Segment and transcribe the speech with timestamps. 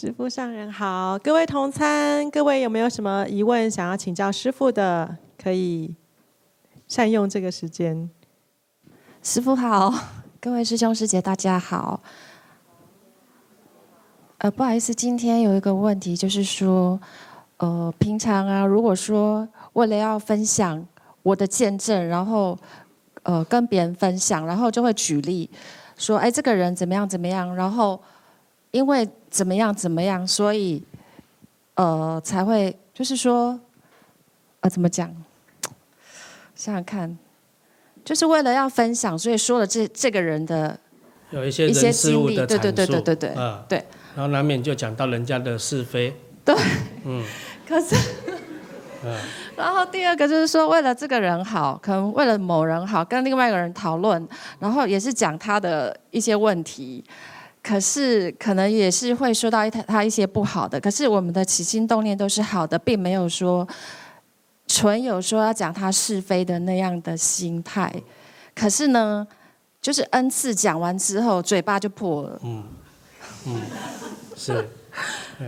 [0.00, 5.18] 师父上人好，各位同参，各位有没有什么疑问想要请教师父的？
[5.36, 5.94] 可以
[6.88, 8.08] 善用这个时间。
[9.22, 9.92] 师父好，
[10.40, 12.00] 各位师兄师姐大家好。
[14.38, 16.98] 呃，不好意思，今天有一个问题，就是说，
[17.58, 20.82] 呃，平常啊，如果说为了要分享
[21.22, 22.58] 我的见证，然后
[23.24, 25.50] 呃跟别人分享，然后就会举例
[25.98, 28.00] 说，哎，这个人怎么样怎么样，然后
[28.70, 29.08] 因为。
[29.30, 29.72] 怎么样？
[29.72, 30.26] 怎么样？
[30.26, 30.82] 所以，
[31.74, 33.60] 呃，才会就是说，
[34.58, 35.08] 呃，怎么讲？
[36.56, 37.16] 想想看，
[38.04, 40.76] 就是为了要分享，所以说了这这个人的
[41.30, 43.78] 有一些一些经历对对对对对对，啊，对。
[44.16, 46.12] 然后难免就讲到人家的是非。
[46.44, 46.52] 对。
[47.04, 47.24] 嗯。
[47.68, 47.94] 可是，
[49.04, 49.16] 嗯
[49.56, 57.04] 然后第二个就是说，为了这个人好，可能为了某人好，跟另外一个人讨论，然后也是讲他的一些问题。
[57.62, 63.66] 可是可能也是会说到一他他一些不好的，可是我们的起心动念都是好的，并没有说
[64.66, 67.92] 纯有说要讲他是非的那样的心态。
[68.54, 69.26] 可是呢，
[69.80, 72.40] 就是 N 次讲完之后，嘴巴就破了。
[72.42, 72.64] 嗯
[73.46, 73.60] 嗯，
[74.36, 74.68] 是。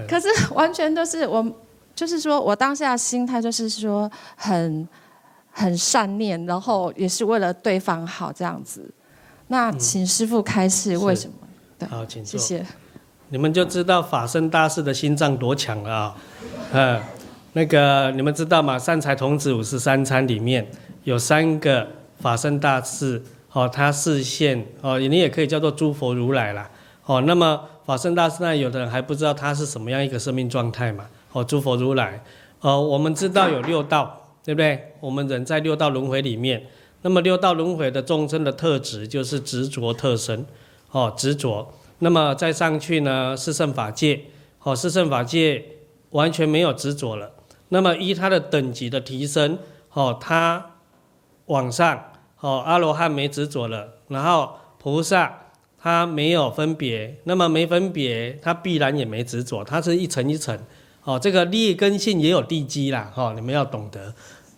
[0.09, 1.45] 可是完全都是我，
[1.95, 4.89] 就是说我当下心态就是说很
[5.51, 8.89] 很善念，然后也是为了对方好这样子。
[9.49, 11.35] 那请师傅开示为什么？
[11.91, 12.39] 好，请坐。
[12.39, 12.67] 谢谢。
[13.31, 16.17] 你们就知道法身大士的心脏多强了啊！
[16.73, 17.01] 嗯，
[17.55, 18.79] 那个你们知道吗？
[18.79, 20.71] 善财童子五十三参里面
[21.05, 21.89] 有三个
[22.21, 23.23] 法身大士，
[23.53, 26.71] 哦，他视现哦，你也可以叫做诸佛如来啦。
[27.07, 31.07] 哦，那么法身大士那有的人还不知道他是什么样一个生命状态嘛？
[31.33, 32.23] 哦，诸佛如来。
[32.61, 34.93] 哦，我们知道有六道，对不对？
[35.01, 36.65] 我们人在六道轮回里面，
[37.01, 40.45] 那么六道轮回的众生的特质就是执着特生。
[40.93, 43.37] 哦，执着，那么再上去呢？
[43.37, 44.27] 四圣法界，
[44.63, 45.65] 哦，四圣法界
[46.11, 47.33] 完全没有执着了。
[47.71, 49.59] 那么依它的等级的提升，
[49.93, 50.73] 哦，它
[51.47, 55.39] 往上，哦，阿罗汉没执着了，然后菩萨
[55.79, 60.57] 他没有分别，那么没分别，他必然也没执着，它是一层一层，
[61.03, 64.15] 哦，这个劣根性也有地基啦，哦，你们要懂得。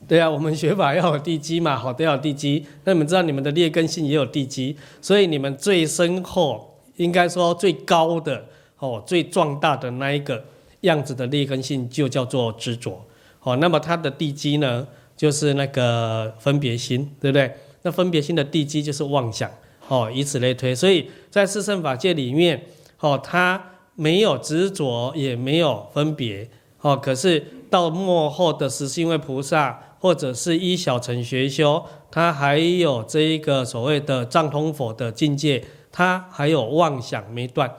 [0.06, 2.66] 对啊，我们学法要有地基嘛，好，都要有地基。
[2.84, 8.44] 那你们知道你们的劣根性也有地基，所以你们最深厚，应该说最高的
[8.78, 10.44] 哦，最壮大的那一个
[10.82, 13.02] 样子的劣根性，就叫做执着。
[13.42, 17.50] 哦，那么它的地基呢，就是那个分别心，对不对？
[17.82, 19.50] 那分别心的地基就是妄想。
[19.88, 22.62] 哦，以此类推，所以在四圣法界里面，
[23.00, 23.62] 哦，它
[23.94, 26.48] 没有执着，也没有分别。
[26.82, 29.80] 哦，可是到末后的实性位菩萨。
[30.04, 37.74] 或者是一小乘学修，他还有这一个所谓的藏通佛的境界，他还有妄想没断，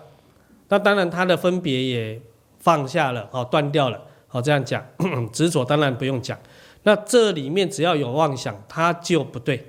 [0.70, 2.20] 那当然他的分别也
[2.58, 4.84] 放下了，哦，断掉了，哦，这样讲，
[5.32, 6.36] 执着当然不用讲，
[6.82, 9.64] 那这里面只要有妄想，它就不对，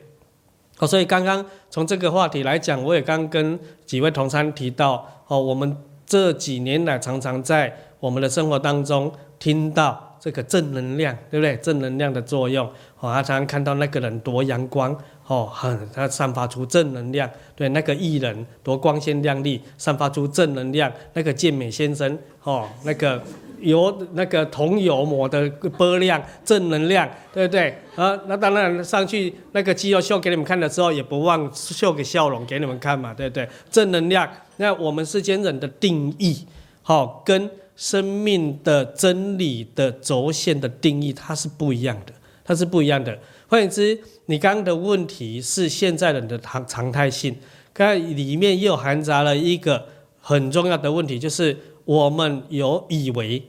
[0.79, 5.77] 哦，所以刚刚从这个话题来讲，我也刚跟几位同参提到，哦，我们
[6.07, 10.06] 这几年来常常在我们的生活当中听到。
[10.19, 11.57] 这个正能量，对不对？
[11.57, 12.67] 正能量的作用，
[12.99, 14.97] 哦，他常常看到那个人多阳光，
[15.27, 20.93] 哦，很他散发出正能量，对，那个艺人多光鲜亮丽，散发出正能量。
[21.15, 23.23] 那个健美先生，哦，那个
[23.61, 27.79] 油那个铜油抹的波亮，正能量，对不对？
[27.95, 33.49] 啊，那当然上去那个肌肉秀给你们看的时候，也不忘秀个笑容给你们看嘛，对不对？
[33.71, 34.29] 正能量。
[34.57, 36.47] 那我们世间人的定义，
[36.83, 37.51] 好、哦、跟。
[37.77, 42.13] 生命的真理的轴线的定义，它是不一样的，
[42.43, 43.17] 它是不一样的。
[43.49, 47.37] 换言之，你刚刚的问题是现在人的常常态性，
[47.73, 49.87] 刚才里面又含杂了一个
[50.21, 53.47] 很重要的问题，就是我们有以为，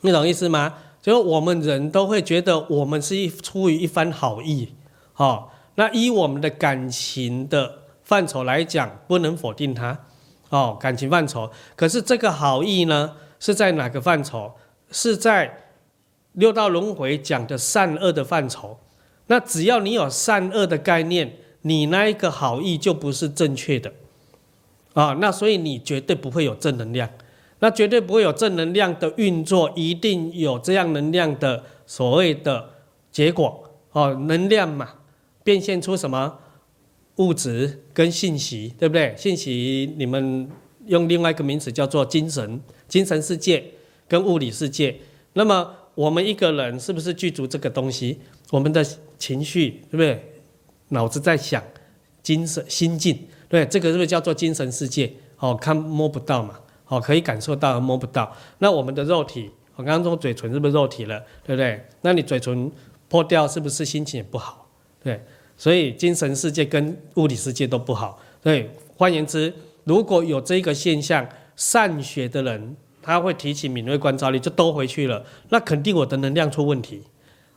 [0.00, 0.74] 你懂意思吗？
[1.00, 4.72] 就是我们人都会觉得我们是一出于一番好意，
[5.12, 9.96] 好，那依我们的感情的范畴来讲，不能否定它，
[10.48, 11.48] 哦，感情范畴。
[11.76, 13.12] 可是这个好意呢，
[13.46, 14.54] 是在哪个范畴？
[14.90, 15.68] 是在
[16.32, 18.76] 六道轮回讲的善恶的范畴。
[19.28, 23.92] 那只要你有善恶的概念，你那一个好意就不是正确的，
[24.94, 27.08] 啊，那所以你绝对不会有正能量，
[27.60, 32.70] 那绝对不会有正能量的运作，一定有这样能量的所谓的
[33.12, 34.94] 结果，哦，能量嘛，
[35.44, 36.38] 变现出什么？
[37.18, 39.14] 物质跟信息，对不对？
[39.16, 40.50] 信息你们
[40.86, 43.64] 用另外一个名词叫做精神，精神世界
[44.08, 44.96] 跟物理世界。
[45.34, 48.18] 那么我们一个人是不是具足这个东西？
[48.50, 48.84] 我们的
[49.18, 50.32] 情绪，对不对？
[50.88, 51.62] 脑子在想，
[52.22, 55.12] 精神心境，对，这个是不是叫做精神世界？
[55.38, 58.34] 哦，看摸不到嘛，哦，可以感受到而摸不到。
[58.58, 61.20] 那我们的肉体，我刚刚说嘴唇是不是肉体了？
[61.44, 61.84] 对不对？
[62.02, 62.70] 那你嘴唇
[63.08, 64.68] 破掉，是不是心情也不好？
[65.02, 65.20] 对。
[65.58, 68.20] 所以精神世界跟物理世界都不好。
[68.42, 69.50] 对，换言之，
[69.84, 75.24] 如果有这个现象，善学的人他会提起敏锐观照力，就都回去了。
[75.48, 77.02] 那肯定我的能量出问题，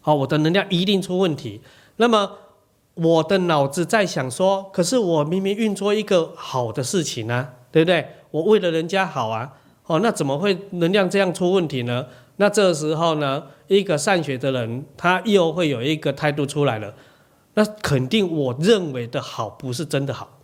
[0.01, 1.61] 好，我的能量一定出问题。
[1.97, 2.31] 那么
[2.93, 8.07] 我的脑子在想说，可是我明明运作一个好的事情啊，对不对？
[8.31, 9.53] 我为了人家好啊，
[9.85, 12.05] 哦，那怎么会能量这样出问题呢？
[12.37, 16.93] 那这时候呢，一个善学的人，他又会有一个态度出来了。
[17.55, 20.38] 那肯定，我认为的好不是真的好，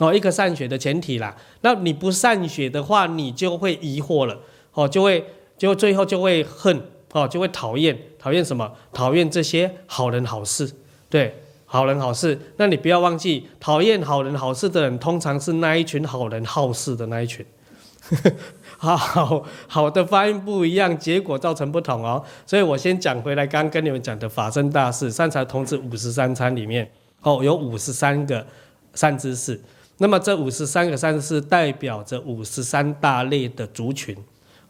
[0.00, 1.36] 哦，一个善学的前提啦。
[1.60, 4.38] 那你不善学的话，你就会疑惑了，
[4.72, 5.24] 哦，就会
[5.58, 6.82] 就最后就会恨，
[7.12, 8.72] 哦，就会讨厌，讨厌什么？
[8.92, 10.72] 讨厌这些好人好事，
[11.10, 12.38] 对，好人好事。
[12.56, 17.44] 那你不要忘记，讨厌好人好事的人，通常是那一群好人好事的那一群。
[18.78, 22.24] 好好的发音不一样，结果造成不同哦。
[22.46, 28.44] 所以我先讲回来，刚跟你们讲的法身大事善财童子五十三餐里面，哦，有五十三个
[28.94, 29.60] 善知识。
[30.02, 34.16] 那么这五十三个善知识代表着五十三大类的族群，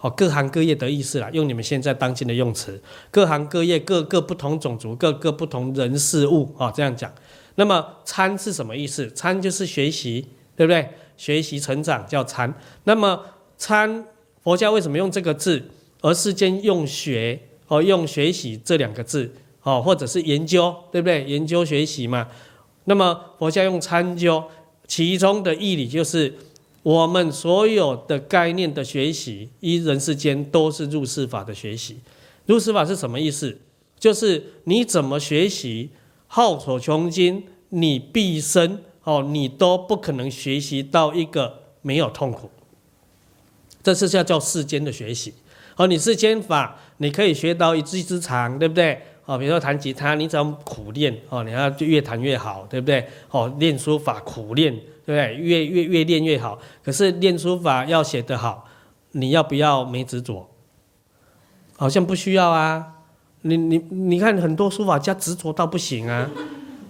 [0.01, 1.31] 哦，各行各业的意思啦。
[1.33, 2.83] 用你们现在当今的用词，
[3.13, 7.13] 各行各业、各个不同种族、各个不同人事物啊，这样讲。
[7.55, 9.09] 那么参是什么意思？
[9.13, 10.89] 参就是学习，对不对？
[11.17, 12.53] 学习成长叫参。
[12.85, 13.21] 那么
[13.57, 14.05] 参，
[14.43, 15.63] 佛教为什么用这个字？
[16.01, 17.39] 而世间用学
[17.69, 19.33] 哦，用学习这两个字
[19.63, 21.23] 哦，或者是研究，对不对？
[21.25, 22.27] 研究学习嘛。
[22.85, 24.43] 那么佛教用参究，
[24.91, 26.35] 其中的义理就是
[26.83, 31.99] 我们所有的概念的学习，一人世间都是入世法的学习。
[32.47, 33.57] 入世法是什么意思？
[34.01, 35.91] 就是你怎么学习，
[36.27, 42.51] 浩所穷经，你毕生哦，你都不可能学习到一个没有痛苦。
[43.85, 45.35] 这是叫叫世间的学习，
[45.77, 49.01] 哦，你世间法，你可以学到一技之长，对不对？
[49.31, 53.07] 哦，比如说弹吉他，你只要苦练，哦，你要就越弹越好，对不对？
[53.31, 55.37] 哦，练书法苦练，对不对？
[55.37, 56.59] 越越越练越好。
[56.83, 58.67] 可是练书法要写得好，
[59.13, 60.51] 你要不要没执着？
[61.77, 62.95] 好像不需要啊。
[63.43, 66.29] 你你你看很多书法家执着到不行啊，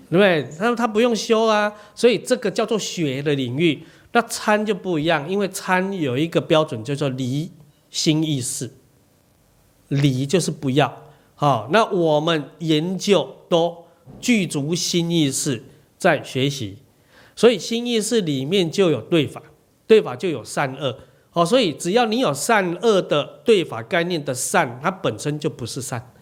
[0.08, 0.50] 对不对？
[0.58, 3.82] 他他不用修啊，所以这个叫做学的领域。
[4.12, 7.52] 那参就不一样，因为参有一个标准叫做离
[7.90, 8.70] 心意识，
[9.88, 11.09] 离就是不要。
[11.40, 13.74] 好，那我们研究都
[14.20, 15.64] 具足心意识
[15.96, 16.76] 在学习，
[17.34, 19.42] 所以心意识里面就有对法，
[19.86, 20.94] 对法就有善恶。
[21.30, 26.12] 好，所以只要你有善恶的对法概念的善，它本身就不是善。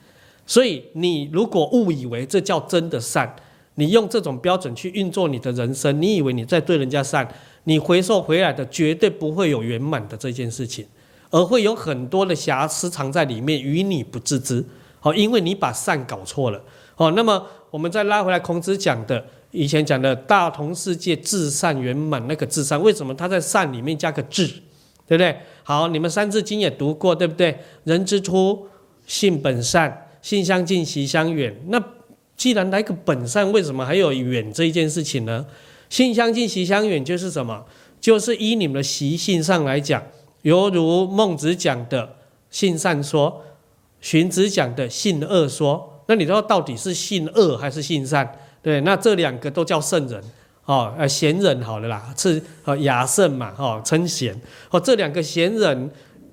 [0.47, 3.35] 所以你如果误以为这叫真的善，
[3.75, 7.29] 你用这种标准去运作你的人生，你以为你在对人家善。
[7.65, 10.87] 你回收回来的绝对不会有圆满的这件事情，
[11.31, 14.65] 而会有很多的瑕疵藏在里面，与你不自知。
[15.01, 16.61] 好，因为你把善搞错了。
[16.95, 24.47] 好，那么我们再拉回来，孔子讲的，以前讲的大同世界至善圆满那个至善，为什么他在善里面加个至，
[25.07, 25.37] 对不对？
[25.63, 27.59] 好，你们三字经也读过，对不对？
[27.85, 28.67] 人之初，
[29.07, 31.55] 性本善，性相近，习相远。
[31.69, 31.83] 那
[32.37, 35.47] 既然来个本善，为什么还有远这一件事情呢？
[35.89, 37.65] 性相近，习相远，就是什么？
[38.01, 40.03] 就是依你们的习性上来讲，
[40.43, 42.17] 犹如孟子讲的
[42.51, 43.43] 性善说，
[44.01, 46.03] 荀子讲的性恶说。
[46.07, 48.31] 那你知道到底是性恶还是性善？
[48.63, 50.23] 对，那这两个都叫圣人
[50.65, 54.35] 哦，呃，贤人好了啦，是呃雅圣嘛，哦，称贤
[54.71, 55.91] 哦，这两个贤人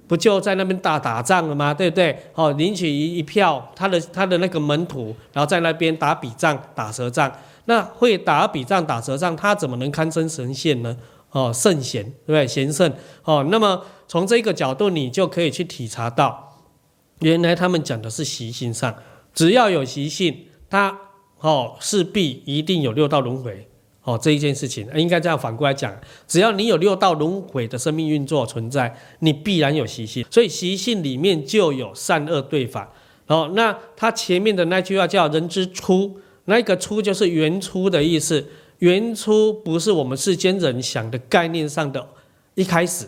[0.07, 1.73] 不就在那边大打仗了吗？
[1.73, 2.17] 对不对？
[2.33, 7.31] 哦，领取一一票，他的他的那个门徒，然后在那边打笔仗，打舌仗。
[7.65, 10.95] 那会打笔仗、打舌仗，他怎么能堪称神仙呢？
[11.31, 12.47] 哦，圣贤，对不对？
[12.47, 12.91] 贤圣
[13.23, 13.45] 哦。
[13.49, 16.54] 那么从这个角度，你就可以去体察到，
[17.19, 18.95] 原来他们讲的是习性上，
[19.33, 20.99] 只要有习性，他
[21.39, 23.67] 哦势必一定有六道轮回
[24.03, 25.95] 哦，这一件事情应该这样反过来讲，
[26.27, 32.93] 只要你有六道轮回的生命运作存在，你必然有习性，所以习性里面就有善恶对法。
[33.27, 38.45] 哦，那他前面的那句话叫“人之初”，那个“初”就是原初的意思。
[38.79, 42.07] 原初不是我们世间人想的概念上的
[42.53, 43.05] 一开始，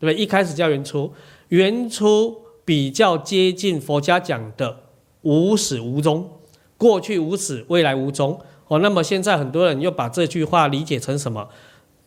[0.00, 0.14] 不对？
[0.14, 1.12] 一开始叫原初，
[1.50, 2.36] 原初
[2.70, 4.84] 比较接近佛家讲的
[5.22, 6.30] 无始无终，
[6.78, 8.40] 过去无始，未来无终。
[8.68, 11.48] 哦，那么现在很多人又把这句话理解成什么？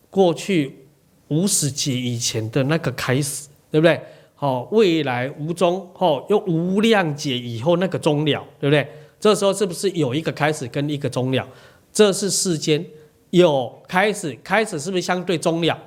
[0.09, 0.87] 过去
[1.27, 3.99] 无始劫以前的那个开始，对不对？
[4.39, 8.87] 哦，未来无终，哦，又无量劫以后那个终了，对不对？
[9.19, 11.45] 这时候是不是有一个开始跟一个终了？
[11.91, 12.85] 这是世间
[13.31, 15.77] 有开始，开始是不是相对终了？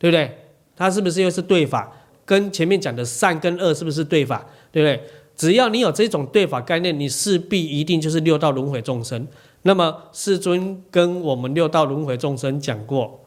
[0.00, 0.36] 对不对？
[0.74, 1.92] 它是不是又是对法？
[2.26, 4.44] 跟前面讲的善跟恶是不是对法？
[4.70, 5.08] 对不对？
[5.36, 9.26] 只要你有这种对法概念，你势必一定就是六道轮回众生。
[9.62, 13.20] 那么世尊跟我们六道轮回众生讲过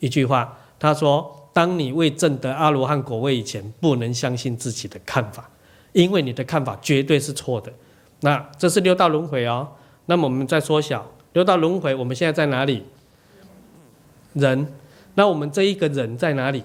[0.00, 5.48] 一句话，他说：“当你未证得阿罗汉果位以前，不能相信自己的看法，
[5.92, 7.72] 因为你的看法绝对是错的。”
[8.20, 9.68] 那这是六道轮回哦。
[10.06, 12.82] 那么我们再缩小六道轮回，我们现在在哪里？
[14.34, 14.66] 人。
[15.14, 16.64] 那我们这一个人在哪里？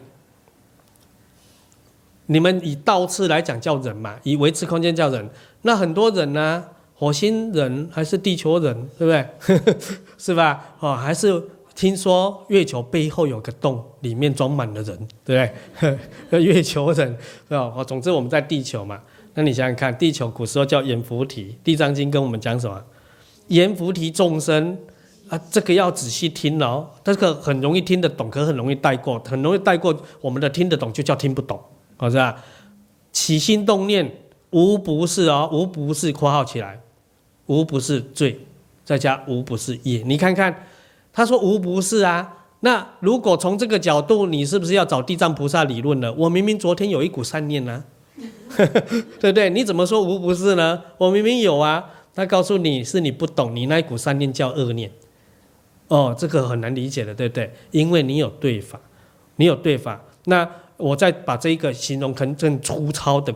[2.28, 5.30] 你们以倒刺来讲叫人嘛，以维持空间叫人。
[5.64, 6.64] 那很多人呢？
[7.00, 9.78] 火星人还是地球人，对不对？
[10.18, 10.76] 是吧？
[10.80, 11.40] 哦，还是
[11.76, 15.92] 听说月球背后有个洞，里面装满了人，对不
[16.32, 16.42] 对？
[16.44, 17.16] 月球人，
[17.50, 19.00] 哦，哦，总之我们在地球嘛。
[19.36, 22.84] 那你想想看，地球古时候叫阎浮提，《地藏经》跟我们讲什么？
[23.50, 24.76] 阎浮提众生
[25.30, 26.90] 啊，这个要仔细听哦。
[27.04, 29.96] 这个很容易听得懂，可很容易带过，很容易带过。
[30.20, 31.62] 我们的听得懂就叫听不懂，
[31.98, 32.44] 好是吧？
[33.12, 34.16] 起心动念
[34.52, 36.82] 无不是哦，无不是括号起来。
[37.48, 38.42] 无不是罪，
[38.84, 40.04] 再加无不是业。
[40.06, 40.68] 你看看，
[41.14, 42.46] 他说无不是啊。
[42.60, 46.12] 那如果从这个角度，你是不是要找地藏菩萨理论了？
[46.14, 47.86] 我明明昨天有一股善念呢、
[48.52, 48.58] 啊，
[49.20, 49.50] 对不对？
[49.50, 50.82] 你怎么说无不是呢？
[50.98, 51.92] 我明明有啊。
[52.14, 54.92] 他告诉你是你不懂，你那一股善念叫恶念。
[55.88, 57.54] 哦，这个很难理解的，对不对？
[57.72, 58.78] 因为你有对法，
[59.38, 60.02] 你有对法。
[60.26, 63.34] 那我再把这一个形容成更粗糙的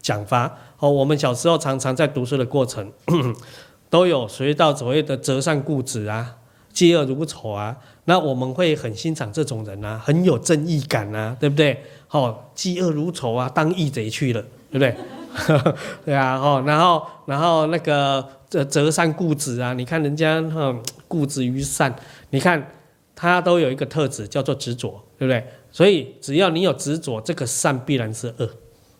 [0.00, 0.58] 讲法。
[0.78, 2.92] 哦，我们小时候常常在读书的过程，
[3.88, 6.36] 都有学到所谓的择善固执啊，
[6.74, 7.76] 嫉恶如仇啊。
[8.06, 11.82] 那我们会很欣赏这种人啊，很有正义感啊，对不对？
[12.10, 14.96] 哦，嫉恶如仇啊，当义贼去了，对不对？
[16.04, 20.76] 对啊，哦，然后然后那个择择善固执啊，你看人家哈
[21.08, 21.94] 固执于善，
[22.30, 22.72] 你看
[23.16, 25.44] 他都有一个特质叫做执着，对不对？
[25.74, 28.48] 所以只要你有执着，这个善必然是恶，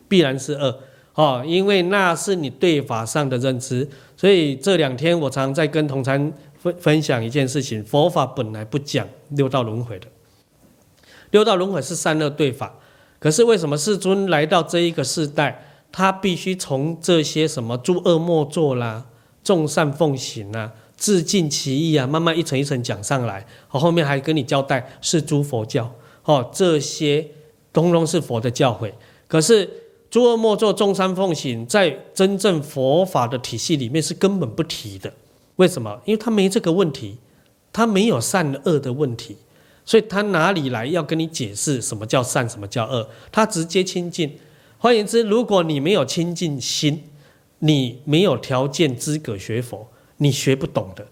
[0.09, 0.81] 必然是恶。
[1.15, 10.09] 哦，因为那是你对法上的认知，所以这两天我常在跟同参分分享一件事情：佛法本来不讲六道轮回的，
[11.31, 12.75] 六道轮回是善恶对法，
[13.21, 19.07] 可是为什么世尊来到这一个世代，他必须从这些什么诸恶莫作啦、
[19.45, 27.29] 众善奉行啊、自尽其意啊，慢慢一层一层讲上来，好，后面还跟你交代是诸佛教，哦，这些
[27.73, 28.93] 通通是佛的教诲，
[29.29, 29.81] 可是。
[30.11, 35.13] 诸恶莫作，众善奉行，在真正佛法的体系里面是根本不提的。
[35.57, 36.01] 为什么？
[36.05, 37.17] 因为他没这个问题，
[37.73, 39.37] 他没有善恶的问题，
[39.85, 43.09] 所以他哪里来要跟你解释什么叫善，什么叫恶？
[43.33, 44.39] 他直接亲近。
[44.79, 47.03] 换言之，如果你没有亲近心，
[47.59, 49.89] 你没有条件资格学佛，
[50.19, 51.05] 你学不懂的，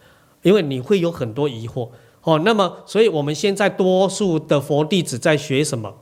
[0.42, 1.88] 因为你会有很多疑惑。
[2.23, 5.95] 哦，那么，所以我们现在多数的佛弟子在学什么？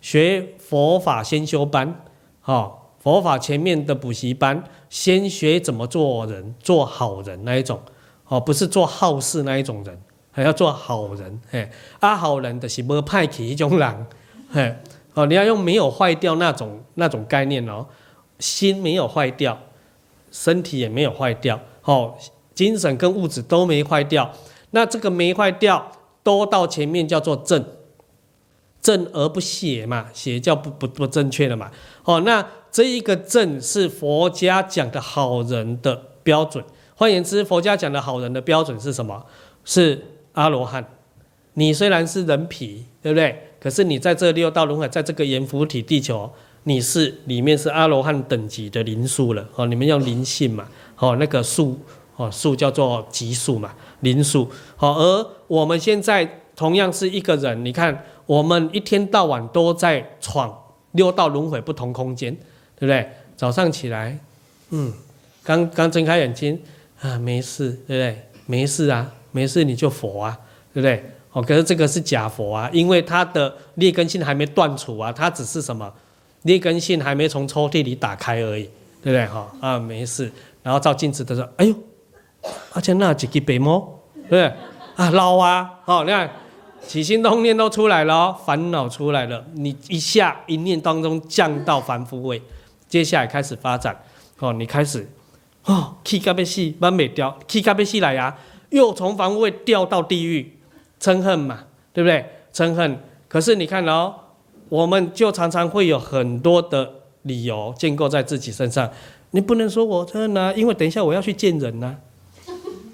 [0.00, 2.04] 学佛法先修班。
[2.40, 7.80] 好，佛法前面的补习班，先学怎么做人，做好人那一种，
[8.26, 9.98] 哦，不是做好事那一种人，
[10.30, 14.06] 还要做好人，嘿，啊，好人的是无派去一种人，
[14.50, 14.76] 嘿，
[15.14, 17.86] 哦，你要用没有坏掉那种那种概念哦，
[18.40, 19.58] 心没有坏掉，
[20.30, 22.14] 身体也没有坏掉，哦，
[22.54, 24.30] 精神跟物质都没坏掉，
[24.72, 27.64] 那这个没坏掉，都到前面叫做正。
[28.82, 31.70] 正而不邪嘛，邪叫不不不正确的嘛。
[32.02, 36.64] 哦，那这一个正是佛家讲的好人的标准。
[36.96, 39.24] 换言之，佛家讲的好人的标准是什么？
[39.64, 40.84] 是阿罗汉。
[41.54, 43.50] 你虽然是人皮，对不对？
[43.60, 46.32] 可是你在这六道轮回，在这个阎浮提地球，
[46.64, 49.46] 你是里面是阿罗汉等级的灵数了。
[49.54, 50.66] 哦，你们用灵性嘛。
[50.98, 51.78] 哦，那个数
[52.16, 53.72] 哦数叫做级数嘛，
[54.02, 54.48] 灵数。
[54.76, 58.04] 好，而我们现在同样是一个人，你看。
[58.24, 60.56] 我们一天到晚都在闯
[60.92, 62.32] 六道轮回不同空间，
[62.76, 63.06] 对不对？
[63.36, 64.16] 早上起来，
[64.70, 64.92] 嗯，
[65.42, 66.58] 刚刚睁开眼睛
[67.00, 68.22] 啊，没事，对不对？
[68.46, 70.38] 没事啊，没事你就佛啊，
[70.72, 71.04] 对不对？
[71.32, 75.92] 哦，可是这个是假佛啊，因为他的劣根性还没断除啊，他只是什么
[76.42, 78.62] 劣根性还没从抽屉里打开而已，
[79.02, 79.26] 对不对？
[79.26, 80.30] 哈啊，没事。
[80.62, 81.74] 然后照镜子的时候，哎呦，
[82.72, 84.52] 而且那几个白毛，对不对？
[84.96, 86.30] 啊，老啊，哦，你看
[86.86, 92.42] 起心动念都出来了哦，烦恼出来了，你一下一念当中降到凡夫位，
[92.88, 93.96] 接下来开始发展，
[94.38, 95.08] 哦，你开始
[95.64, 98.36] 哦，气咖啡细慢没掉，气咖啡细来呀，
[98.70, 100.58] 又从凡夫位掉到地狱。
[101.00, 102.24] 嗔恨嘛，对不对？
[102.54, 102.96] 嗔恨，
[103.26, 104.14] 可是你看哦，
[104.68, 106.88] 我们就常常会有很多的
[107.22, 108.88] 理由建构在自己身上。
[109.32, 111.96] 你不能说我嗔恨啊，因为等一下我要去见人呐、啊，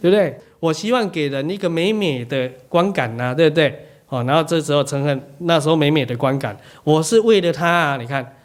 [0.01, 0.39] 对不对？
[0.61, 3.87] 我希望给人一个美美的观感呐、对不对？
[4.09, 7.97] 哦，然后这时候嗔恨，那时候美美的观感，我是为了他啊。
[7.97, 8.37] 你看，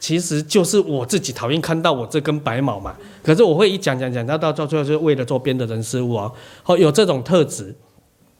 [0.00, 2.96] 其实就是我自己讨厌看到我这根白毛嘛。
[3.22, 6.32] 可是我会一讲讲讲，到到最后就是为了周边的人事物哦，
[6.62, 7.74] 好，有这种特质，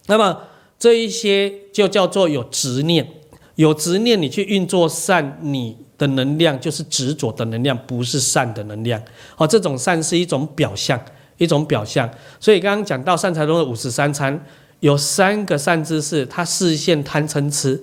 [0.07, 0.39] 那么。
[0.77, 3.09] 这一些就叫做有执念，
[3.55, 9.01] 有执念，你去运作善，你的能量就是执着的能量，不是善的能量。
[9.37, 11.01] 哦，这种善是一种表象，
[11.39, 12.09] 一种表象。
[12.39, 14.39] 所以刚刚讲到善财童的五十三参，
[14.81, 17.83] 有三个善知识，他视线贪嗔痴。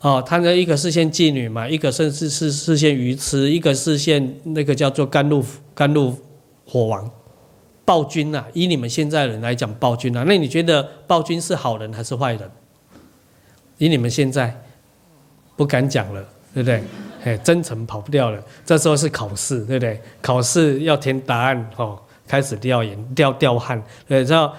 [0.00, 6.16] 哦，他的一个示现妓女嘛，一个甚至是示现愚痴，一个示现那个叫做甘露甘露
[6.66, 7.08] 火王。
[7.84, 12.50] 暴君呐、啊，以你们现在人来讲，暴君啊，那你觉得暴君是好人还是坏人？
[13.78, 14.56] 以你们现在
[15.56, 16.82] 不敢讲了，对不对？
[17.24, 18.42] 哎，真诚跑不掉了。
[18.64, 20.00] 这时候是考试，对不对？
[20.20, 21.96] 考试要填答案哦，
[22.32, 23.84] 开始掉眼掉掉汗。
[24.08, 24.56] 对，知道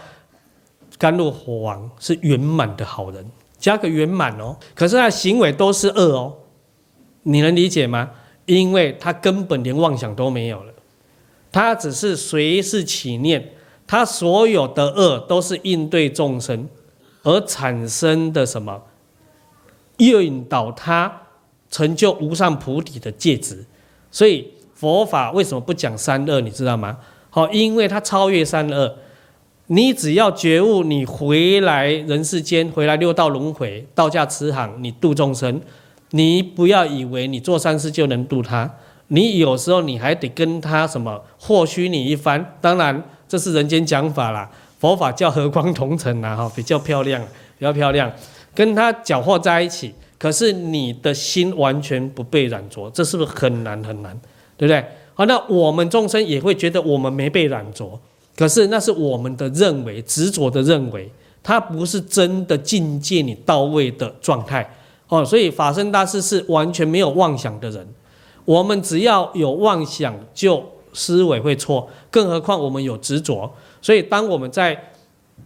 [1.00, 3.26] 甘露火王是圆满的好人，
[3.58, 4.56] 加个圆满哦。
[4.76, 6.38] 可是他行为都是恶哦，
[7.24, 8.12] 你能理解吗？
[8.46, 10.72] 因为他根本连妄想都没有了。
[11.52, 13.54] 他只是随事起念，
[13.88, 16.70] 他所有的恶都是应对众生
[17.24, 18.84] 而产生的什么，
[19.98, 21.22] 引导他
[21.72, 23.66] 成就无上菩提的戒指。
[24.12, 26.40] 所以佛法为什么不讲三恶？
[26.40, 27.00] 你知道吗？
[27.36, 28.96] 好，因为他超越三恶。
[29.66, 35.60] 你只要觉悟，你回来人世间，回来六道轮回，道家慈航，你度众生，
[36.12, 38.72] 你不要以为你做善事就能度他。
[39.08, 47.20] 你有时候你还得跟他什么或许你一番，当然这是人间讲法啦，佛法叫和光同尘呐，哈，比较漂亮，
[47.58, 48.12] 比较漂亮，
[48.54, 54.16] 跟他搅和在一起，可是你的心完全不被染着，这是不是很难很难，
[54.56, 54.86] 对不对？
[55.16, 58.00] 好，那我们众生也会觉得我们没被染着，
[58.36, 61.12] 可是那是我们的认为，执着的认为，
[61.44, 64.76] 它不是真的境界你到位的状态，
[65.10, 67.88] 哦，所以法身大师是完全没有妄想的人。
[68.46, 73.54] 我们只要有妄想，就思维会错，更何况我们有执着。
[73.82, 74.92] 所以，当我们在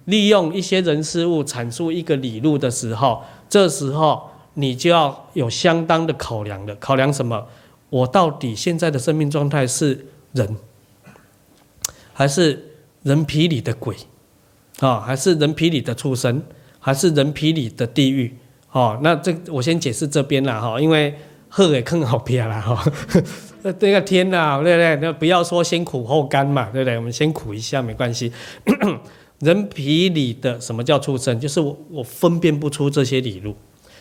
[0.06, 4.22] 利用一些人事物阐述一个理路的时候，这时候
[4.56, 6.76] 你就要有相当的考量的。
[6.78, 7.46] 考量什么？
[7.90, 10.58] 我到底现在的生命状态是人，
[12.14, 12.74] 还是
[13.04, 13.96] 人皮里的鬼？
[14.80, 16.44] 啊，还是人皮里的畜生？
[16.80, 18.36] 还是人皮里的地狱？
[18.72, 21.14] 哦，那这我先解释这边了哈，因为。
[21.50, 22.94] 喝也更好撇了哈，
[23.64, 24.96] 那这个天呐，对不对？
[24.98, 26.98] 那不要说先苦后甘嘛，对不对？
[26.98, 28.30] 我们先苦一下没关系。
[29.40, 31.40] 人皮里的什么叫畜生？
[31.40, 33.56] 就是我我分辨不出这些理路，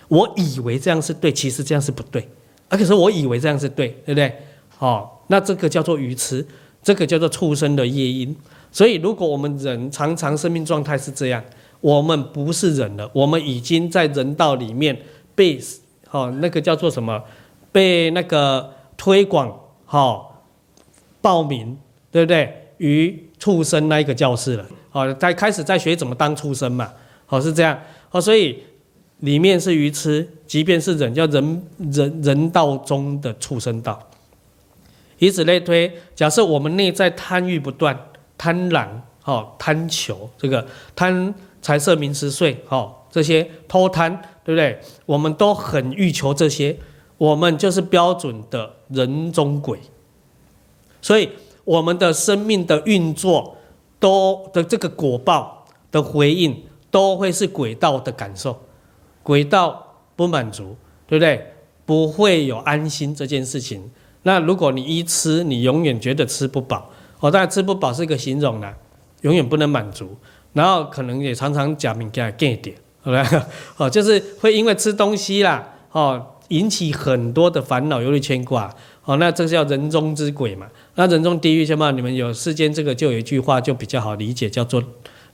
[0.09, 2.29] 我以为这样是对，其实这样是不对。
[2.69, 4.33] 而可是我以为这样是对，对不对？
[4.79, 6.47] 哦，那这个叫做愚痴，
[6.83, 8.37] 这个叫做畜生的夜因。
[8.71, 11.43] 所以如果我们人常常生命状态是这样，
[11.81, 14.99] 我们不是人了，我们已经在人道里面
[15.35, 15.61] 被。
[16.13, 17.21] 哦，那个叫做什么？
[17.73, 19.51] 被那个推广，
[19.85, 20.27] 哈、哦，
[21.21, 21.77] 报名，
[22.13, 22.71] 对不对？
[22.79, 26.93] 于畜生那一个教室了，哦，在开始在学怎么当畜生嘛，
[27.29, 27.79] 哦、是这样，
[28.13, 28.63] 哦，所以
[29.19, 33.99] 里面是愚痴，即便是人，叫人人人道中的畜生道，
[35.19, 35.93] 以此类推。
[36.15, 37.99] 假设我们内在贪欲不断，
[38.39, 38.87] 贪婪，
[39.23, 44.21] 哈、哦，贪求这个贪财色名食睡，哈、哦，这些偷贪。
[44.47, 44.79] 对不对？
[45.07, 46.79] 我们都很欲求这些，
[47.19, 49.77] 我们就是标准的人中鬼。
[51.03, 51.29] 所以
[51.65, 53.57] 我们的生命的运作，
[53.99, 58.57] 都的这个果报的回应，都会是鬼道的感受。
[59.25, 59.86] 鬼道
[60.17, 60.77] 不满足，
[61.07, 61.53] 对不对？
[61.85, 63.89] 不会有安心这件事情。
[64.25, 66.91] 那如果你一吃，你永远觉得吃不饱。
[67.21, 68.75] 哦，当然吃不饱是一个形容啦，
[69.21, 70.17] 永远不能满足。
[70.53, 72.77] 然后可能也常常假名给他给点。
[73.77, 78.75] 哦，就是会因为吃东西啦，哦，引起很多的烦恼、忧虑、牵挂。
[79.05, 80.67] 哦，那这叫人中之鬼嘛。
[80.97, 81.93] 那人中地狱什么？
[81.93, 84.83] 你们有世间这个就有一句话就比较好理解，叫做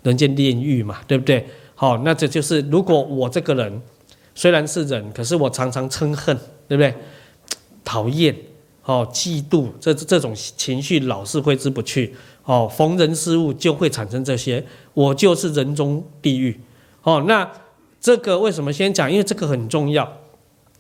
[0.03, 1.47] 人间炼狱嘛，对不对？
[1.75, 3.81] 好，那这就是如果我这个人
[4.35, 6.37] 虽然是人，可是我常常嗔恨，
[6.69, 6.95] 对不对？
[7.85, 8.35] 讨厌，
[8.85, 12.15] 哦，嫉妒，这这种情绪老是挥之不去。
[12.45, 14.65] 哦，逢人事物就会产生这些，
[14.95, 16.61] 我就是人中地狱。
[17.03, 17.49] 哦，那
[18.01, 19.11] 这个为什么先讲？
[19.11, 20.19] 因为这个很重要。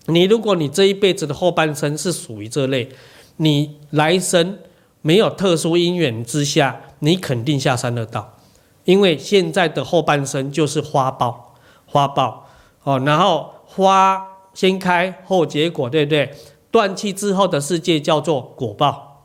[0.06, 2.88] 你如果你这一辈子的后半生是属于这类，
[3.36, 4.58] 你来生
[5.02, 8.38] 没有特殊因缘之下，你肯定下三恶道。
[8.84, 11.54] 因为现在的后半生就是花报，
[11.86, 12.48] 花报
[12.84, 16.34] 哦，然后花先开后结果，对不对？
[16.70, 19.24] 断气之后的世界叫做果报，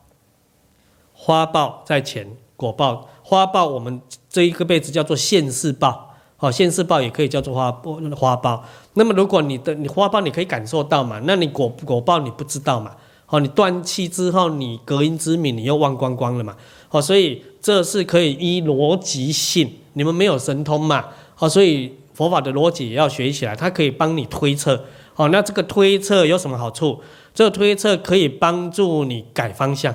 [1.14, 7.72] 花报在前，果报花报我们这一个辈子叫做现世报，哦，现世报也可以叫做花
[8.16, 8.64] 花报。
[8.94, 12.96] 那么如果你的你花报你可以感受到嘛，那你果果报你不知道嘛？
[13.28, 16.56] 哦，你断气之后你隔阴之敏你又忘光光了嘛？
[16.90, 17.44] 哦，所以。
[17.60, 21.04] 这是可以依逻辑性，你们没有神通嘛？
[21.36, 24.86] 好，所以佛法的逻辑也要学起来，它可以帮你推测。
[25.14, 27.00] 好，那这个推测有什么好处？
[27.32, 29.94] 这个推测可以帮助你改方向，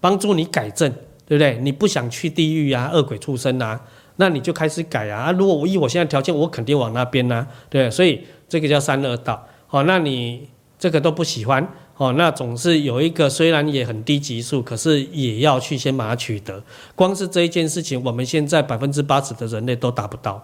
[0.00, 0.88] 帮助你改正，
[1.26, 1.58] 对不对？
[1.60, 3.80] 你不想去地狱啊，恶鬼畜生啊，
[4.14, 5.22] 那你就开始改啊。
[5.22, 7.90] 啊，如果我依我现在条件，我肯定往那边呐，对。
[7.90, 9.44] 所以这个叫三恶道。
[9.66, 11.68] 好，那你这个都不喜欢。
[11.96, 16.62] 哦，那总是有一个，虽然也很低级数，可是也要去先把它取得。
[16.94, 20.42] 光是这一件事情，我们现在百分之八十的人类都达不到。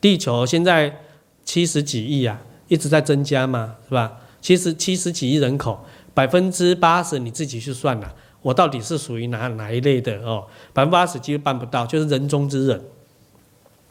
[0.00, 1.00] 地球现在
[1.44, 4.12] 七十几亿啊，一直在增加嘛，是吧？
[4.40, 10.44] 七十七十几亿人口，百分之八十你自己去算了，我到底是属于哪哪一类的哦？
[10.72, 12.80] 百分之八十几乎办不到，就是人中之人。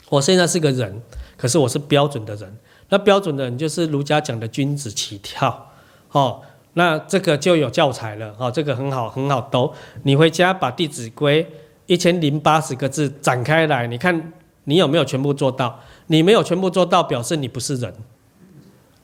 [0.09, 1.01] 我现在是个人，
[1.35, 2.57] 可是我是标准的人。
[2.89, 5.71] 那标准的人就是儒家讲的君子起跳，
[6.11, 6.41] 哦。
[6.77, 9.73] 那这个就有教材了，哦，这个很好，很好读。
[10.03, 11.41] 你回家把《弟子规》
[11.85, 14.33] 一千零八十个字展开来，你看
[14.65, 15.79] 你有没有全部做到？
[16.07, 17.93] 你没有全部做到，表示你不是人，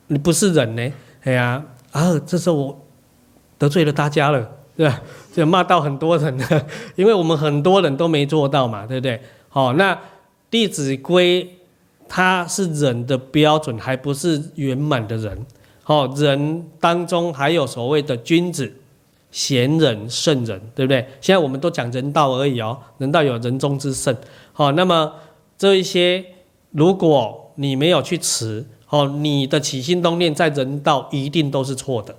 [0.06, 0.92] 你不是人呢？
[1.24, 2.86] 哎呀，啊，这时候我
[3.58, 5.00] 得罪了大家了，对吧？
[5.32, 9.20] 就骂到很多人了，因为我们很多人都没做到嘛，对不对？
[9.48, 9.94] 好，那
[10.50, 11.44] 《弟子规》
[12.08, 15.46] 它是人的标准，还不是圆满的人。
[15.86, 18.72] 哦，人当中还有所谓的君子、
[19.30, 21.00] 贤人、圣人，对不对？
[21.20, 24.16] 现在我们都讲人道而已哦，人道有人中之圣。
[24.52, 25.12] 好，那么
[25.58, 26.24] 这一些，
[26.72, 32.16] 如果你没有去持，哦，你的起心动念在人道一定都是错的。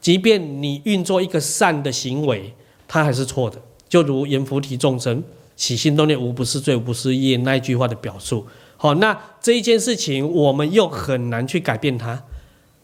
[0.00, 2.54] 即便你运作一个善的行为，
[2.88, 3.60] 它还是错的。
[3.88, 5.22] 就如阎浮提众生
[5.54, 8.46] 起心动念无不是罪，无不是业那一句话的表述。
[8.76, 12.24] 好，那这一件事情，我们又很难去改变它。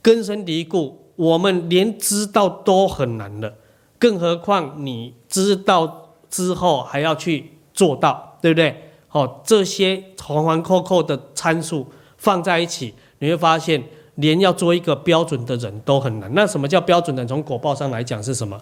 [0.00, 3.54] 根深蒂固，我们连知道都很难了，
[3.98, 8.91] 更何况你知道之后还要去做到，对不对？
[9.12, 16.32] 好，这些环环扣扣的参数放在一起，你会发现，连要做一个标准的人都很难。
[16.32, 17.26] 那什么叫标准的？
[17.26, 18.58] 从果报上来讲是什么？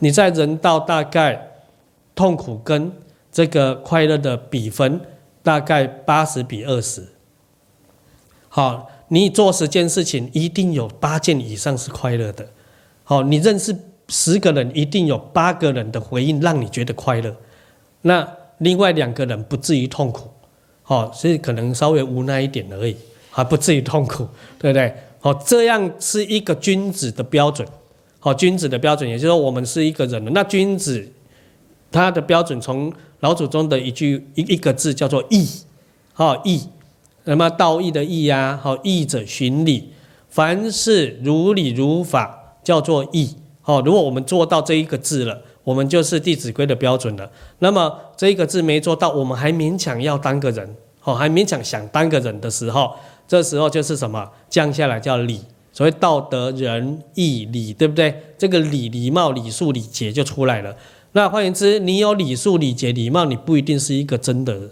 [0.00, 1.62] 你在人道大概
[2.14, 2.92] 痛苦跟
[3.32, 5.00] 这个快乐的比分
[5.42, 7.08] 大概八十比二十。
[8.50, 8.90] 好。
[9.08, 12.48] 你做十件事情，一定有八件以上是快乐的。
[13.04, 13.76] 好，你认识
[14.08, 17.36] 十个人，一定有八个人的回应让你觉得快乐。
[18.00, 18.26] 那
[18.58, 20.28] 另外两个人不至于痛苦，
[20.82, 22.96] 好，所以可能稍微无奈一点而已，
[23.30, 24.26] 还不至于痛苦，
[24.58, 24.94] 对不对？
[25.20, 27.66] 好，这样是一个君子的标准。
[28.20, 30.30] 好，君子的标准，也就是说我们是一个人了。
[30.32, 31.06] 那君子
[31.90, 35.46] 他的标准，从老祖宗的一句一一个字叫做义，
[36.12, 36.62] 好义。
[37.24, 39.90] 那么道义的义呀，好义者循理，
[40.28, 43.36] 凡事如理如法，叫做义。
[43.62, 47.30] 好，如果我们做到这一个字了，我们就是《弟子规》的标准了。
[47.58, 52.94] 那么这一个字没做到，我们还勉强要当个人，好，还勉强想当个人的时候，
[53.26, 55.40] 这时候就是什么降下来叫礼，
[55.72, 58.22] 所谓道德仁义礼，对不对？
[58.38, 60.76] 这个礼礼貌礼数礼节就出来了。
[61.12, 64.70] 那换言之，你有礼数礼节礼貌，你不一定是一个真的人。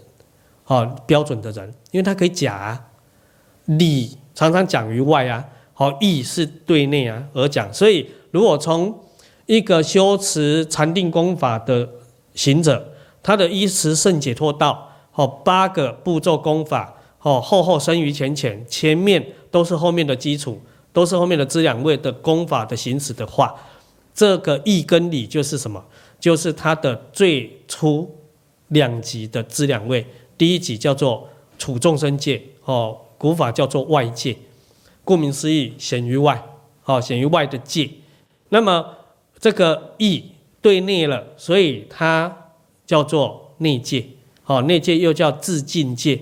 [0.65, 2.85] 好标准的人，因为他可以假啊，
[3.65, 7.73] 礼常常讲于外啊，好义是对内啊而讲。
[7.73, 8.97] 所以如果从
[9.45, 11.89] 一个修持禅定功法的
[12.33, 23.53] 行者，他的依持圣解脱道，好八个步骤功法，好后后生于前前，前面都是后面的基础，都是后面的资粮位的功法的行使的话，
[24.13, 25.83] 这个义跟礼就是什么？
[26.19, 28.09] 就是他的最初
[28.69, 30.05] 两级的资粮位。
[30.37, 31.27] 第一级叫做
[31.57, 34.35] 处众生界，哦，古法叫做外界，
[35.03, 36.41] 顾名思义，显于外，
[36.85, 37.89] 哦，显于外的界。
[38.49, 38.85] 那么
[39.43, 40.23] 这个义
[40.61, 42.33] 对内了，所以它
[42.85, 44.05] 叫做内戒，
[44.45, 46.17] 哦，内戒又叫自净戒，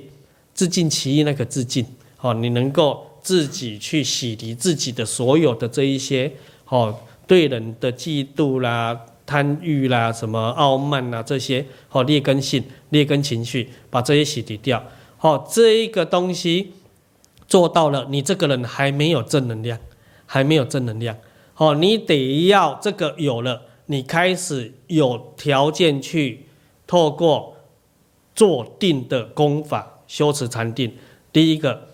[0.56, 1.86] 自净其意那个自净，
[2.20, 6.32] 哦，你能够自己去洗涤自己的所有的这一些，
[6.68, 14.84] 哦，对人的嫉妒啦、贪欲啦、什么傲慢啦这些，哦，劣根性、劣根情绪，把这些洗涤掉。
[15.20, 16.72] 哦，这一个东西
[17.48, 19.78] 做到了，你这个人还没有正能量，
[20.26, 21.16] 还没有正能量。
[21.62, 26.48] 哦，你得要这个有了，你开始有条件去
[26.88, 27.58] 透过。
[28.34, 30.96] 坐定的功法，修持禅定，
[31.34, 31.90] 第一个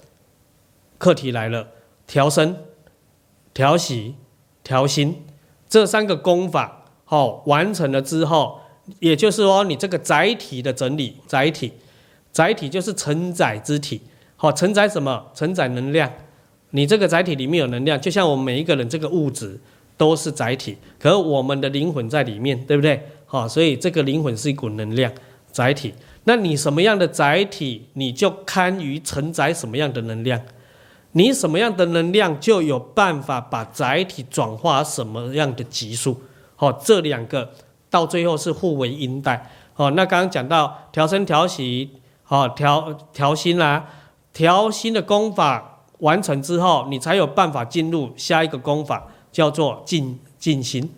[0.99, 1.69] 课题来了，
[2.05, 2.63] 调身、
[3.55, 4.13] 调息、
[4.63, 5.25] 调心，
[5.67, 8.59] 这三个功法，好完成了之后，
[8.99, 11.73] 也就是说，你这个载体的整理，载体，
[12.31, 14.03] 载体就是承载之体，
[14.35, 15.31] 好承载什么？
[15.33, 16.13] 承载能量。
[16.71, 19.59] 你这个载体里面有能量，就像我们每一个人这个物质
[19.95, 23.01] 都是载体，可我们的灵魂在里面，对不对？
[23.25, 25.11] 好，所以这个灵魂是一股能量，
[25.51, 25.93] 载体。
[26.25, 30.41] 那你什么样的载体，你就堪于承载什么样的能量，
[31.13, 36.21] 你什么样的能量就有办法把载体转化什么样的级数。
[36.57, 37.53] 好，这两个
[37.89, 39.49] 到最后是互为因带。
[39.73, 41.91] 好，那刚刚讲到调身调息，
[42.23, 43.85] 好调调心啦，
[44.33, 50.89] 调心的功法完成之后，你才有办法进入下一个功法，叫做静静心。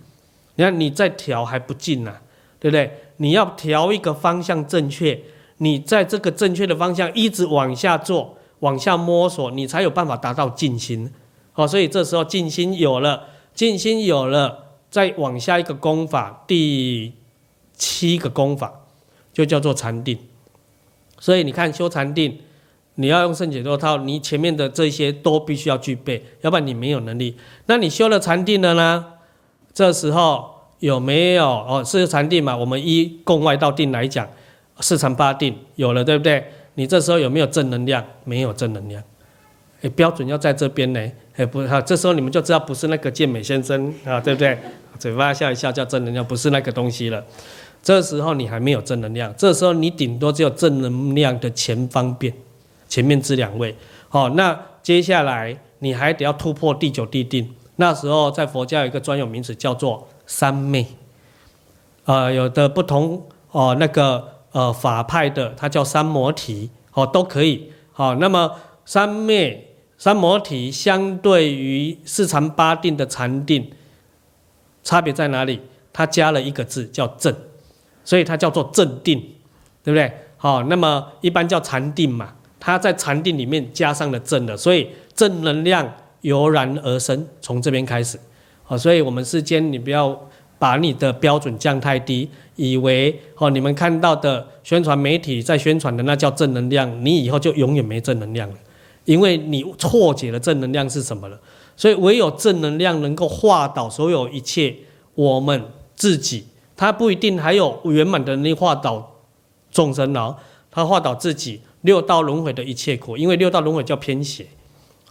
[0.56, 2.18] 你看你再调还不静呢，
[2.60, 2.92] 对不对？
[3.18, 5.22] 你要调一个方向正确，
[5.58, 11.12] 你在这个正确的方向一直往下做，往下摸索，你才有办法达到静心。
[11.54, 17.14] 好，所以这时候静心有了，静心有了，再往下一个功法，第
[17.74, 18.82] 七个功法
[19.32, 20.18] 就叫做禅定。
[21.20, 22.40] 所以你看修禅定，
[23.00, 27.36] 你要用圣解脱套，你前面的这些都必须要具备，要不然你没有能力。
[27.66, 29.06] 那你修了禅定了呢？
[29.74, 30.60] 这时候。
[30.80, 31.84] 有没有哦？
[31.86, 32.56] 是禅定嘛？
[32.56, 34.26] 我们依共外道定来讲，
[34.80, 36.42] 四禅八定有了，对不对？
[36.76, 38.02] 你这时候有没有正能量？
[38.24, 39.04] 没有正能量。
[39.82, 41.12] 哎，标准要在这边呢。
[41.36, 44.58] 哎，不哈，这时候你们就知道不是那个健美先生啊，对不对？
[44.98, 47.22] 嘴巴笑一笑叫正能量，不是那个东西了。
[47.84, 52.34] 这时候你还没有正能量，这时候你顶多只有正能量的前方便，
[52.89, 53.73] 前面这两位。
[54.10, 57.56] 好，那接下来你还得要突破第九地定。
[57.78, 60.10] 那时候在佛教有一个专有名词叫做。
[60.32, 60.86] 三昧，
[62.06, 68.52] 呃，有的不同哦，那个呃法派的，它叫三摩提，哦，都可以，好、哦，那么
[68.86, 73.71] 三昧、三摩提相对于四禅八定的禅定，
[74.84, 75.60] 差别在哪里？
[75.91, 77.36] 它加了一个字叫正，
[78.04, 79.19] 所以它叫做正定，
[79.84, 80.13] 对不对？
[80.38, 85.89] 好、那么一般叫禅定嘛，他在禅定里面加上了正的，所以正能量
[86.22, 88.19] 油然而生，从这边开始。
[88.67, 90.28] 哦，所以我们世间，你不要
[90.60, 98.56] 把你的标准降太低，以为哦，你们看到的宣传媒体在宣传的那叫正能量，你以后就永远没正能量了，
[99.06, 101.39] 因为你错解了正能量是什么了。
[101.76, 104.76] 所以唯有正能量能够化导所有一切，
[105.15, 105.63] 我们
[105.95, 106.45] 自己，
[106.76, 109.15] 他不一定还有圆满的能力化导
[109.72, 110.36] 众生哦，
[110.69, 114.46] 他化导自己六道轮回的一切苦，因为六道轮回叫偏邪。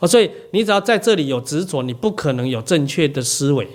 [0.00, 3.68] 哦，所以你只要在这里有执着，你不可能有正确的思维，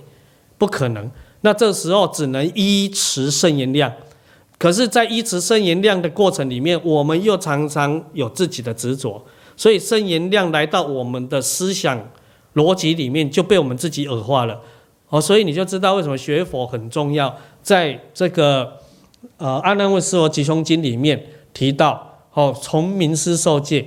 [0.57, 1.11] 不可能。
[1.41, 3.91] 那这时候只能依持圣言量，
[4.57, 9.21] 可是，在依持圣言量的过程里面，我们又常常有自己的执着，
[9.57, 12.09] 所以圣言量来到我们的思想
[12.53, 14.61] 逻辑里面，就被我们自己恶化了。
[15.09, 18.79] 哦，所以你就知道为什么学佛很重要，在这个
[19.35, 21.21] 呃《阿难问事佛吉凶经》里面
[21.53, 23.85] 提到，哦，从名师受戒。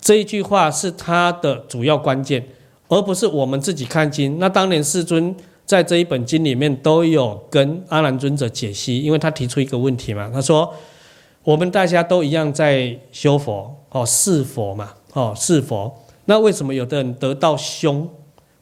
[0.00, 2.46] 这一句话是他的主要关键，
[2.88, 4.38] 而不是我们自己看经。
[4.38, 5.34] 那当年世尊
[5.66, 10.72] 在这一本经里面都有跟阿难尊者解析，因为他提出一个问题嘛，他说：
[11.42, 15.92] 我们大家都一样在修佛，哦，是佛嘛，哦，是佛。
[16.26, 18.08] 那为什么有的人得到凶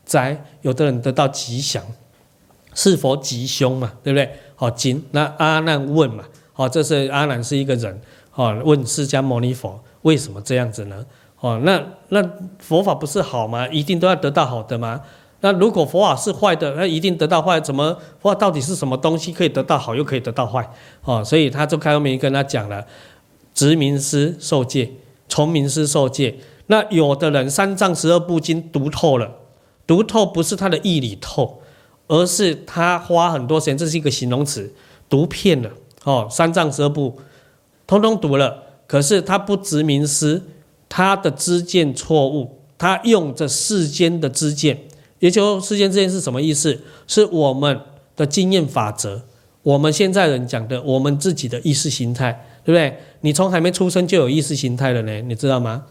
[0.04, 1.84] 灾，有的人得到吉祥？
[2.74, 4.30] 是佛吉凶嘛，对不对？
[4.54, 8.00] 好，经那阿难问嘛，好，这是阿难是一个人，
[8.36, 11.04] 哦，问释迦牟尼佛为什么这样子呢？
[11.40, 12.22] 哦，那那
[12.58, 13.66] 佛法不是好吗？
[13.68, 15.00] 一定都要得到好的吗？
[15.40, 17.60] 那如果佛法是坏的，那一定得到坏？
[17.60, 20.66] 怎么佛法到底是什么东西可以得到好，又可以得到坏？
[21.04, 22.86] 哦，所以他就开后面跟他讲了：
[23.52, 24.90] 执名师受戒，
[25.28, 26.38] 从名师受戒。
[26.68, 29.30] 那有的人三藏十二部经读透了，
[29.86, 31.60] 读透不是他的义理透，
[32.08, 34.74] 而是他花很多时间，这是一个形容词，
[35.08, 35.70] 读遍了。
[36.04, 37.18] 哦，三藏十二部
[37.86, 40.42] 通通读了，可是他不执名师。
[40.88, 44.78] 他的知见错误，他用着世间的知见，
[45.18, 46.80] 也就世间知见是什么意思？
[47.08, 47.78] 是我们
[48.14, 49.20] 的经验法则，
[49.64, 52.32] 我们现在人讲的，我们自己的意识形态
[52.64, 52.96] 对不对？
[53.22, 55.84] 你从还没出生就有意识形态了呢，你知道吗？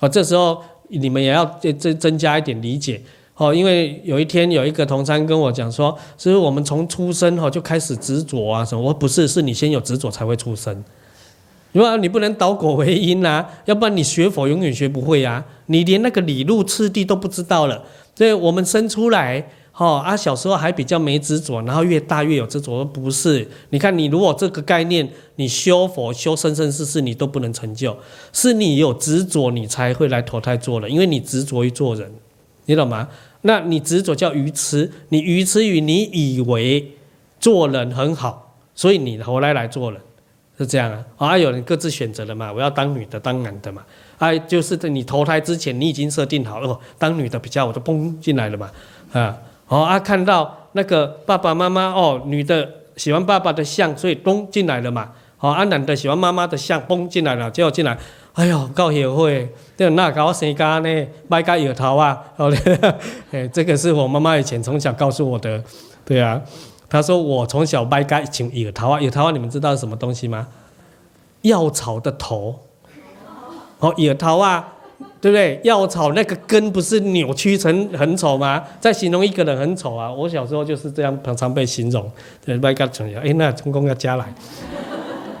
[0.00, 3.00] 哦，这时候你们也要增增加一点理解
[3.36, 8.82] 哦，因为有一天有一个同参跟我讲说，是我们从出生哈就开始执着啊什么？
[8.82, 10.84] 我不是，是你先有执着才会出生。
[11.72, 17.84] 因为你不能倒果为因呐、要不然你学佛永远学不会啊，你连那个理路次第都不知道了。
[18.14, 19.48] 所以我们生出来。
[19.78, 22.82] 哦啊，小时候还比较没执着，然后越大越有执着。
[22.82, 27.94] 不是，你看你如果这个概念，你修佛修生生世世，你都不能成就。
[28.32, 32.10] 是你有执着，你才会来投胎做人，因为你执着于做人，
[32.64, 33.06] 你懂吗？
[33.42, 36.92] 那你执着叫愚痴，你愚痴于你以为
[37.38, 40.00] 做人很好，所以你投来来做人，
[40.58, 41.04] 是这样啊。
[41.16, 43.82] 啊，有人各自选择了嘛，我要当女的，当男的嘛。
[44.18, 48.70] 啊，就是在你投胎之前，你已经设定好了，当女的比较，我就蹦进来了嘛，
[49.12, 49.36] 啊。
[49.68, 55.10] 哦啊，看到那个爸爸妈妈哦，女的喜欢爸爸的相，所以咚进来了嘛。
[55.40, 57.98] 哦，啊男的喜欢妈妈的相，蹦进来了，结果进来，
[58.34, 61.06] 哎呦，教协会，这那搞谁家呢？
[61.28, 62.22] 卖个耳头啊！
[62.36, 62.50] 哦，
[63.32, 65.62] 哎，这个是我妈妈以前从小告诉我的，
[66.04, 66.40] 对啊，
[66.88, 70.48] 他说我从小卖个请野桃啊，野桃啊，你们知道是什么东西吗？
[71.42, 72.60] 药草的头，
[73.78, 74.72] 哦，野桃啊。
[75.20, 75.60] 对不对？
[75.64, 78.62] 药草那个根不是扭曲成很丑吗？
[78.80, 80.10] 在形容一个人很丑啊！
[80.10, 82.10] 我小时候就是这样，常常被形容。
[82.44, 84.32] 对，外加成哎，那成功要加来。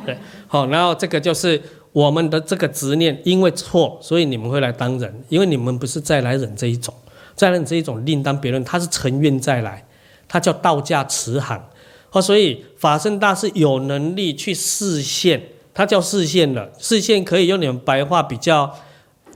[0.04, 0.16] 对，
[0.48, 6.92] 好，然后这个就是我们的这个执念，因为错，所以你们会来当人，因为你们不是再来忍这一种，
[7.34, 9.85] 再来人这一种另当别论，他是成愿再来，
[10.28, 11.68] 他叫道家慈航。
[12.10, 15.42] 哦，所以法身大士有能力去示现，
[15.74, 18.74] 他叫示现了，示现可以用你们白话比较。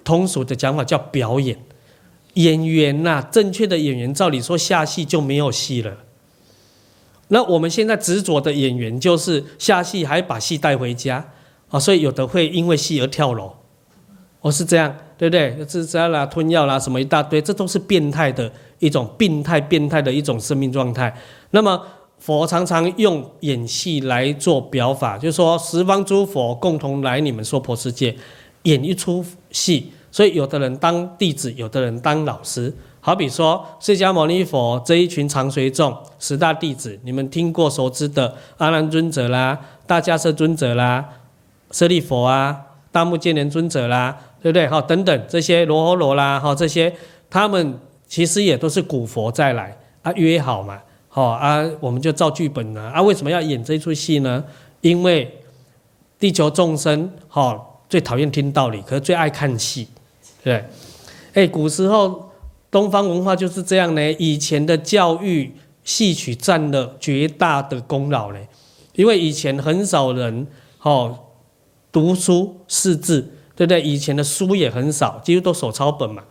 [0.03, 1.57] 通俗的讲法叫表演，
[2.35, 5.95] 演员呐、正确的演员，照理说下戏就没有戏了。
[7.29, 11.33] 那我们现在执着的演员就是下戏还把戏带回家
[11.69, 13.55] 啊，所以有的会因为戏而跳楼，
[14.41, 15.65] 哦是这样，对不对？
[15.65, 21.15] 自杀啦、吞药啦，什么一大堆，这都是变态的一种病态、变态的一种生命状态。
[21.51, 21.81] 那么
[22.19, 28.17] 佛常常用演戏来做表法，就是说十方诸佛共同来你们娑婆世界
[28.63, 29.93] 演一出戏。
[30.13, 32.75] 所以，有的人当弟子，有的人当老师。
[33.01, 41.09] 好比说，释迦牟尼佛这一群常随众，十大弟子，你们听过熟知的阿难尊者啦、大迦叶尊者啦、
[41.71, 42.57] 舍利弗啊、
[42.91, 44.67] 大目犍连尊者啦，对不对？
[44.67, 46.93] 好，等等这些罗睺罗啦，好这些，
[47.29, 54.45] 他们其实也都是古佛再来啊，约好嘛，好啊，我们就照剧本呢啊，为什么要演这出戏呢？
[54.81, 55.39] 因为
[56.19, 59.89] 地球众生好最讨厌听道理，可是最爱看戏。
[60.43, 60.65] 对，
[61.35, 62.31] 哎，古时候
[62.71, 64.13] 东方文化就是这样呢。
[64.15, 68.49] 以前的教育戏曲占了绝大的功劳嘞，
[68.95, 70.47] 因为以前很少人
[70.83, 71.19] 哦
[71.93, 73.29] 读书识字，
[73.61, 73.83] 对不对？
[73.83, 76.23] 以前的书也很少，几乎都手抄本嘛。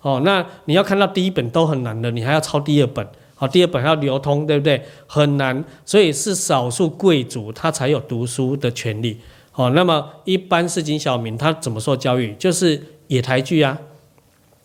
[0.00, 4.82] 哦，那你要看到第一本都很难的，你还要抄第二本，好，第二本还要流通，对不对？
[5.06, 9.18] 很难，所以是少数贵族他才有读书的权利。
[9.52, 12.34] 哦，那么一般市井小民他怎么受教育？
[12.38, 12.82] 就是。
[13.08, 13.78] 野台剧啊，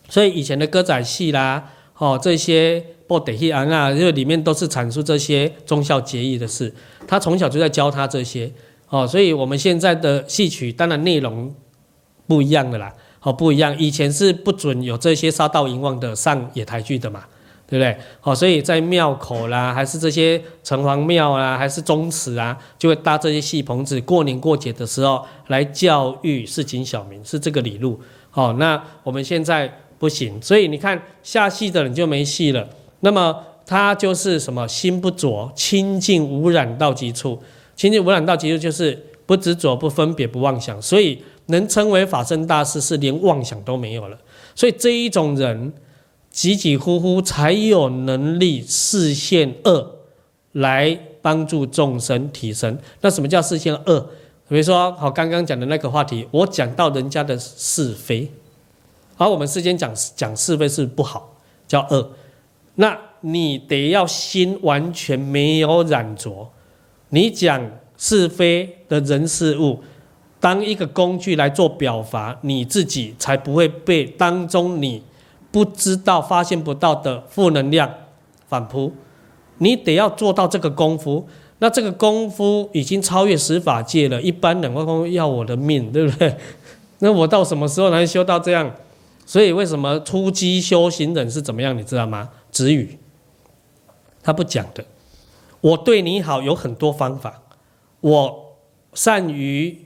[0.09, 6.75] 所以以前的歌仔戏啦，哦，这些布袋戏啊，因为里面都是阐述这些忠孝节义的事，
[7.07, 8.51] 他从小就在教他这些，
[8.89, 11.55] 哦，所以我们现在的戏曲当然内容
[12.33, 12.91] 不一样的啦，
[13.21, 17.23] 哦，不一样，以前是不准有这些杀盗淫妄的上野台剧的嘛，
[17.67, 17.95] 对不对？
[18.23, 27.99] 哦，所以在庙口啦，还是这些城隍庙啦，还是宗祠啊，就会搭这些戏棚子，过年过节的时候来教育市井小民，是这个理路。
[28.31, 32.67] 好，那我们现在不行，所以你看下戏的人就没戏了。
[33.01, 37.39] 那么他就是什么心不着，清净无染到极处。
[37.75, 44.17] 清净无染到极处就是不执着、不分别、不妄想，所以能称为法身大师，是连妄想都没有了。
[44.55, 45.73] 所以这一种人，
[46.29, 49.95] 几几乎乎才有能力视线恶，
[50.53, 52.77] 来帮助众生提升。
[53.01, 54.09] 那什么叫视线恶？
[54.49, 58.29] 比如说，好，刚刚讲的那个话题，我讲到人家的是非，
[59.17, 61.35] 而我们世间讲讲是非是不好，
[61.67, 62.11] 叫恶。
[62.75, 66.51] 那你得要心完全没有染着，
[67.09, 69.81] 你讲是非的人事物，
[70.43, 75.01] 当一个工具来做表法，你自己才不会被当中你
[75.53, 77.89] 不知道、发现不到的负能量
[78.49, 78.91] 反扑。
[79.59, 81.25] 你得要做到这个功夫。
[81.59, 86.35] 那这个功夫已经超越十法界了，一般人会说要我的命，对不对？
[86.99, 88.69] 那我到什么时候能修到这样？
[89.25, 91.77] 所以为什么初机修行人是怎么样？
[91.77, 92.27] 你知道吗？
[92.51, 92.99] 止语，
[94.21, 94.83] 他不讲的。
[95.61, 97.43] 我对你好有很多方法，
[98.01, 98.57] 我
[98.93, 99.85] 善于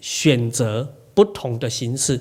[0.00, 2.20] 选择不同的形式。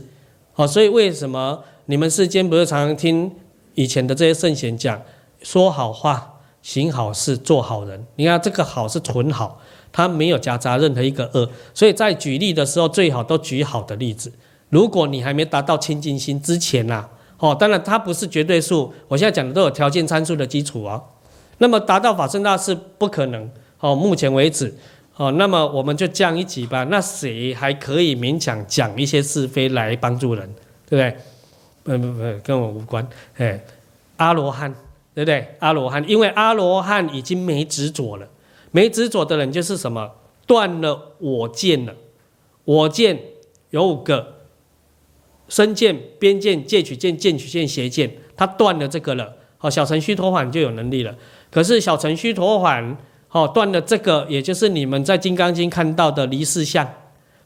[0.53, 3.31] 好，所以为什么你们世间不是常常听
[3.73, 5.01] 以前的这些圣贤讲，
[5.41, 8.05] 说好话、行好事、做好人？
[8.15, 9.59] 你看这个好是纯好，
[9.91, 11.49] 它没有夹杂任何一个恶。
[11.73, 14.31] 所以在举例的时候，最好都举好的例子。
[14.69, 21.01] 如果你还没达到清净心之前呐、啊，哦，当然它不是绝对数，我现在讲的都有条件参数的基础啊。
[21.57, 23.49] 那么达到法身大士不可能，
[23.79, 24.73] 哦，目前为止，
[25.17, 26.83] 哦，那么我们就降一级吧。
[26.85, 30.53] 那谁还可以勉强讲一些是非来帮助人，
[30.89, 31.17] 对不对？
[31.83, 33.07] 不不不，跟我无关。
[33.37, 33.63] 哎，
[34.17, 34.73] 阿罗汉，
[35.13, 35.55] 对不对？
[35.59, 38.27] 阿罗汉，因为阿罗汉已经没执着了，
[38.71, 40.11] 没执着的人就是什么？
[40.45, 41.95] 断了我见了，
[42.65, 43.19] 我见
[43.69, 44.33] 有五个。
[45.47, 51.15] 身见、边见、戒取见、见取见、邪见，他断了这个了，好，小程序陀洹就有能力了。
[51.51, 52.95] 可是小程序陀洹，
[53.35, 56.87] 哦，断了这个，也就是你们在《金刚经》看到的离世相，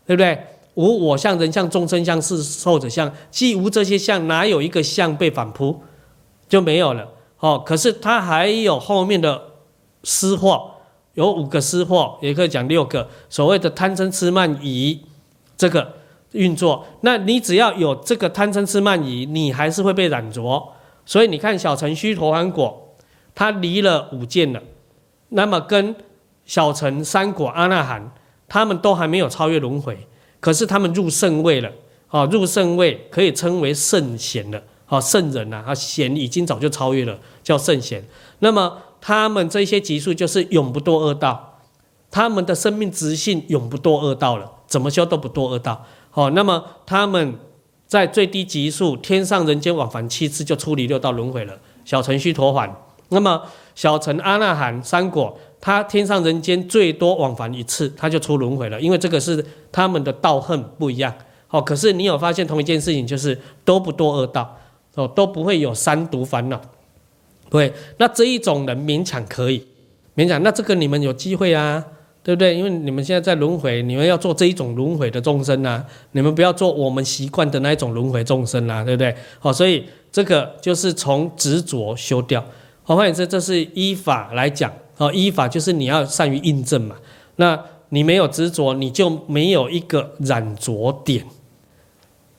[0.05, 0.37] 对不对？
[0.75, 5.81] 无我相、人相、众生相、是寿者相，既无这些相，哪有一个相被反扑？
[6.47, 7.09] 就没有了。
[7.39, 9.41] 哦，可是他还有后面的
[10.03, 10.61] 失惑，
[11.15, 15.01] 有五个失惑，也可以讲六个，所谓的贪嗔痴慢疑，
[15.57, 15.95] 这个。
[16.33, 20.63] 运作，那你只要有这个贪嗔痴慢疑，你还是会被染着。
[21.03, 22.95] 所以你看小乘须陀洹果，
[23.33, 24.61] 他离了五见了，
[25.30, 25.95] 那么跟
[26.45, 28.11] 小乘三果阿那含，
[28.47, 30.07] 他们都还没有超越轮回，
[30.39, 31.71] 可是他们入圣位了，
[32.07, 38.03] 啊，入圣位可以称为圣贤了，啊，圣人呐，啊，贤已经早就超越了，叫圣贤。
[38.39, 41.59] 那么他们这些级数就是永不堕恶道，
[42.09, 45.86] 他们的生命直性永不堕恶道了，怎么修都不堕恶道。
[46.09, 47.38] 好，那么他们
[47.86, 51.59] 在最低级数，天上人间往返七次就出离六道轮回了。
[51.86, 52.69] 小乘须陀洹，
[53.09, 53.43] 那么
[53.80, 58.82] 小乘阿那含三果，他天上人间最多往返一次，他就出轮回了。
[58.82, 61.13] 因为这个是他们的道恨不一样。
[61.47, 64.57] 好，可是你有发现同一件事情，就是都不堕恶道，
[64.95, 66.59] 哦，都不会有三毒烦恼。
[67.49, 69.65] 对，那这一种人勉强可以，
[70.13, 70.43] 勉强。
[70.43, 71.86] 那这个你们有机会啊。
[72.21, 72.53] 对不对？
[72.53, 79.15] 因为你们现在在轮回，你们要做这一种轮回的众生啊，你们不要做我们习惯的那一种轮回众生啊，对不对？
[79.39, 82.43] 好，所以这个就是从执着修掉。
[82.89, 84.73] 好，换言之，这是依法来讲。
[84.95, 86.95] 好，依法就是你要善于印证嘛。
[87.35, 91.23] 那你没有执着，你就没有一个染着点。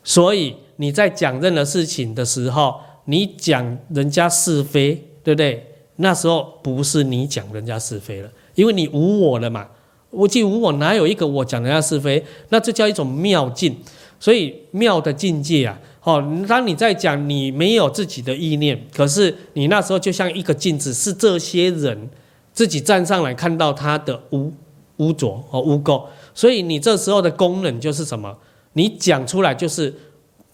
[0.03, 5.65] 所以你在讲任何事情的时候，你讲人家是非，对不对？
[5.95, 8.29] 那时候不是你讲人家是非了。
[8.57, 9.69] 因为你无我了嘛，
[10.11, 12.25] 我既无我，哪有一个我讲人家是非？
[12.49, 13.79] 那这叫一种妙境，
[14.19, 22.09] 所以妙的境界啊，好，当你在讲你没有自己的意念，可是你那时候就像一个镜子，是这些人
[22.53, 24.53] 自己站上来看到他的污
[24.97, 28.37] 污浊和污垢，所以你这时候的功能就是什么？
[28.73, 29.95] 你讲出来就是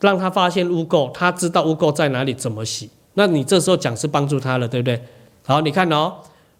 [0.01, 2.90] 让他发现污垢，他知道污垢在哪里，怎么洗。
[3.14, 5.01] 那你这时候讲是帮助他了，对不对？
[5.44, 6.14] 好，你看哦。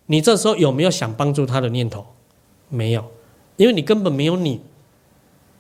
[0.09, 2.07] 你这时候有没有想帮助他的念头？
[2.69, 3.05] 没有，
[3.57, 4.61] 因为你根本没有你，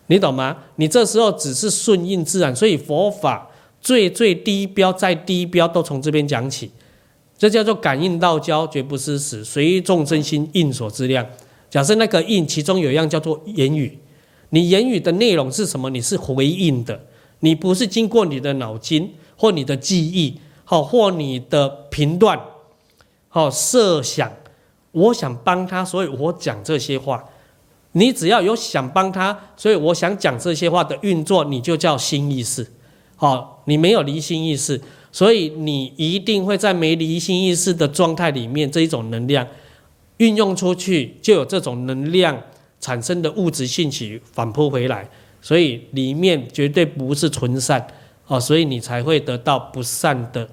[0.08, 0.56] 你懂吗？
[0.76, 3.50] 你这时候只是顺应自然，所以佛法
[3.80, 6.70] 最最低标再低标都从这边讲起，
[7.36, 11.26] 这叫做感应道交，绝不失时，随众生心应所之量。
[11.68, 13.98] 假设那个应，其中有一样叫做言语，
[14.50, 15.90] 你言语的内容是什么？
[15.90, 17.00] 你是回应的，
[17.40, 22.40] 你不是经过你的脑筋或你的记忆，好或你的评断。
[23.28, 24.32] 好，设想，
[24.92, 27.24] 我想帮他，所以我讲这些话。
[27.96, 32.66] 你只要有想帮他，所以我想讲这些话的运作，你就叫心意识。
[33.16, 34.78] 好，你没有离心意识，
[35.10, 39.48] 所以你一定会在没离心意识的状态里面，这一种能量
[40.18, 42.38] 运用出去，就有这种能量
[42.78, 45.08] 产生的物质性起反扑回来，
[45.40, 47.86] 所以里面绝对不是纯善。
[48.26, 50.46] 哦，所以你才会得到不善的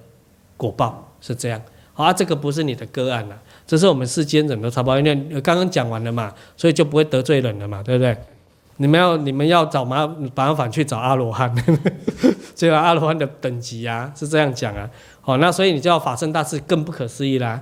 [0.55, 1.61] 果报，是这样。
[1.91, 4.99] 好啊，这个不是你的个案了，这是我们世间人都差不多。
[4.99, 8.15] 因为刚刚讲完了嘛，所以就不会得罪人了嘛，对不对？
[8.77, 11.53] 你们要你们要找麻麻烦去找阿罗汉，
[12.55, 14.89] 这个阿罗汉的等级啊是这样讲啊。
[15.21, 17.61] 好，那所以你叫法身大士更不可思议啦。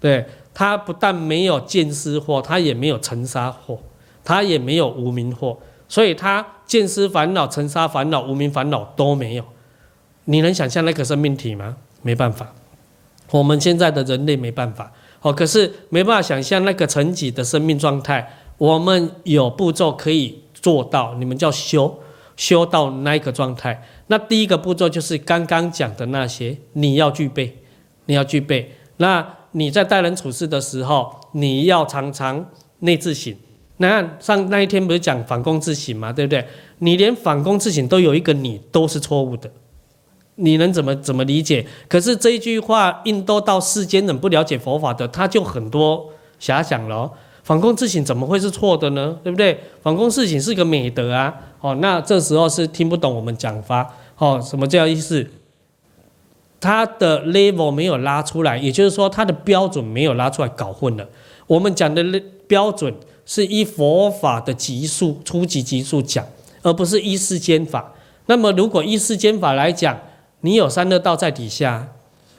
[0.00, 3.78] 对，他不但没有见思惑，他也没有尘沙惑，
[4.24, 5.56] 他也没有无明惑，
[5.88, 9.44] 所以他见思烦恼、尘沙烦恼、无明烦恼都没有。
[10.24, 11.76] 你能想象那个生命体吗？
[12.02, 12.52] 没办法。
[13.30, 18.34] 我们现在的人类没办法，好，可是没办法想象那个层级的生命状态。
[18.58, 21.98] 我们有步骤可以做到，你们叫修，
[22.36, 23.84] 修到那个状态。
[24.08, 27.56] 那第一个步骤就是刚刚讲的那些，你要具备，
[28.06, 28.74] 你要具备。
[28.96, 32.50] 那你在待人处事的时候，你要常常
[32.80, 33.32] 内自省，
[33.76, 36.44] 那上那一天不是讲反躬自省嘛，对不对？
[36.78, 39.48] 你连反躬自省都有一个你都是错误的，
[40.38, 41.66] 你能怎么怎么理解？
[41.88, 46.10] 可是这一句话，印度到世间人不了解佛法的，他就很多
[46.40, 47.10] 遐想了。
[47.42, 49.18] 反躬自省怎么会是错的呢？
[49.22, 49.58] 对不对？
[49.82, 51.34] 反躬自省是个美德啊。
[51.60, 53.94] 哦，那这时候是听不懂我们讲法。
[54.18, 55.26] 哦，什么叫意思？
[56.60, 61.08] 他的 level 没有拉出来，也就是说他的标准没有拉出来，搞混了。
[61.46, 62.04] 我们讲的
[62.46, 66.26] 标准是依佛法的级数、初级级数讲，
[66.62, 67.94] 而不是依世间法。
[68.26, 69.98] 那么如果依世间法来讲，
[70.40, 71.88] 你有三恶道在底下，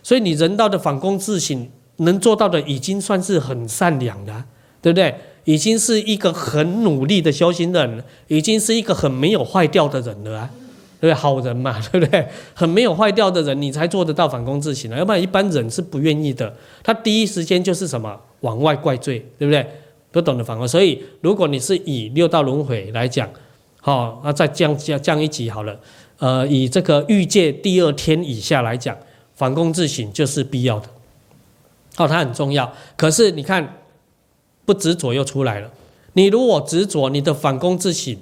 [0.02, 4.45] 所以你人道的反躬自省能做到的，已经算是很善良的，
[4.82, 5.16] 对不对？
[5.45, 10.50] 已经是一个很努力的修行人，已经是一个很没有坏掉的人了啊。
[11.02, 12.28] 对，不对好人嘛， 对不对？
[12.54, 16.54] 很没有坏掉的人，你才做得到反躬自省啊，要不然一般人是不愿意的。
[16.84, 19.66] 他第一时间就是什么往外怪罪，对不对？
[20.12, 20.68] 不懂得反躬。
[20.68, 23.30] 所以，如果你是以六道轮回来讲，
[23.82, 25.80] 好，那再降降降一级好了。
[26.20, 28.95] 呃，以这个欲界第二天以下来讲，
[29.36, 30.88] 反躬自省就是必要的。
[31.95, 32.72] 好，它很重要。
[32.95, 33.82] 可是你看，
[34.65, 35.72] 不执着又出来了。
[36.13, 38.17] 你如果执着，你的反躬自省。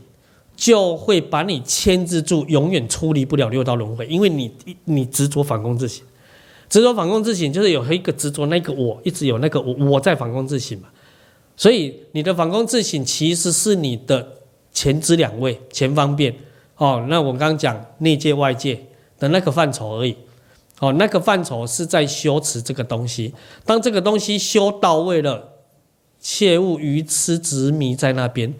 [0.55, 4.51] 就会把你牵制住，永远出离不了六道轮回，因为你
[4.85, 6.03] 你执着反躬自省，
[6.67, 10.87] 执着反躬自省就是有一个执着那个我，一直有那个我我在反躬自省嘛，
[11.55, 14.27] 所以你的反躬自省其实是你的
[14.73, 16.33] 前知两位前方便
[16.78, 17.05] 哦。
[17.09, 18.80] 那我刚刚讲内界外界
[19.19, 20.15] 的那个范畴而已
[20.80, 23.34] 哦，那个范畴是在修持这个东西，
[23.65, 25.53] 当这个东西修到位了，
[26.19, 28.53] 切勿愚痴执迷在那边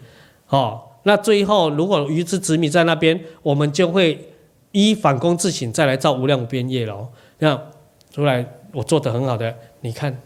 [0.48, 0.82] 哦。
[1.04, 4.32] 那最后，如果愚痴执迷在那边，我们就会
[4.72, 7.08] 依反躬自省，再来造无量无边业了。
[7.38, 7.58] 那
[8.12, 10.20] 出来，我做得很好的，你看，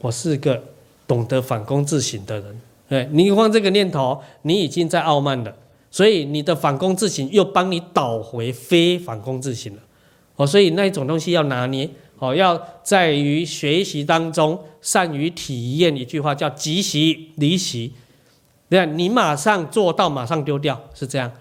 [0.00, 0.60] 我是个
[1.06, 2.60] 懂得反躬自省的人。
[2.88, 5.54] 对，你放这个念头，你已经在傲慢了，
[5.90, 9.82] 所以你的反攻自省又帮你导回非反攻自省了。
[10.36, 15.96] 哦，所以那一种东西要拿捏，哦，要在于学习当中善于体验。
[15.96, 17.92] 一句话叫即习离习。
[18.68, 21.32] 对，你马上做到，马上丢掉，是这样。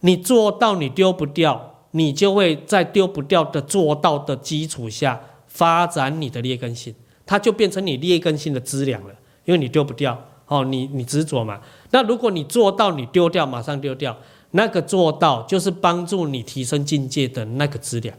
[0.00, 6.94] 你做到，你丢不掉，你就会在丢不掉的做到的基础下发展你的劣根性，
[7.26, 9.14] 它就变成你劣根性的资粮了。
[9.44, 11.60] 因为你丢不掉，哦，你你执着嘛。
[11.90, 14.16] 那如果你做到，你丢掉，马上丢掉，
[14.52, 18.14] 那个做到就是帮助你提升境界的那个资料。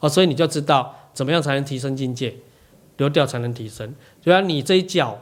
[0.00, 2.34] 哦，所以你就知道怎么样才能提升境界，
[2.96, 3.94] 丢掉才能提升。
[4.20, 5.18] 就像你这一脚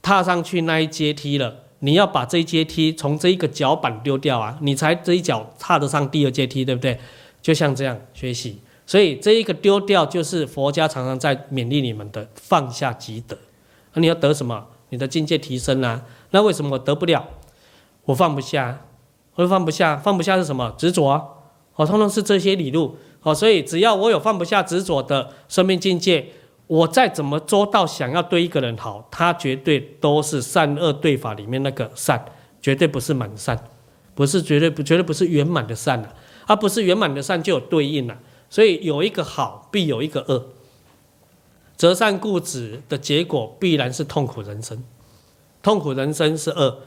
[0.00, 1.56] 踏上去那一阶梯了。
[1.84, 6.96] 你要把这一阶梯从这一个脚板丢掉啊，你才这一脚踏得上第二阶梯，对不对？
[7.42, 13.36] 就像这样学习，所以这一个丢掉就是佛家常常在勉励你们的放下即得。
[13.94, 14.64] 那你要得什么？
[14.90, 16.00] 你的境界提升啊。
[16.32, 17.24] 那为什么我得不了？
[18.04, 18.86] 我放不下，
[19.36, 20.74] 我放不下，放不下是什么？
[20.76, 21.22] 执着啊。
[21.76, 22.96] 哦，通通是这些理路。
[23.22, 26.26] 哦，所以只要我有放不下执着的生命境界。
[26.68, 32.24] 我再怎么做到想要对一个人好，他绝对都是善恶对法里面那个善，
[32.62, 33.68] 绝对不是满善，
[34.14, 36.14] 不是绝对不绝对不是圆满的善啊，
[36.46, 38.16] 而不是圆满的善就有对应了，
[38.48, 40.46] 所以有一个好必有一个恶，
[41.76, 44.82] 择善固执的结果必然是痛苦人生，
[45.62, 46.78] 痛苦人生是恶，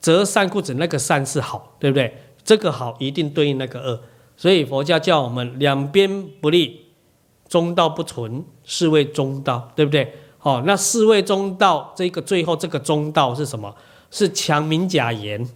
[0.00, 2.16] 择善固执那个善是好，对不对？
[2.42, 4.00] 这个好一定对应那个恶，
[4.36, 6.80] 所以佛教叫我们两边不利。
[7.48, 10.14] 中道不存，是谓中道，对不对？
[10.40, 13.74] 哦，那是谓中道，这个最后这个中道是什么？
[14.10, 15.46] 是强名假言，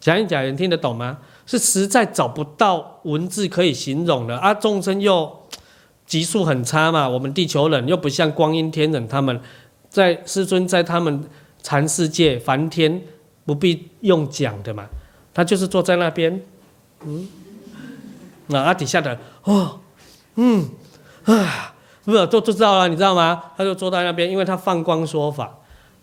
[0.00, 1.18] 强名假言听得懂吗？
[1.46, 4.52] 是实在找不到文字可以形容的啊！
[4.52, 5.32] 众生又
[6.04, 9.40] 级数很差嘛，我们地球人又不像光阴天人他们，
[9.88, 11.22] 在师尊在他们
[11.64, 13.02] 禅世界梵天
[13.44, 14.86] 不必用讲的嘛，
[15.34, 16.40] 他就是坐在那边，
[17.04, 17.26] 嗯，
[18.46, 19.80] 那啊底下的哦，
[20.36, 20.68] 嗯。
[21.24, 23.44] 啊，不是都都知道了，你知道吗？
[23.56, 25.58] 他就坐在那边，因为他放光说法。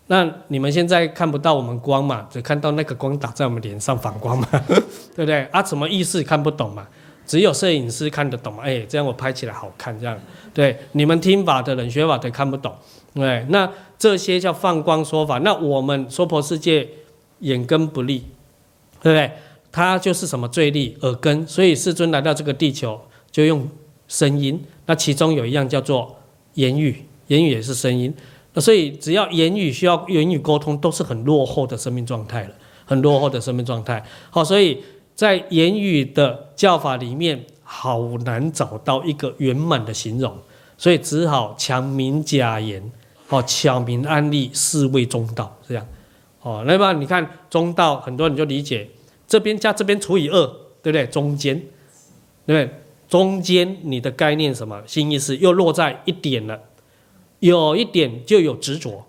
[0.08, 4.48] 那你们现在看不到我们光嘛，只看到那个光打在我们脸上反光嘛，
[5.14, 5.44] 对不对？
[5.52, 6.88] 啊，什么意思看不懂嘛？
[7.26, 8.58] 只有摄影师看得懂。
[8.58, 10.18] 哎，这样我拍起来好看，这样
[10.52, 10.76] 对。
[10.92, 12.74] 你们听法的人、学法的看不懂，
[13.14, 13.46] 对。
[13.48, 15.38] 那这些叫放光说法。
[15.38, 16.88] 那我们娑婆世界
[17.40, 18.24] 眼根不利，
[19.00, 19.30] 对不对？
[19.70, 23.00] 他就是什么最利耳根，所以世尊来到这个地球
[23.30, 23.66] 就用
[24.06, 24.62] 声音。
[24.84, 26.14] 那其中有一样叫做
[26.54, 28.14] 言语，言语也是声音。
[28.52, 32.50] 那所以只要言语需要言语沟通，都是很落后的生命状态了，
[32.84, 34.04] 很落后的生命状态。
[34.28, 34.82] 好，所以
[35.14, 40.36] 在言语的教法里面，好难找到一个圆满的形容，
[40.76, 42.90] 所以只好强名假言，
[43.28, 45.86] 哦，巧明安立，是谓中道，这样。
[46.42, 48.90] 哦，那么你看中道，很多人就理解
[49.28, 50.46] 这边加这边除以二，
[50.82, 51.06] 对不对？
[51.06, 51.56] 中间，
[52.46, 52.78] 对不对？
[53.08, 54.82] 中间你的概念什么？
[54.86, 56.58] 心意思又落在一点了，
[57.40, 59.04] 有一点就有执着，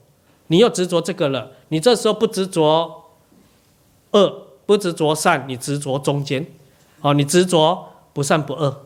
[0.47, 3.06] 你又执着这个了，你这时候不执着
[4.12, 6.45] 二，不执着善，你执着中间，
[7.01, 8.86] 哦，你执着不善不恶，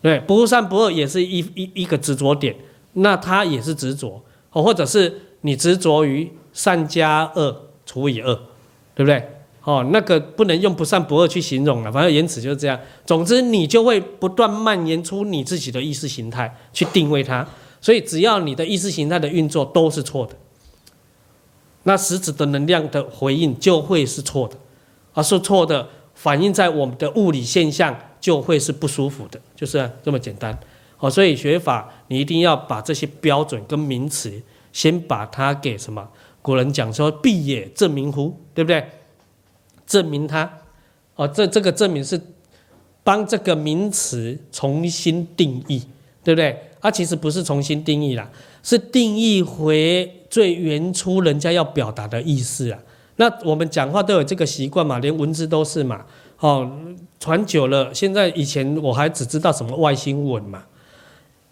[0.00, 2.56] 对，不善不恶也是一一一个执着点，
[2.92, 4.22] 那它也是执着，
[4.52, 8.34] 哦，或者是你执着于善加恶除以二，
[8.94, 9.32] 对不对？
[9.64, 12.78] 哦，那个不能用不善不恶去形容了，反正言辞就是这样。
[13.04, 17.44] 总之，你就会不断蔓延出你自己的意识形态去定位它。
[17.80, 20.36] 所以，只要你的意识形态的运作都是错的，
[21.82, 24.56] 那实质的能量的回应就会是错的，
[25.16, 30.56] 而是错的反映在我们的物理现象就会是不舒服的，就是这么简单。
[30.98, 34.42] 哦，所以学法你一定要把这些标准跟名词
[34.72, 36.06] 先把它给什么？
[36.42, 38.84] 古人讲说“必也证明乎”，对不对？
[39.86, 40.58] 证明它，
[41.14, 42.20] 哦，这这个证明是
[43.02, 45.82] 帮这个名词重新定义，
[46.22, 46.58] 对不对？
[46.80, 48.30] 它其实不是重新定义啦，
[48.62, 52.78] 是定义回最原初人家要表达的意思啊。
[53.16, 56.04] 那我们讲话都有这个习惯嘛，连文字都是嘛。
[56.38, 56.70] 哦，
[57.18, 60.64] 传久了，现在以前我还只知道什么外星文嘛，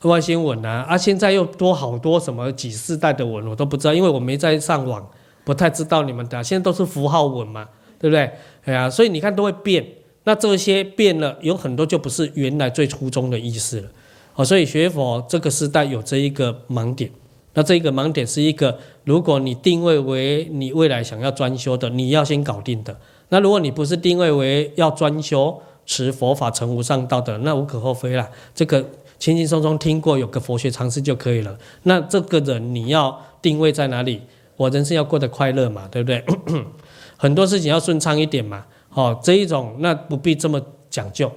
[0.02, 5.08] 外星文啊，啊，现在又多好多什么几世代的文，我都不知道，因为我没在上网，
[5.44, 6.42] 不太知道你们的。
[6.44, 7.68] 现在都是符号文嘛。
[7.96, 8.30] 对不对？
[8.64, 9.82] 哎呀，所以你看都会变，
[10.24, 13.88] 那这些变了，有很多就不是原来最初衷的意思了。
[14.34, 17.10] 哦，所以学佛这个时代有这一个盲点，
[17.54, 22.96] 那这一个盲点是一个，如果你定位为你未来想要专修的，你要先搞定的。
[23.30, 28.28] 那如果你不是定位为要专修持佛法成无上道的，那无可厚非啦。
[28.54, 28.84] 这个
[29.18, 31.56] 轻轻松松听过有个佛学常识就可以了。
[31.84, 34.20] 那这个人你要定位在哪里？
[34.56, 36.24] 我人生要过得快乐嘛，对不对？
[37.16, 41.30] 很多事情要顺畅一点嘛，哦，这一种那不必这么讲究，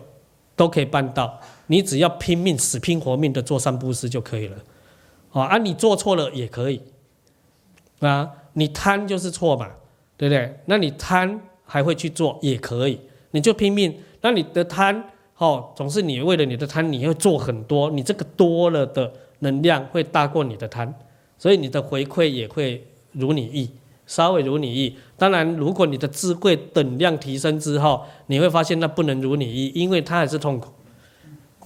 [0.55, 1.39] 都可以办到。
[1.67, 4.57] 你只要拼命死拼活命的做三布施就可以了，
[5.43, 6.81] 啊，你做错了也可以，
[7.99, 9.69] 啊，你贪就是错嘛，
[10.15, 10.59] 对不对？
[10.65, 12.99] 那你贪还会去做也可以，
[13.31, 13.95] 你就拼命。
[14.21, 15.03] 那你的贪，
[15.37, 20.93] 哦，总是你为了你的贪，你会做很多，你这个多了的能量会大过你的贪，
[21.37, 23.69] 所以你的回馈也会如你意。
[24.07, 30.71] 稍微如你意，当然，如果你的智慧等量提升之后，你会发现那不能如你意，因为它还是痛苦，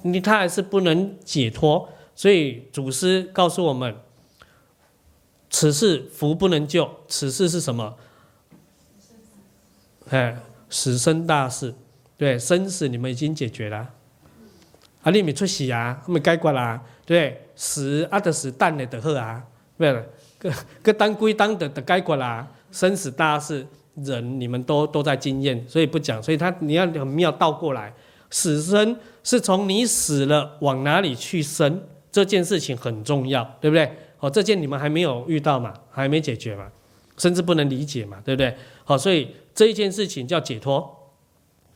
[0.01, 1.87] 你它还是不能解脱。
[2.21, 3.95] 所以祖师告诉我们，
[5.49, 7.95] 此事福不能救，此事是什么？
[10.11, 10.37] 哎，
[10.69, 11.73] 死生大事，
[12.17, 13.89] 对，生死你们已经解决了，
[15.01, 19.43] 啊，你没出息啊，没解决啦，对，死啊的死，蛋的的喝啊，
[19.79, 19.91] 对。
[20.37, 20.53] 个
[20.83, 23.65] 个当归当的的该过啦，生死大事，
[23.95, 26.21] 人你们都都在经验，所以不讲。
[26.21, 27.91] 所以他你要很妙倒过来，
[28.29, 31.81] 死生是从你死了往哪里去生，
[32.11, 33.91] 这件事情很重要，对不对？
[34.17, 36.67] 好，这件你们还没有遇到嘛，还没解决嘛，
[37.17, 38.55] 甚至不能理解嘛，对不对？
[38.83, 41.09] 好，所以这一件事情叫解脱，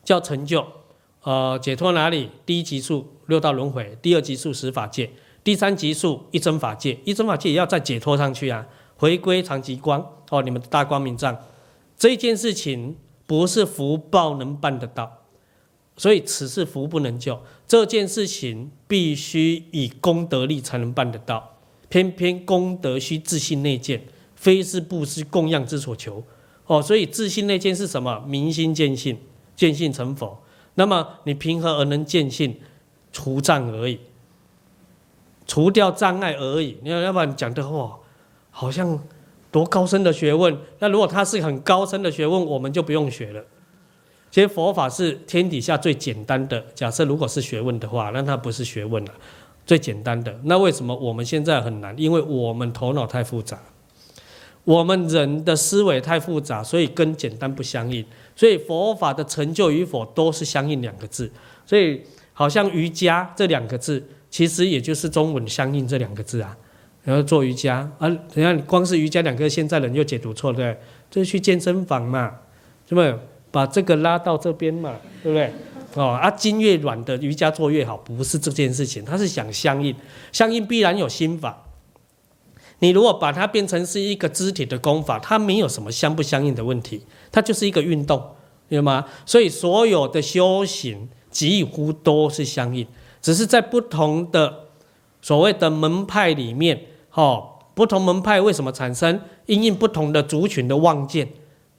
[0.03, 0.65] 叫成就。
[1.23, 2.29] 呃，解脱哪里？
[2.45, 5.09] 第一级数六道轮回，第二级数十法界。
[5.43, 8.67] 第三级数一真法界，一真法界也要再解脱上去啊，
[8.97, 11.35] 回归常寂光哦，你们的大光明藏，
[11.97, 15.24] 这件事情不是福报能办得到，
[15.97, 24.03] 所以此事福不能救，这件事情必须以功德力才能办得到，偏偏功德需自信内见，
[24.35, 26.23] 非是布施供养之所求
[26.67, 28.23] 哦，所以自信内见是什么？
[28.27, 29.17] 明心见性，
[29.55, 30.37] 见性成佛。
[30.73, 32.57] 那么你凭何而能见性？
[33.13, 33.97] 除障而已。
[35.47, 37.97] 除掉障碍而已，你要要不然讲的话，
[38.51, 38.99] 好像
[39.51, 40.57] 多高深的学问。
[40.79, 43.45] 那如果它是很高深的学问，我们就不用学了。
[44.35, 46.61] 其实佛法是天底下最简单的。
[46.75, 49.11] 假设如果是学问的话，那它不是学问了，
[49.65, 50.37] 最简单的。
[50.43, 51.95] 那为什么我们现在很难？
[51.97, 53.57] 因为我们头脑太复杂，
[54.65, 58.05] 我们人的思维太复杂，所以跟简单不相应。
[58.35, 61.31] 所以佛法的成就与否都是相应两个字。
[61.65, 62.01] 所以
[62.33, 64.03] 好像瑜伽这两个字。
[64.29, 66.57] 其实也就是中文相应这两个字啊，
[67.03, 70.77] 然后做瑜伽啊，你看光是瑜伽两个，现在人又解读错，对？
[71.09, 72.39] 就是去健身房嘛，
[72.89, 73.17] 是不对？
[73.55, 75.53] 把这个拉到这边嘛，对不对？
[75.93, 79.95] 哦啊，筋越软的瑜伽做越好，不是这件事情，他是想相应，
[80.33, 81.63] 相应必然有心法。
[82.79, 87.01] 你如果把它变成是一个肢体的功法，它没有什么相不相应的问题，
[87.31, 88.21] 它就是一个运动，
[88.67, 89.05] 对吗？
[89.25, 92.85] 所以所有的修行几乎都是相应。
[93.21, 94.65] 只是在不同的
[95.21, 97.41] 所谓的门派里面，哈，
[97.73, 99.21] 不同门派为什么产生？
[99.45, 101.29] 因应不同的族群的望见，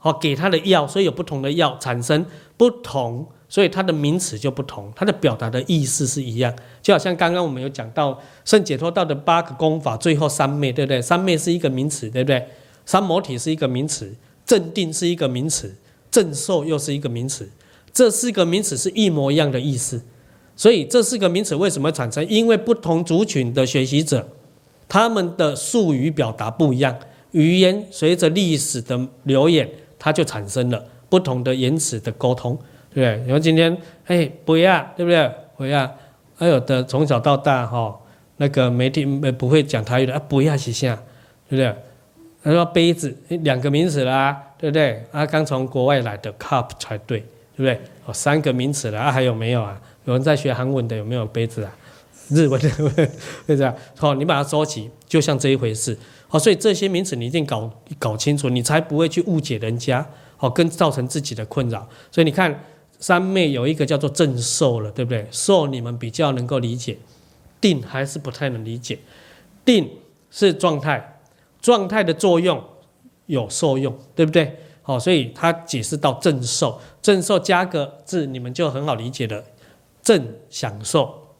[0.09, 2.25] 哦给他的药，所以有不同的药产生
[2.57, 6.55] 不同，所以它的名词就不同，它的表达的意思是一样。
[6.81, 11.03] 就好像刚刚我们有讲到圣解脱道的八个功法，最后三昧，对不对？
[11.03, 12.47] 三昧是一个名词，对不对？
[12.85, 15.75] 三摩体是一个名词，正定是一个名词，
[16.09, 17.51] 正受又是一个名词，
[17.93, 20.03] 这四个名词是一模一样的意思。
[20.55, 22.27] 所以这四个名词为什么产生？
[22.29, 24.29] 因为不同族群的学习者，
[24.89, 26.97] 他们的术语表达不一样，
[27.33, 29.69] 语言随着历史的流演，
[29.99, 32.57] 它就产生了不同的言辞的沟通，
[32.93, 33.27] 对不对？
[33.27, 33.77] 然后今天，
[34.07, 35.31] 哎，不要，对不对？
[35.57, 35.91] 不要，
[36.37, 37.99] 还有的从小到大哈，
[38.37, 40.95] 那个没听不会讲台语的啊，不要几下，
[41.49, 41.75] 对不对？
[42.43, 45.05] 他说杯子，两个名词啦，对不对？
[45.11, 47.81] 啊，刚从国外来的 cup 才对，对不对？
[48.05, 49.81] 哦，三个名词了啊，还有没有啊？
[50.05, 51.77] 有人在学韩文的有没有杯子啊？
[52.29, 52.69] 日文的
[53.47, 53.75] 会这样？
[53.97, 55.97] 好，你把它收起，就像这一回事。
[56.29, 60.07] 好，所以这些名词你一定搞搞清楚，你才不会去误解人家，
[60.37, 61.89] 好，跟造成自己的困扰。
[62.11, 62.65] 所以你看
[62.99, 65.27] 三昧有一个叫做正受了，对不对？
[65.31, 66.99] 受你们比较能够理解，
[67.61, 68.99] 定还是不太能理解。
[69.65, 69.91] 定
[70.31, 71.21] 是状态，
[71.61, 72.63] 状态的作用
[73.27, 74.59] 有受用，对不对？
[74.83, 79.43] 好，所以他解释到正受，正受加个字，你们就很好理解了。
[80.03, 81.35] 正享受，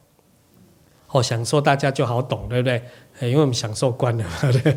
[1.11, 2.83] 哦，享受大家就好懂，对不对？
[3.23, 4.77] 因为我们享受惯了，对不对？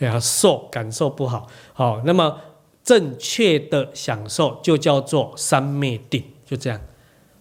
[0.00, 2.38] 哎呀，受感受不好，好，那么
[2.84, 6.80] 正确的享受就叫做三昧定，就这样。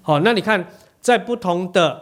[0.01, 0.67] 好，那你看，
[0.99, 2.01] 在不同的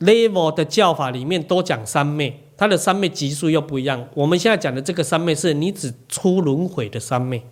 [0.00, 4.08] level 的教法里面都讲三昧，它的三昧级数又不一样。
[4.14, 7.42] 我们现在讲的这个三昧，是你只出轮回的三昧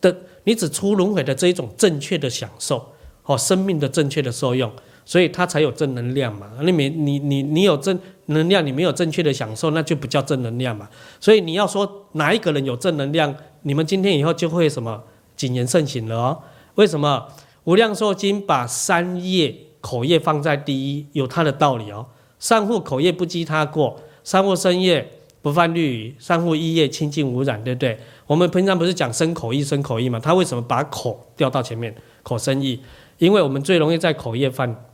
[0.00, 2.92] 的，你只出轮回的这一种正确的享受。
[3.24, 4.70] 哦，生命的正确的受用，
[5.04, 6.50] 所以它才有正能量嘛。
[6.62, 10.88] 你没你你你有正能量，你没有正确的享受，那就不叫正能量嘛。
[11.20, 15.02] 所以你要说哪一个人有正能量，你们今天以后就会什么
[15.36, 16.38] 谨言慎行了哦。
[16.76, 17.28] 为什么
[17.64, 22.06] 无量寿经把三业口业放在第一，有它的道理哦。
[22.38, 25.08] 三护口业不积他过，三护身业
[25.40, 27.98] 不犯律仪，三护意业清净无染，对不对？
[28.26, 30.18] 我们平常不是讲身口意身口意嘛？
[30.18, 31.94] 他为什么把口调到前面？
[32.22, 32.80] 口身意。
[33.18, 34.84] 因为我们最容易在口业犯，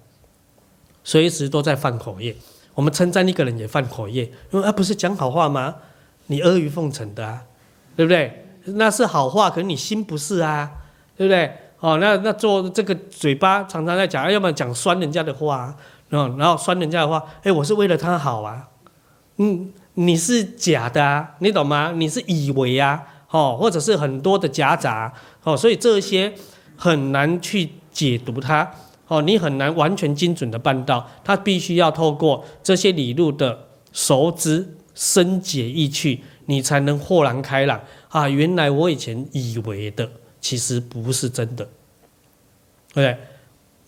[1.04, 2.34] 随时都在犯口业。
[2.74, 5.74] 我们称赞一个人也犯口业，因为啊，不是讲好话吗？
[6.26, 7.42] 你阿谀奉承的啊，
[7.96, 8.46] 对不对？
[8.64, 10.70] 那是好话，可是你心不是啊，
[11.16, 11.52] 对不对？
[11.80, 15.74] 哦，那那做这个嘴巴常常在讲，要不然讲酸人家的话，
[16.08, 18.68] 然后然后酸人家的话，哎，我是为了他好啊，
[19.36, 21.92] 嗯，你是假的，你懂吗？
[21.94, 26.32] 你是以为啊，哦，或者是很多的夹杂，哦，所以这些
[26.76, 27.72] 很难去。
[27.92, 28.70] 解读它，
[29.10, 38.28] 哦，你很难完全精准的办到，它必须要透过这些理路的熟知、深解意趣，你才能豁然开朗啊！
[38.28, 40.08] 原来我以前以为的，
[40.40, 41.64] 其实不是真的，
[42.94, 43.16] 对不对？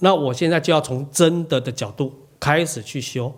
[0.01, 3.33] 那我现在就要从真的的角度开始去修，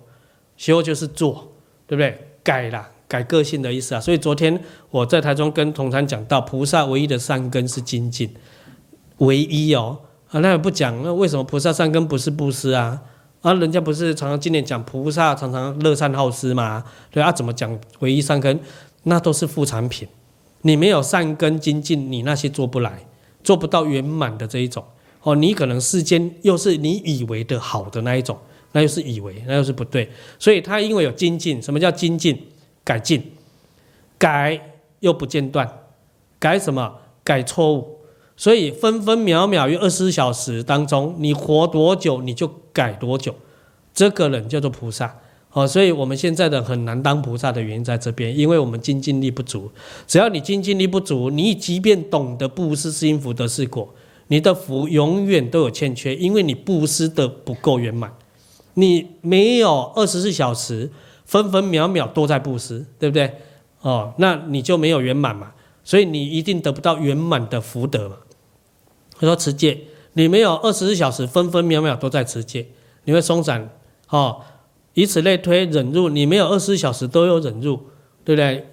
[0.57, 1.53] 修就是做，
[1.87, 2.18] 对不对？
[2.43, 4.01] 改啦，改个性的意思啊！
[4.01, 4.59] 所以昨天
[4.89, 8.35] 我在台中跟同参讲到，菩萨唯一的善根是精进，
[9.18, 9.99] 唯一哦。
[10.35, 13.01] 啊，那也不讲，那为什么菩萨善根不是布施啊？
[13.41, 16.82] 啊，人家不是常常经典讲菩萨常常乐善好施吗？
[17.12, 18.59] 对啊，怎么讲唯一善根？
[19.05, 20.09] 那都是副产品。
[20.62, 23.07] 你没有善根精进，你那些做不来，
[23.45, 24.85] 做不到圆满的这一种。
[25.22, 28.37] 哦，你可能世间又是你以为的好的那一种，
[28.72, 30.11] 那又是以为，那又是不对。
[30.41, 32.37] 所以他因为有精进，什么叫精进？
[32.82, 33.22] 改进，
[34.18, 34.61] 改
[34.99, 35.70] 又不间断，
[36.41, 36.93] 改什么？
[37.22, 38.01] 改错误。
[38.37, 43.35] 所以分分秒秒于二十四小时当中，你活多久你就改多久，
[43.95, 45.16] 这个人叫做菩萨。
[45.53, 49.70] 哦，所以我们现在的很难当菩萨的原因在这边，因为我们精进力不足。
[50.05, 53.95] 只要你精进力不足，你即便懂得布施是因福德是果，
[54.26, 58.12] 你的福永远都有欠缺，因为你布施的不够圆满。
[58.74, 60.91] 你没有二十四小时
[61.24, 63.30] 分分秒秒都在布施，对不对？
[63.82, 65.53] 哦，那你就没有圆满嘛，
[65.85, 68.16] 所以你一定得不到圆满的福德嘛。
[69.25, 69.81] 他说：“持戒，
[70.12, 72.66] 你没有二十四小时分分秒秒都在持戒，
[73.05, 73.70] 你会松散。
[74.09, 74.43] 哦，
[74.95, 77.77] 以此类推，忍辱，你没有二十四小时都有忍辱，
[78.25, 78.68] 对不对？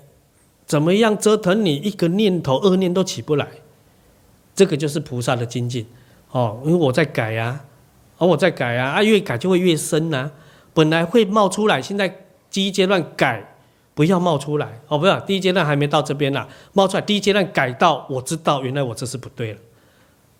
[0.65, 3.47] 怎么样折腾你一个念头、恶念都起不来，
[4.55, 5.85] 这个就是菩萨的精进。
[6.31, 7.65] 哦，因为我在改啊，
[8.17, 10.31] 而、我在改啊，啊，越改就会越深呐、
[10.73, 13.55] 本来会冒出来，现在第一阶段改，
[13.93, 14.79] 不要冒出来。
[14.87, 19.59] 哦，不要，第一阶段还没到这边呢，冒出来，第一阶段改到我知道，原来我这是不对了。”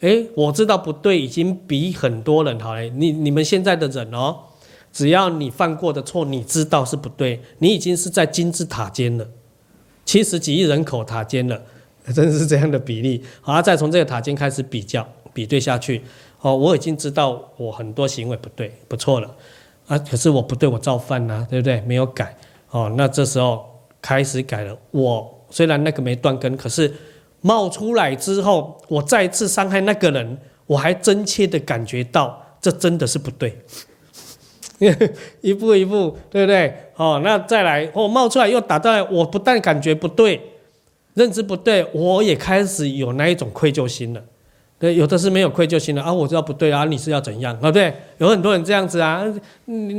[0.02, 2.82] 诶，我知道不对，已经比很多人好了。
[2.82, 4.36] 你你们现在的人哦，
[4.92, 9.28] 只要你犯过的错，你知道是不对，你已经是在金字塔尖了。
[10.04, 11.62] 七十几亿人口塔尖了，
[12.14, 13.24] 真是这样的比例。
[13.42, 16.02] 好，再从这个塔尖开始比较比对下去，
[16.42, 19.36] 哦，我已经知道我很多行为不对，不错了
[19.86, 21.80] 啊，可是我不对，我造犯呐，对不对？
[21.82, 22.36] 没有改，
[22.72, 23.64] 哦，那这时候
[24.02, 24.76] 开始改了。
[24.90, 26.92] 我虽然那个没断根，可是
[27.42, 30.38] 冒出来之后，我再次伤害那个人，
[30.68, 33.58] 我还真切的感觉到这真的是不对。
[35.42, 36.74] 一步一步，对不对？
[36.96, 40.42] 哦，那再来，我、哦、冒出来又打到来，我不但感觉不对，
[41.14, 44.24] 认知不对，我也开始有那一种愧疚心了。
[44.82, 47.72] 对，有的是没有愧疚心的啊，我知道不对啊，你是要怎样啊？
[47.72, 49.24] 对，有很多人这样子啊，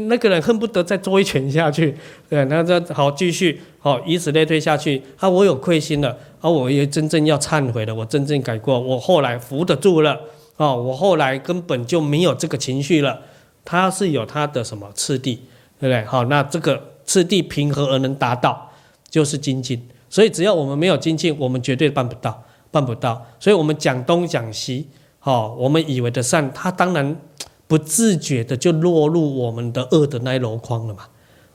[0.08, 1.96] 那个人恨不得再揍一拳下去。
[2.28, 5.00] 对，那这好继续，好、以此类推下去。
[5.18, 10.18] 啊，我有愧心了，啊，我也真正要忏悔了，我真正改过，我后来扶得住了，
[10.56, 13.20] 啊，我后来根本就没有这个情绪了。
[13.64, 15.36] 他是有他的什么次第，
[15.78, 16.04] 对不对？
[16.04, 18.72] 好，那这个次第平和而能达到？
[19.08, 19.80] 就是精进。
[20.10, 22.42] 所以只要我们没有精进，我们绝对办不到，
[22.72, 23.24] 办不到。
[23.38, 24.88] 所以我们讲东讲西，
[25.20, 27.16] 好，我们以为的善，它当然
[27.68, 31.04] 不自觉的就落入我们的恶的那一箩筐了嘛。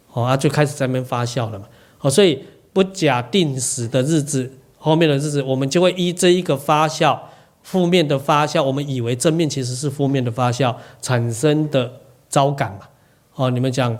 [0.08, 1.66] 好，啊，就开始在那边发酵了嘛。
[1.98, 7.20] 好，所以不假定时的日子，后面的日子，我们就会依这一个发酵。
[7.64, 11.92] 负面的发酵，我们以为正面其实是负面的发酵产生的
[12.30, 12.88] 招感嘛？
[13.36, 13.98] 哦，你们讲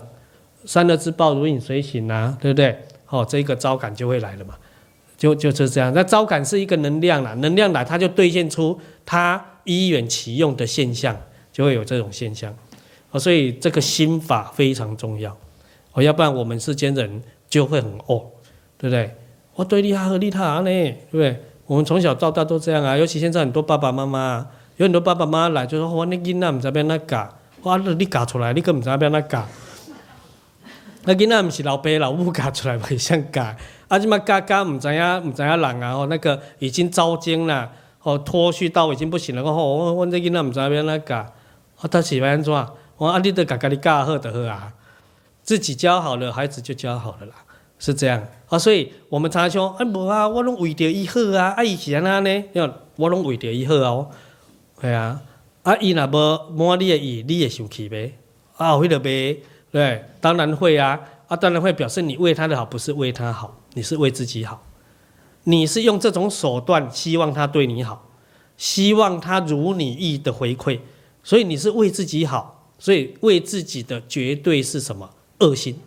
[0.64, 2.78] 善恶之报如影随形啊，对不对？
[3.10, 4.54] 哦，这个招感就会来了嘛，
[5.18, 5.92] 就就是这样。
[5.94, 11.14] 那招感是一个能量啦，能量来它就兑现出它依缘起用的现象，
[11.52, 12.54] 就会有这种现象。
[13.10, 15.36] 哦，所以这个心法非常重要。
[15.92, 18.30] 哦，要不然我们世间人就会很恶，
[18.78, 19.14] 对不对？
[19.54, 21.42] 我对你好，你好呢，对不对？
[21.66, 24.46] 我们从小到大都这样啊，尤其现在很多爸爸妈妈，
[24.76, 29.44] 有很多爸爸妈妈来就说：“我那囡仔唔知变哪教，哇，你教出来，你更唔知变哪教。”
[31.04, 33.54] 那囡仔唔是老爸老母教出来，会像教，
[33.88, 37.70] 啊，这么教教唔知影唔知影人啊，吼，那个已经糟践了，
[38.02, 42.52] 哦，脱序到已经不行了，哦，我我这囡仔唔知要安怎教，啊，他喜欢怎？
[42.96, 44.72] 我啊，你得家家己教好就好啊，
[45.42, 47.34] 自己教好了，孩子就教好了啦。
[47.80, 52.44] 是这样啊，所以我们常常说，啊，无啊，我拢为着伊好啊，啊，伊是安那呢？
[52.96, 54.10] 我拢为着伊好哦，
[54.80, 55.20] 对啊，
[55.62, 58.18] 啊，伊若无满你的意，你会生气呗？
[58.56, 64.62] 啊，会的呗，对，当然会啊，啊，当然会表示你为他的好，不是为他好，你是为自己好，
[65.44, 68.10] 你是用这种手段希望他对你好，
[68.56, 70.80] 希望他如你意的回馈，
[71.22, 75.10] 所以你是为自己好，所以为自己的绝对是什么？
[75.38, 75.78] 恶心。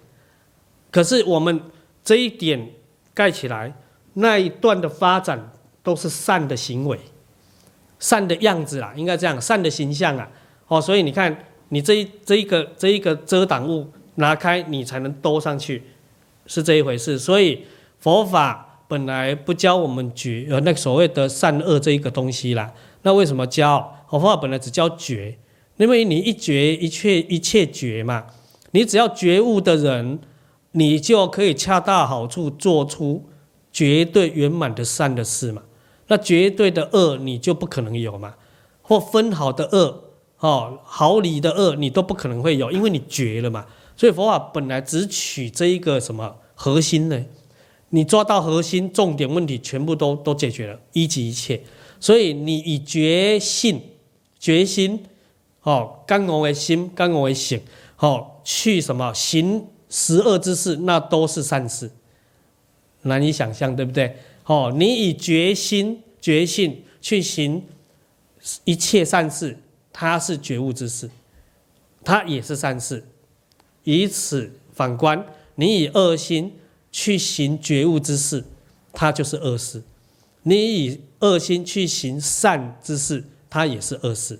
[0.89, 1.61] 可是我们。
[2.03, 2.71] 这一点
[3.13, 3.71] 盖起来，
[4.15, 5.51] 那一段的发展
[5.83, 6.99] 都是善的行为，
[7.99, 10.27] 善的样子啦，应该这样，善的形象啊，
[10.67, 15.83] 哦，所以你看，你这一这一个这一个遮挡物拿开，你才能兜上去，
[16.45, 17.17] 是这一回事。
[17.19, 17.65] 所以
[17.99, 22.73] 佛法本来不教我们觉，呃，那所谓的善恶这一个东西啦，
[23.03, 24.05] 那为什么教？
[24.09, 25.37] 佛法本来只教觉，
[25.77, 28.25] 因为你一觉一切一切觉嘛，
[28.71, 30.19] 你只要觉悟的人。
[30.73, 33.27] 你就可以恰到好处做出
[33.73, 35.61] 绝对圆满的善的事嘛？
[36.07, 38.35] 那绝对的恶你就不可能有嘛？
[38.81, 40.01] 或分毫的恶，
[40.39, 43.65] 哦，毫厘的恶你都不可能会有，因为你绝了嘛。
[44.01, 47.23] 所以佛法本来只取这一个什么核心呢？
[47.89, 51.61] 你抓到核心重点问题，全部都都解决了，一即一切。
[51.99, 53.79] 所以你以觉性、
[54.39, 55.05] 决心，
[55.61, 57.61] 哦，刚我为心，刚我为行，
[57.99, 59.67] 哦，去什么行？
[59.87, 61.91] 十恶之事，那都是善事，
[63.03, 64.17] 难以想象，对不对？
[64.45, 67.63] 哦，你以决心、决心去行
[68.63, 69.59] 一切善事，
[69.93, 71.07] 它是觉悟之事，
[72.03, 73.05] 它也是善事。
[73.83, 75.25] 以此反观，
[75.55, 76.53] 你以恶心
[76.91, 78.43] 去行觉悟之事，
[78.93, 79.81] 它就是恶事；
[80.43, 84.39] 你以恶心去行善之事，它也是恶事。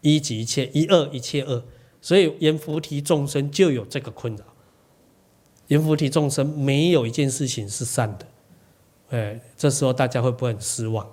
[0.00, 1.64] 一即一切，一恶一切恶，
[2.00, 4.44] 所以阎浮提众生就有这个困扰。
[5.66, 8.26] 阎浮提众生没有一件事情是善的，
[9.10, 11.06] 哎，这时候大家会不会很失望？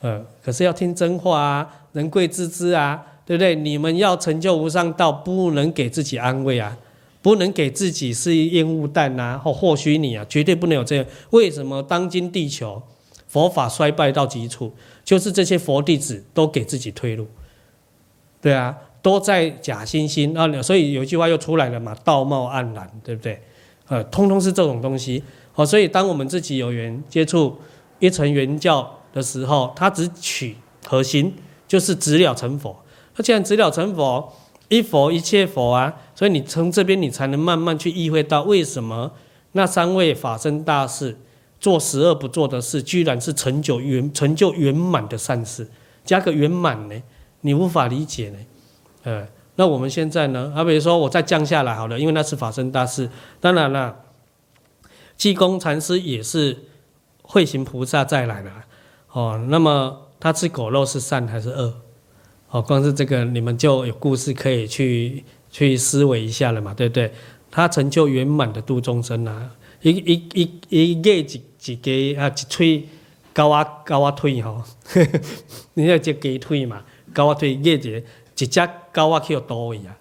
[0.00, 3.56] 呃，可是要听真话啊，人贵自知啊，对不对？
[3.56, 6.76] 你们要成就无上道，不能给自己安慰啊，
[7.22, 11.04] 不能给自己是烟雾弹啊，或或许你啊，绝对不能有这样。
[11.30, 12.82] 为什么当今地球
[13.28, 14.72] 佛法衰败到极处，
[15.04, 17.26] 就是这些佛弟子都给自己退路，
[18.40, 23.40] 对啊，都在假惺惺啊，所以有一句话又出来了嘛，道貌岸然，对不对？
[23.88, 27.58] 呃，通通是这种东西，好，所以当我们自己有缘接触
[27.98, 30.56] 一乘圆教的时候，它只取
[30.86, 31.34] 核心，
[31.66, 32.76] 就是直了成佛。
[33.16, 34.32] 那既然直了成佛，
[34.70, 39.10] 一佛一切佛啊，所以你从这边你才能慢慢去意会到为什么
[39.52, 41.18] 那三位法身大士
[41.58, 45.68] 做十恶不做的事，居然是成就圆成就圆满的善事，
[46.04, 47.02] 加个圆满呢，
[47.40, 48.38] 你无法理解呢。
[49.02, 50.52] 呃，那我们现在呢？
[50.54, 53.10] 啊，比如说我再降下来好了，因为那是法身大士。
[53.40, 53.96] 当然了，
[55.16, 56.56] 济公禅师也是
[57.22, 58.50] 慧行菩萨再来的
[59.10, 59.44] 哦。
[59.48, 61.74] 那么他吃狗肉是善还是恶？
[62.50, 67.12] 哦，光是这个你们就有故事可以去去思维一下了嘛，对不对？
[67.50, 69.50] 他成就圆满的度众生啊，
[69.82, 72.88] 一一一一个一一个啊，一喙
[73.32, 74.62] 高啊高啊腿吼，
[75.74, 76.82] 你要只鸡腿嘛，
[77.14, 78.04] 高啊腿，一只
[78.36, 79.96] 一只高啊去有多位啊？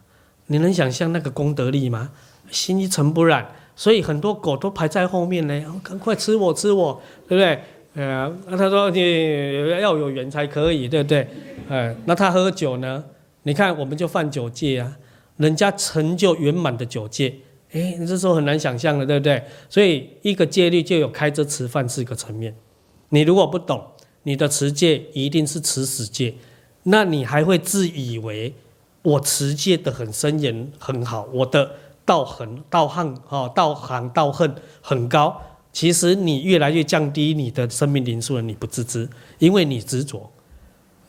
[0.47, 2.09] 你能想象那个功德力吗？
[2.49, 7.61] 心一尘不染，所以很多狗都排在后面呢，赶快吃我吃我，对不对？
[7.95, 8.99] 呃，那他说你
[9.81, 11.27] 要有缘才可以，对不对？
[11.69, 13.03] 哎，那他喝酒呢？
[13.43, 14.97] 你看我们就犯酒戒啊。
[15.37, 17.33] 人家成就圆满的九戒，
[17.71, 19.41] 哎，你这时候很难想象了，对不对？
[19.69, 22.53] 所以一个戒律就有开遮持犯四个层面。
[23.07, 23.81] 你如果不懂，
[24.23, 26.33] 你的持戒一定是持死戒，
[26.83, 28.53] 那你还会自以为
[29.01, 31.71] 我持戒的很森严很好，我的
[32.03, 35.41] 道行道行哦道行道恨很高。
[35.71, 40.31] 其实你越来越降低你的生命灵数了，你不自知，因为你执着，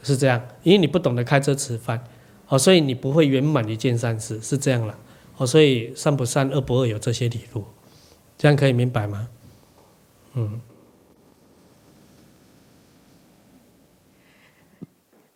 [0.02, 2.04] 是这样，因为你不懂得开车吃饭。
[2.48, 4.98] 哦，所以你不会圆满一件善事，是这样了。
[5.36, 7.64] 哦，所以善不善、恶不恶有这些理路，
[8.36, 9.28] 这样可以明白吗？
[10.34, 10.61] 嗯。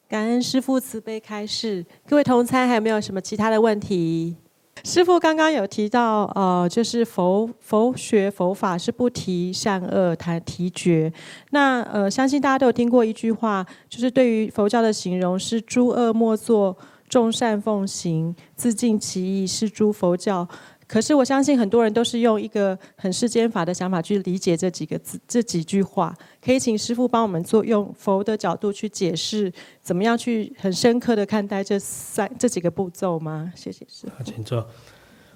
[0.09, 4.37] 感恩师父慈悲开示，各位同参还有没有什么其他的问题？
[4.83, 11.13] 师傅刚刚有提到，呃，就是佛佛学佛法是不提善恶，谈提觉。
[11.51, 16.77] 那呃，相信大家都有听过一句话，就是对于佛教的形容是诸恶莫作。
[17.07, 20.49] 众善奉行，自尽其意，是诸佛教。
[20.87, 26.15] 可是我相信很多人都是用一个很世间法的想法去理解这几个字、这几句话。
[26.45, 33.53] 可以请师傅帮我们做用佛的角度去解释，怎么样去很深刻的看待这三这几个步骤吗？
[33.57, 34.25] 谢谢师父。
[34.25, 34.67] 请坐。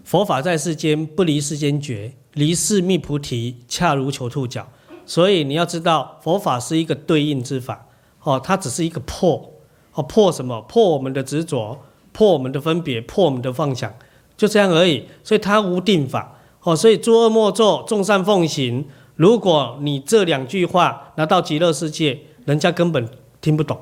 [0.05, 4.67] 佛法在世间，不离世间觉，离世觅菩提，恰如求兔角。
[5.05, 7.87] 所以你要知道，佛法是一个对应之法，
[8.23, 9.53] 哦，它只是一个破。
[9.95, 10.61] 哦，破什么？
[10.63, 11.79] 破我们的执着，
[12.13, 13.93] 破我们的分别，破我们的妄想，
[14.39, 15.05] 就这样而已。
[15.23, 16.39] 所以它无定法。
[16.63, 18.87] 哦，所以诸恶莫作，众善奉行。
[19.17, 23.07] 如果你这两句话拿到极乐世界，人家根本
[23.41, 23.79] 听不懂，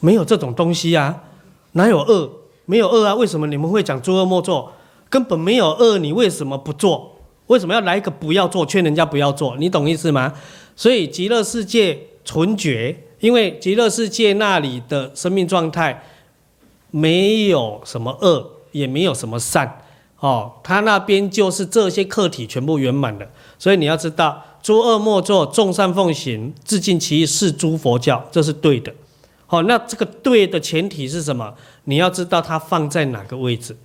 [0.00, 1.22] 没有这种东西啊，
[1.72, 2.30] 哪有恶？
[2.64, 3.14] 没有恶啊？
[3.14, 4.72] 为什么你们会讲诸恶莫作？
[5.08, 7.16] 根本没有恶，你为什么不做？
[7.48, 9.56] 为什么要来一个不要做，劝人家不要做？
[9.58, 10.32] 你懂意思吗？
[10.74, 13.04] 所以极乐世界纯绝。
[13.20, 16.02] 因为极乐世界那里的生命状态，
[16.90, 19.80] 没有什么恶，也没有什么善，
[20.18, 23.26] 哦，他那边就是这些课题全部圆满了。
[23.58, 28.92] 所以你要知道，诸恶莫作，众善奉行，自尽其意，是诸佛教，这是对的。
[29.46, 31.54] 好，那这个对的前提是什么？
[31.84, 33.76] 你要知道它放在哪个位置。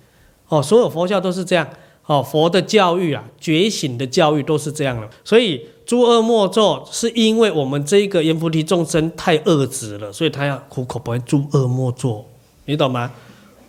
[0.48, 1.68] 哦，所有佛教都是这样。
[2.06, 5.08] 哦，佛的教育啊，觉醒的教育都是这样的。
[5.24, 5.66] 所以。
[5.86, 12.26] 诸恶莫作，是因为我们这个阎浮提众生太恶执了，所以他要苦口婆心诸恶莫作，
[12.64, 13.12] 你懂吗？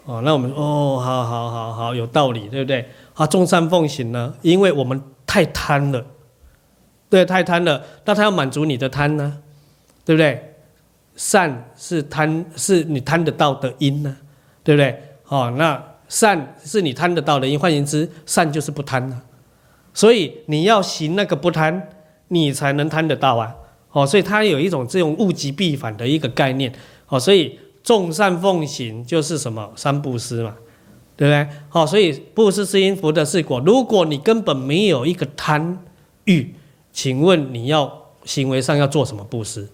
[0.08, 2.90] 哦，那我们哦，好好好好，有道理，对不对？
[3.14, 6.04] 啊，众善奉行呢，因为我们太贪了，
[7.10, 9.38] 对，太贪了，那他要满足你的贪呢，
[10.06, 10.56] 对不对？
[11.16, 14.16] 善是贪，是你贪得到的因呢，
[14.64, 15.00] 对不对？
[15.28, 19.22] 哦，那善是你贪得到的因，换言之，善就是不贪呢，
[19.94, 21.90] 所以你要行那个不贪。
[22.30, 23.56] 你才能贪得到啊！
[23.94, 26.70] 哦，所以它有一种这种物极必反的一个概念
[27.08, 27.58] 哦，所以
[27.88, 30.58] 众善奉行就是什么三布施嘛，
[31.16, 31.58] 对不对？
[31.70, 33.62] 好，所以布施是因，福德是果。
[33.62, 35.86] 如果你根本没有一个贪
[36.26, 36.54] 欲，
[36.92, 39.70] 请问你要行为上要做什么布施？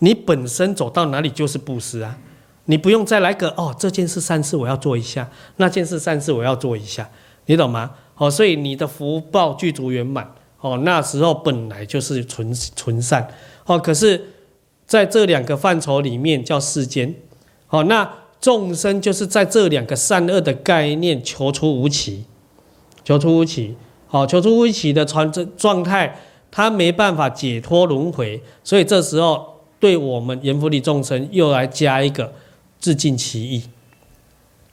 [0.00, 2.18] 你本身走到哪里就是布施啊！
[2.66, 7.08] 你不用再来个哦，这件事善事我要做一下，那件事善事我要做一下，
[7.46, 7.92] 你懂吗？
[8.16, 10.34] 哦，所以你的福报具足圆满。
[10.60, 13.26] 哦，那时候本来就是纯纯善，
[13.64, 14.22] 哦，可是
[14.90, 17.14] 在这两个范畴里面叫世间，
[17.68, 22.24] 哦，那众生就是在这两个善恶的概念求出无期，
[23.04, 23.76] 求出无期，
[24.08, 26.18] 好，求出无期的传真状态，
[26.50, 32.32] 他没办法解脱轮回，所以这时候对我们阎浮提众生又来加一个
[32.80, 33.62] 自尽其意，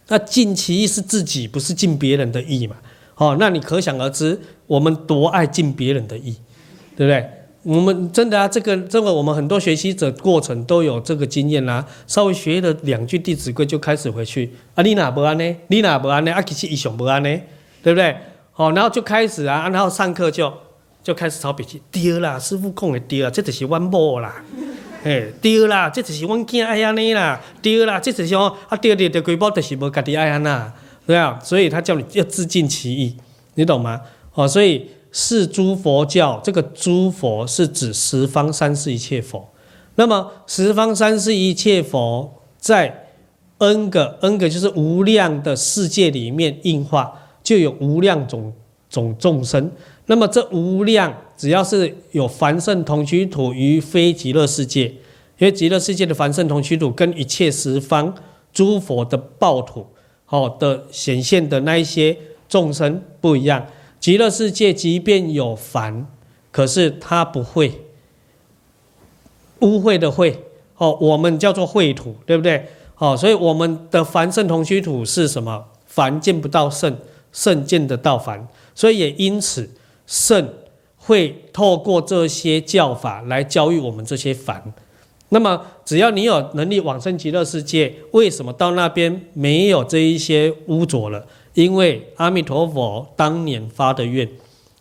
[0.08, 2.78] 那尽其意是自己，不是尽别人的意嘛。
[3.18, 6.38] 哦，那你可想而知，我们多爱尽别人的意，
[6.96, 7.30] 对不对？
[7.68, 11.88] 我们真的啊，这个这个，我们很多学习者过程都有这个经验啦、啊。
[12.08, 15.56] 稍微学了两句《弟子规》，就开始回去啊，你哪不安呢？
[15.68, 16.32] 你哪不安呢？
[16.32, 17.30] 啊，其实一想不安呢，
[17.84, 18.16] 对不对？
[18.56, 20.54] 哦，然后就开始啊，然后上课就
[21.04, 21.82] 就开始抄笔记。
[21.92, 24.42] 对啦，师傅讲的对啦，这就是阮某啦。
[25.04, 27.42] 哎，对啦，这就是阮囝爱安尼啦。
[27.62, 30.72] 对啦，这就是哦，啊对对对，规部就是无家己爱安那，
[31.06, 31.38] 对啊。
[31.44, 33.18] 所以他叫你要自尽其意，
[33.56, 34.00] 你懂吗？
[34.36, 34.88] 哦，所以
[35.20, 39.50] 是诸佛教，这个诸佛是指十方三世一切佛。
[39.96, 43.08] 那么十方三世一切佛在
[43.58, 47.12] N 个 N 个就是无量的世界里面应化，
[47.42, 48.54] 就有无量种
[48.92, 49.72] 种众生。
[50.06, 54.86] 那么这无量，只要是有凡圣同居土于非极乐世界，
[55.40, 58.14] 因为极乐世界的凡圣同居土跟一切十方
[58.54, 59.88] 诸佛的报土，
[60.26, 62.16] 好的显现的那一些
[62.48, 63.66] 众生不一样。
[64.00, 66.08] 极乐世界即便有凡，
[66.52, 67.82] 可是它不会，
[69.60, 70.36] 污秽的秽，
[70.78, 72.68] 哦，我们叫做秽土，对不对？
[72.96, 75.66] 好，所以我们的凡圣同居土是什么？
[75.86, 76.98] 凡见不到圣，
[77.32, 79.70] 圣见得到凡，所以也因此。
[80.06, 80.54] 圣
[80.96, 84.74] 会透过这些教法来教育我们这些凡。
[85.30, 91.28] 那么，只要你有能力往生极乐世界，为什么到那边没有这一些污浊了？
[91.58, 94.30] 因为阿弥陀佛当年发的愿，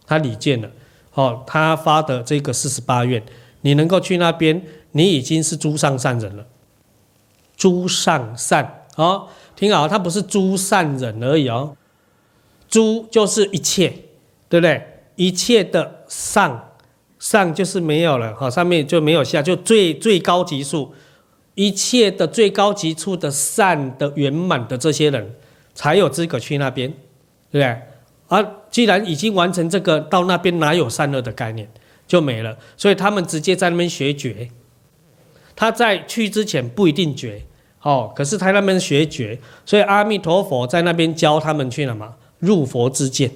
[0.07, 0.70] 他礼见了，
[1.14, 3.22] 哦，他发的这个四十八愿，
[3.62, 4.62] 你能够去那边，
[4.93, 6.45] 你已经是诸上善人了。
[7.57, 11.74] 诸上善，哦，听好，他不是诸善人而已哦，
[12.68, 13.89] 诸就是一切，
[14.51, 14.83] 对不对？
[15.14, 16.72] 一切的上，
[17.18, 20.93] 上就是没有了，哈，上面就没有下，就最最高级数，
[21.55, 25.35] 一切的最高级处的善的圆满的这些人，
[25.77, 26.91] 才有资格去那边，
[27.53, 27.83] 对不对？
[28.27, 31.68] 而、啊、既然已经完成这个，到那边哪有善恶的概念，
[32.09, 32.59] 就没了。
[32.77, 34.51] 所以他们直接在那边学觉，
[35.55, 37.43] 他在去之前不一定觉，
[37.83, 43.31] 哦，可是他那边学觉，所以阿弥陀佛在那边教他们去了嘛，入佛之见，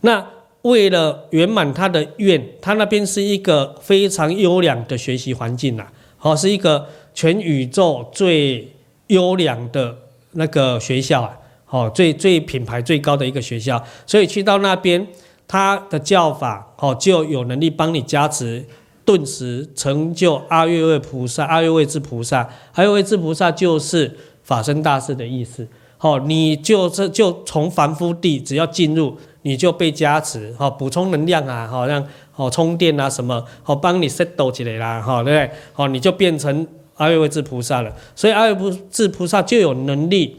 [0.00, 0.26] 那。
[0.62, 5.86] 为了圆满他的愿，他那边是一个非常优良的学习环境呐，
[6.16, 8.72] 好，是一个全宇宙最
[9.06, 9.96] 优良的
[10.32, 15.06] 那个学校啊，好，最最品牌最高的一个学校，所以去到那边，
[15.46, 18.64] 他的教法哦就有能力帮你加持，
[19.04, 29.18] 顿时成就阿育卫菩萨、阿育卫之菩萨、阿育位之菩萨就是法身大士的意思，好，你就是就从凡夫地只要进入。
[29.42, 32.04] 你就被加持，哈，补充能量啊，好像
[32.34, 35.58] 哦充电啊什么，好帮你 set 到起来啦，哈，对不对？
[35.72, 37.94] 好，你就变成阿育卫之菩萨了。
[38.16, 40.36] 所以阿育卫之菩萨就有能力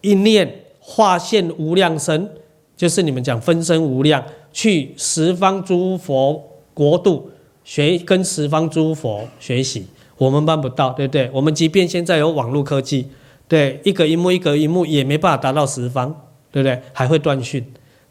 [0.00, 2.30] 一念化现无量身，
[2.76, 6.42] 就是你们讲分身无量，去十方诸佛
[6.72, 7.30] 国度
[7.64, 9.86] 学，跟十方诸佛学习。
[10.16, 11.30] 我们办不到，对不对？
[11.32, 13.08] 我们即便现在有网络科技，
[13.46, 16.08] 对，一个一幕一个一幕也没办法达到十方，
[16.50, 16.80] 对不对？
[16.92, 17.64] 还会断讯。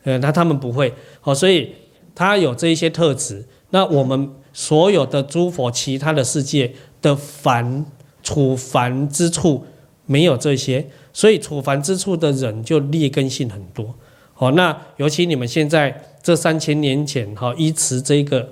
[0.04, 1.74] 呃，那他们不会，好，所以
[2.16, 3.46] 他有这一些特质。
[3.72, 6.72] 那我们所有的诸佛，其他的世界
[7.02, 7.86] 的凡
[8.24, 9.66] 处凡之处
[10.08, 13.94] 没有这些，所以处凡之处的人就劣根性很多。
[14.34, 18.50] 好，那尤其你们现在这三千年前，哈，依持这个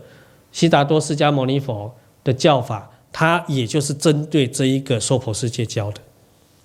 [0.51, 1.91] 悉达多释迦牟尼佛
[2.23, 5.99] 的教法，他也就是针对这一个娑婆世界教的。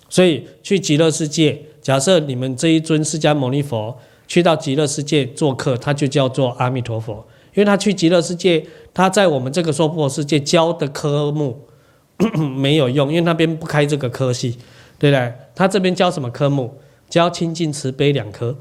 [0.07, 3.97] 所以去极乐世界，假设你们这一尊释迦牟尼佛。
[4.27, 7.15] 去到极乐世界做客，他就叫做阿弥陀佛，
[7.53, 11.59] 因为他去极乐世界，他在我们这个娑婆世界教的科目
[12.55, 14.57] 没有用，因为那边不开这个科系，
[15.01, 15.33] 对不对？
[15.55, 16.75] 他这边教什么科目？
[17.09, 18.55] 教清净慈悲两科。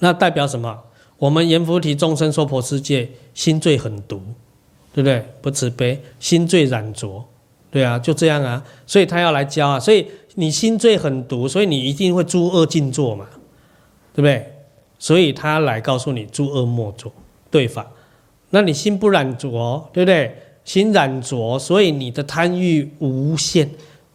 [0.00, 0.82] 那代表什么？
[1.18, 4.20] 我们阎浮提众生娑婆世界心最狠毒，
[4.92, 5.24] 对不对？
[5.40, 7.24] 不慈悲，心最染浊，
[7.70, 8.60] 对啊，就这样啊。
[8.84, 9.78] 所以他要来教啊。
[9.78, 10.04] 所以
[10.34, 13.28] 你心最狠毒，所以你一定会诸恶尽作嘛。
[14.14, 14.52] 对不对？
[14.98, 17.12] 所以他来告诉你诸恶莫作，
[17.52, 17.86] 对法。
[18.50, 20.36] 那你心不染浊，对不对？
[20.64, 23.70] 心染浊，所以你的贪欲无限、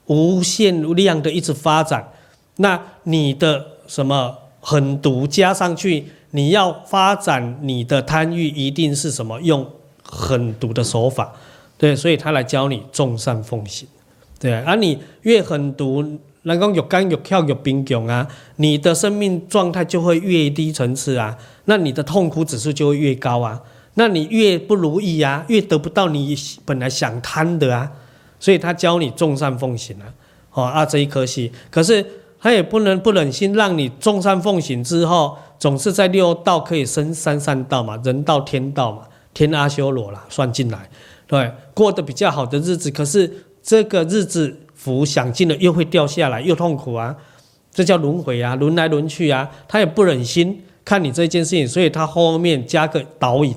[0.08, 2.12] 无限量的一直发展。
[2.58, 9.66] 那你的什么狠毒加上去，你要发展你的贪欲，一定是什么用
[10.04, 11.34] 狠毒的手法，
[11.78, 11.96] 对。
[11.96, 13.88] 所以他来教你众善奉行，
[14.40, 14.54] 对。
[14.54, 16.20] 而、啊、你越狠毒。
[16.44, 18.26] 能够越干越跳越贫穷啊，
[18.56, 23.62] 你的生命状态就会越低层次啊，那你的痛苦指数就会越高啊，
[23.96, 27.92] 那你越不如意啊，越得不到你本来想贪的啊，
[28.40, 30.14] 所以他教你众善奉行啊，
[30.54, 32.06] 哦啊这一颗心，可是
[32.40, 39.04] 他也不能不忍心让你众善奉行之后，总是在六道可以升三善道嘛，人道天道嘛，
[39.34, 40.90] 天阿修罗啦算进来，
[41.26, 44.58] 对，过得比较好的日子，可是这个日子。
[44.78, 47.14] 福享尽了又会掉下来，又痛苦啊，
[47.72, 53.52] 这叫轮回啊，轮来轮去啊，他也不忍心看你这件事情，所以他后面加个导引，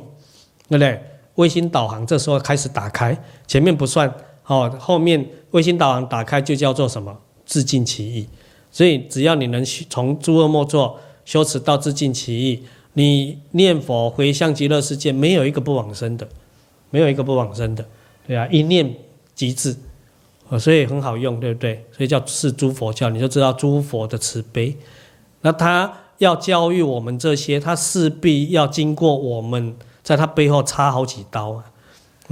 [0.70, 0.98] 对不对？
[1.34, 3.14] 卫星导航这时候开始打开，
[3.46, 4.10] 前面不算
[4.50, 7.16] 哦，后面卫星导航打开就叫做什么？
[7.46, 8.26] 自尽其意。
[8.72, 12.64] 所以只要你能从诸恶莫作修持到自尽其意，
[12.94, 16.26] 你念佛回向极乐世界，没有一个不往生的，
[16.90, 17.86] 没有一个不往生的，
[18.26, 18.92] 对啊，一念
[19.36, 19.76] 即至，
[20.58, 21.84] 所以很好用，对不对？
[21.96, 24.76] 所以叫是诸佛教，你就知道诸佛的慈悲。
[25.42, 31.69] 那他要教育我们这些，他势必要经过我们在他背后插好几刀啊，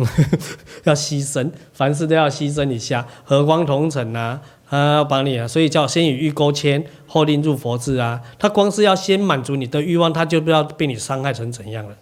[0.84, 3.06] 要牺牲，凡事都要牺牲一下。
[3.24, 8.20] 和光同尘啊，他要帮你啊，所以叫先与欲钩牵，后令入佛智啊。
[8.38, 11.96] 他光是要先满足你的欲望，他就不知道被你伤害成怎样了。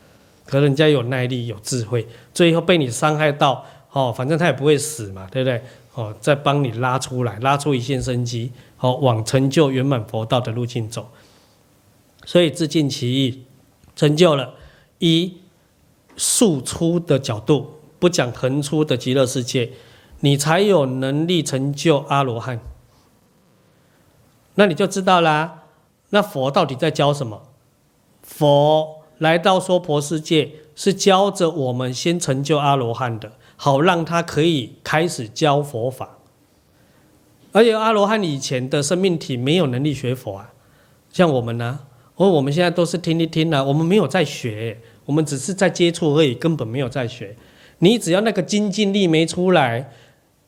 [0.44, 5.62] 可人家有耐力、有智慧，最后被你伤害到哦，反正他也不会死嘛，对不对？
[5.94, 8.52] 哦，再帮你拉出来，拉出一线生机。
[8.76, 11.08] 好，往成就圆满佛道的路径走，
[12.26, 13.44] 所以自尽其意，
[13.96, 14.52] 成就了，
[14.98, 15.38] 以
[16.14, 19.70] 竖出的角度，不讲横出的极乐世界，
[20.20, 22.60] 你才有能力成就阿罗汉。
[24.54, 25.64] 那你就知道啦，
[26.10, 27.42] 那佛到底在教什么？
[28.22, 36.18] 佛来到娑婆世界，是教着我们先成就阿罗汉的，好让他可以开始教佛法。
[37.52, 40.52] 而且阿罗汉以前的生命体没有能力学佛啊，
[41.10, 41.80] 像我们呢，
[42.16, 47.36] 而我们现在都是听一听啊，我们没有在学，我们只是在接触而已，根本没有在学。
[47.78, 49.90] 你只要那个精进力没出来，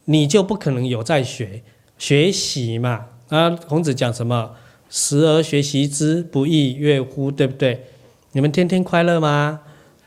[0.06, 1.62] 你就不可能有在学
[1.98, 3.06] 学习嘛。
[3.28, 4.52] 啊，孔子讲什么？
[4.90, 7.30] 时而学习之，不亦说乎？
[7.30, 7.84] 对不对？
[8.32, 9.60] 你们天天快乐吗？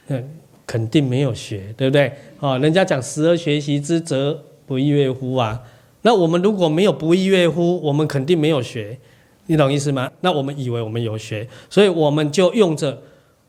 [0.07, 0.27] 嗯，
[0.65, 2.11] 肯定没有学，对不对？
[2.39, 5.61] 哦，人家讲时而学习之，则不亦说乎啊。
[6.02, 8.98] 那我们如果没有不亦说乎，我们肯定没有学，
[9.45, 10.11] 你懂意思吗？
[10.22, 13.03] 那我们以为我们有学，所以我们就用着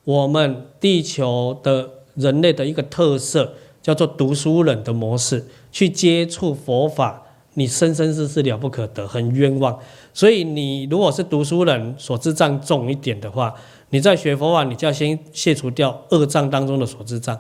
[0.05, 7.23] 我们地球的人类的一个特色，叫做读书人的模式去接触佛法，
[7.55, 9.79] 你生生世世了不可得，很冤枉。
[10.15, 13.53] 所以你如果是读书人，所知障重一点的话，
[13.91, 17.39] 你在学佛法，你就要先卸除掉恶障当中的所知障，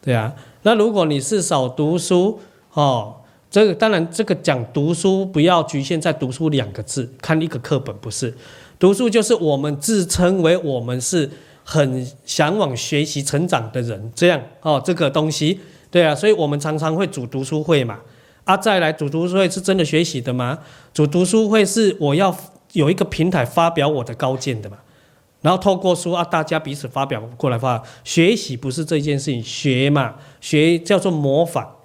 [0.00, 0.34] 对啊。
[0.62, 2.38] 那如果你是少读书，
[2.72, 3.16] 哦。
[3.50, 8.34] 这个当然，这个讲读书不要局限在读书两个字，看一个课本不是。
[8.80, 11.30] 读书就是我们自称为我们是
[11.64, 15.58] 很向往学习成长的人，这样哦，这个东西
[15.90, 17.98] 对啊，所以我们常常会组读书会嘛。
[18.44, 20.58] 啊，再来组读书会是真的学习的吗？
[20.92, 22.36] 组读书会是我要
[22.74, 24.76] 有一个平台发表我的高见的嘛，
[25.40, 31.76] 然后透过书啊，大家彼此发表过来发学习不是这件事情，学嘛，学叫做模仿。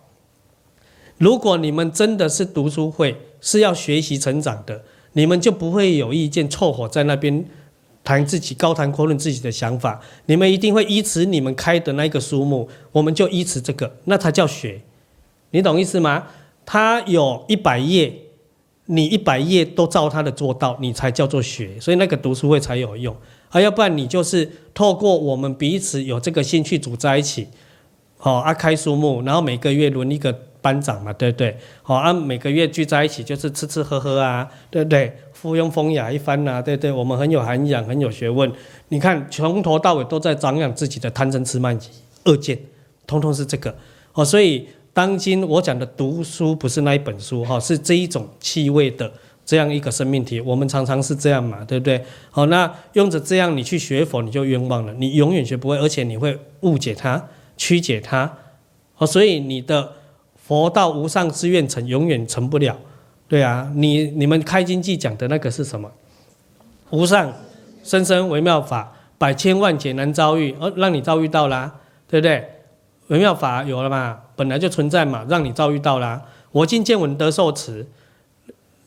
[1.17, 4.83] 如果你们真的是读书会，是要学习成长的，
[5.13, 7.45] 你们就不会有意见凑合在那边
[8.03, 9.99] 谈自己高谈阔论自己的想法。
[10.25, 14.81] 你们一定会依持你们开的那个书目，我们就依持这个，那才叫学。
[15.51, 16.27] 你懂意思吗？
[16.65, 18.13] 他有一百页，
[18.85, 21.79] 你一百页都照他的做到，你才叫做学。
[21.79, 23.15] 所以那个读书会才有用，
[23.49, 27.47] 啊，要不然你就是透过我们彼此有这个兴趣组在一起，
[28.17, 30.49] 好啊，开书目，然后每个月轮一个。
[30.61, 31.57] 班长嘛，对不对？
[31.81, 35.15] 好，啊，每个月聚在一起就是吃吃喝喝啊，对不对？
[35.39, 36.91] 附庸风雅一番呐，对对？
[36.91, 38.51] 我们很有涵养，很有学问。
[38.89, 42.59] 你看，从头到尾都在长养自己的贪嗔痴慢疑恶见，
[43.07, 43.73] 通通是这个。
[44.11, 49.09] 哦，所以当今我讲的读书不是那一本书哈，是这一种气味的
[49.45, 50.41] 这样一个生命体。
[50.41, 52.03] 我们常常是这样嘛，对不对？
[52.31, 58.37] 好，那用着这样你去学佛，你就冤枉了，你永远学不会，而且你会误解它、曲解它。
[58.97, 59.93] 哦，所以你的。
[60.49, 62.75] 佛道无上之愿成，永远成不了。
[63.29, 65.89] 对啊，你你们开经记讲的那个是什么？
[66.89, 67.31] 无上
[67.83, 71.75] 甚深微妙法，百千万劫难遭遇，哦，让你遭遇到啦，
[72.07, 72.49] 对不对？
[73.09, 76.23] 微妙法有了嘛，本来就存在嘛，让你遭遇到啦。
[76.51, 77.85] 我今见闻得受持，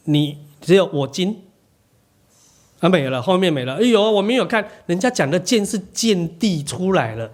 [0.04, 1.44] 你只有我今
[2.80, 3.76] 啊没了，后面没了。
[3.76, 7.30] 哎呦，我没有看人家讲的见是见地出来了，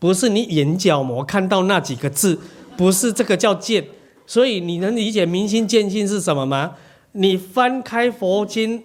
[0.00, 2.40] 不是你眼角膜看到那几个字。
[2.76, 3.84] 不是这个叫见，
[4.28, 6.76] 所以你能理解明心见性是什么吗？
[7.12, 8.84] 你翻开佛经，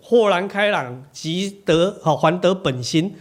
[0.00, 3.14] 豁然开朗，即得好还得本心，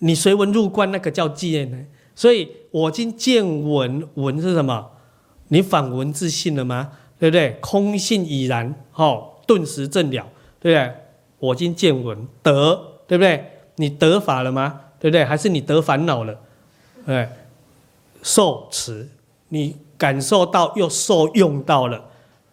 [0.00, 1.78] 你随文入观，那个叫见呢。
[2.14, 4.90] 所以我今见闻，闻是什么？
[5.48, 6.92] 你反闻自性了吗？
[7.18, 7.56] 对不对？
[7.62, 10.28] 空性已然，好，顿时证了，
[10.60, 10.94] 对不对？
[11.38, 13.42] 我今见闻得，对不对？
[13.76, 14.80] 你得法了吗？
[15.00, 15.24] 对不对？
[15.24, 16.38] 还是你得烦恼了？
[17.06, 17.26] 对，
[18.22, 19.08] 受持。
[19.48, 22.06] 你感受到又受用到了，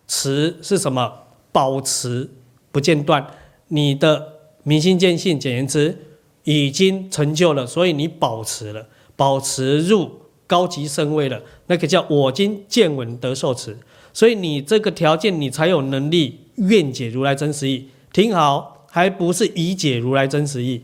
[0.06, 1.14] 持是什么？
[1.54, 2.30] 保持
[2.74, 3.26] 不间断。
[3.70, 4.34] 你的
[4.64, 5.98] 明心见性，简言之，
[6.44, 10.12] 已经成就了，所以你保持了，保持入
[10.46, 13.78] 高级圣位了，那个叫我今见闻得受持，
[14.12, 17.88] 所以你这个条件，你才有能力愿解如来真实意。
[18.12, 20.82] 听好，还不是已解如来真实意，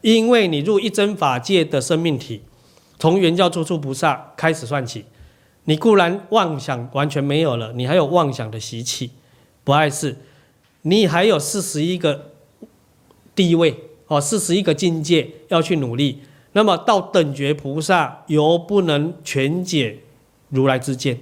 [0.00, 2.40] 因为你入一真法界的生命体，
[2.98, 5.04] 从原教初处菩萨开始算起，
[5.68, 9.10] 你固然妄想完全没有了，你还有妄想的习气，
[9.64, 10.16] 不碍事，
[10.80, 12.30] 你还有四十一个
[13.34, 13.76] 地位
[14.06, 16.20] 哦，四十一个境界要去努力。
[16.52, 19.98] 那么到等觉菩萨，犹不能全解
[20.48, 21.20] 如来之见，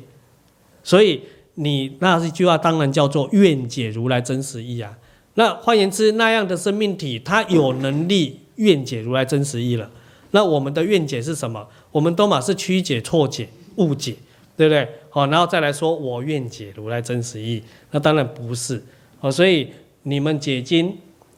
[0.85, 1.23] 所以
[1.55, 4.97] 你那一句话当然叫做愿解如来真实义啊。
[5.35, 9.90] 那换言之，那样的生命体，他有能力愿解如来真实义了。
[10.31, 11.66] 那我们的愿解是什么？
[11.90, 14.14] 我们都嘛是曲解、错解、误解，
[14.57, 14.89] 对不对？
[15.11, 18.83] 好，然后再来说我愿解如来真实意，那当然不是。
[19.20, 19.69] 哦，所以
[20.03, 20.97] 你们解经、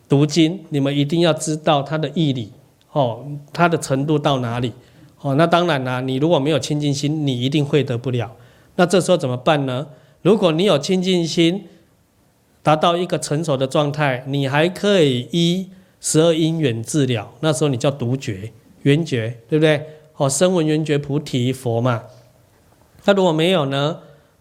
[0.09, 2.53] 读经，你们一定要知道它的义理，
[2.93, 4.73] 哦，它的程度到哪里？
[5.21, 8.35] 哦，那当然啦，你如果没有清净心，你一定会得不了。
[8.77, 9.87] 那这时候怎么办呢？
[10.23, 11.65] 如果你有清净心，
[12.63, 15.69] 达到一个成熟的状态，你还可以依
[16.01, 17.33] 十二因缘治疗。
[17.41, 19.85] 那时候你叫独觉、缘觉，对不对？
[20.17, 22.03] 哦，声闻缘觉菩提佛嘛。
[23.05, 23.99] 那如果没有呢？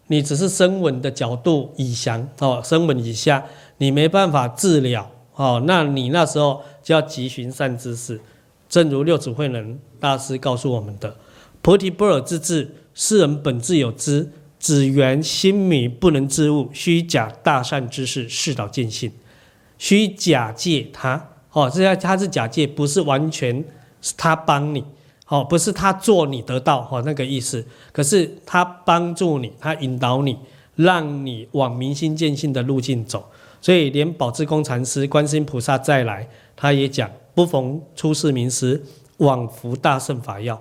[0.08, 3.44] 你只是声闻的角度以降哦，声闻以下
[3.76, 5.62] 你没办法治疗哦。
[5.66, 8.20] 那你那时候就要急寻善知识。
[8.68, 11.16] 正如六祖慧能大师告诉我们的
[11.60, 19.12] ：“菩提般若之智，世人本自有之。”只缘心迷不能自悟，虚假大善知识，示导见性。
[19.78, 23.64] 虚假借他，哦，这他是假借，不是完全
[24.02, 24.82] 是他帮你，
[25.28, 27.64] 哦，不是他做你得到，哦，那个意思。
[27.92, 30.36] 可是他帮助你，他引导你，
[30.74, 33.30] 让你往明心见性的路径走。
[33.60, 38.82] 所以连宝志公禅师、观世音菩萨再来，他也讲：不逢出世名师，
[39.18, 40.60] 枉服大圣法要。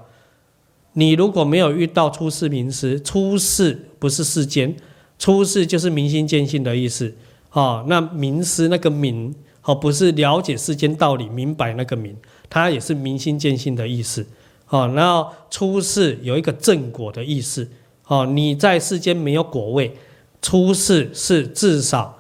[0.94, 4.76] 你如果没有遇到出世名师，出世不是世间，
[5.20, 7.16] 出世就是明心见性的意思。
[7.52, 9.34] 哦，那名师那个明，
[9.64, 12.18] 哦，不是了解世间道理、明白那个明，
[12.50, 14.26] 它也是明心见性的意思。
[14.70, 17.70] 哦，然后出世有一个正果的意思。
[18.08, 19.98] 哦，你在世间没有果位，
[20.42, 22.18] 出世是至少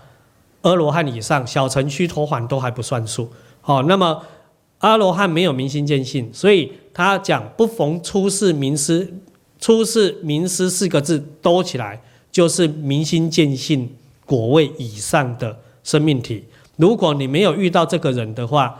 [0.61, 3.31] 阿罗汉以上，小乘须陀洹都还不算数。
[3.63, 4.23] 哦，那么
[4.79, 6.71] 阿罗汉没有明心见性，所以。
[6.97, 9.13] 他讲不逢出世名师，
[9.59, 12.01] 出世名师四个字兜起来
[12.31, 13.95] 就是明心见性
[14.25, 16.45] 果位以上的生命体。
[16.77, 18.79] 如果你没有遇到这个人的话，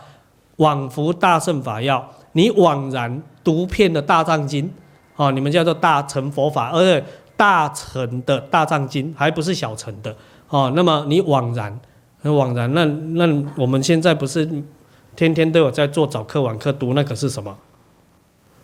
[0.56, 4.70] 枉服大圣法要，你枉然读遍了大藏经，
[5.16, 7.04] 哦，你们叫做大乘佛法，而且
[7.36, 10.14] 大乘的大藏经还不是小乘的，
[10.48, 11.80] 哦，那么你枉然，
[12.22, 14.48] 枉然，那那我们现在不是
[15.16, 17.58] 天天都有在做早课晚课读那个是什么？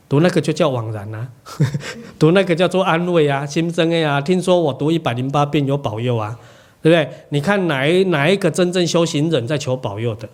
[0.08, 1.26] 读那个就叫枉然啊，
[2.16, 6.38] 读那个叫做安慰啊，心生呀，听说我读一百零八遍有保佑啊，
[6.80, 7.26] 对不对？
[7.30, 10.28] 你看哪一哪一个真正修行人在求保佑的？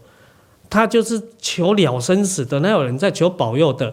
[0.70, 3.92] 他就是求了生死的，那有人在求保佑的？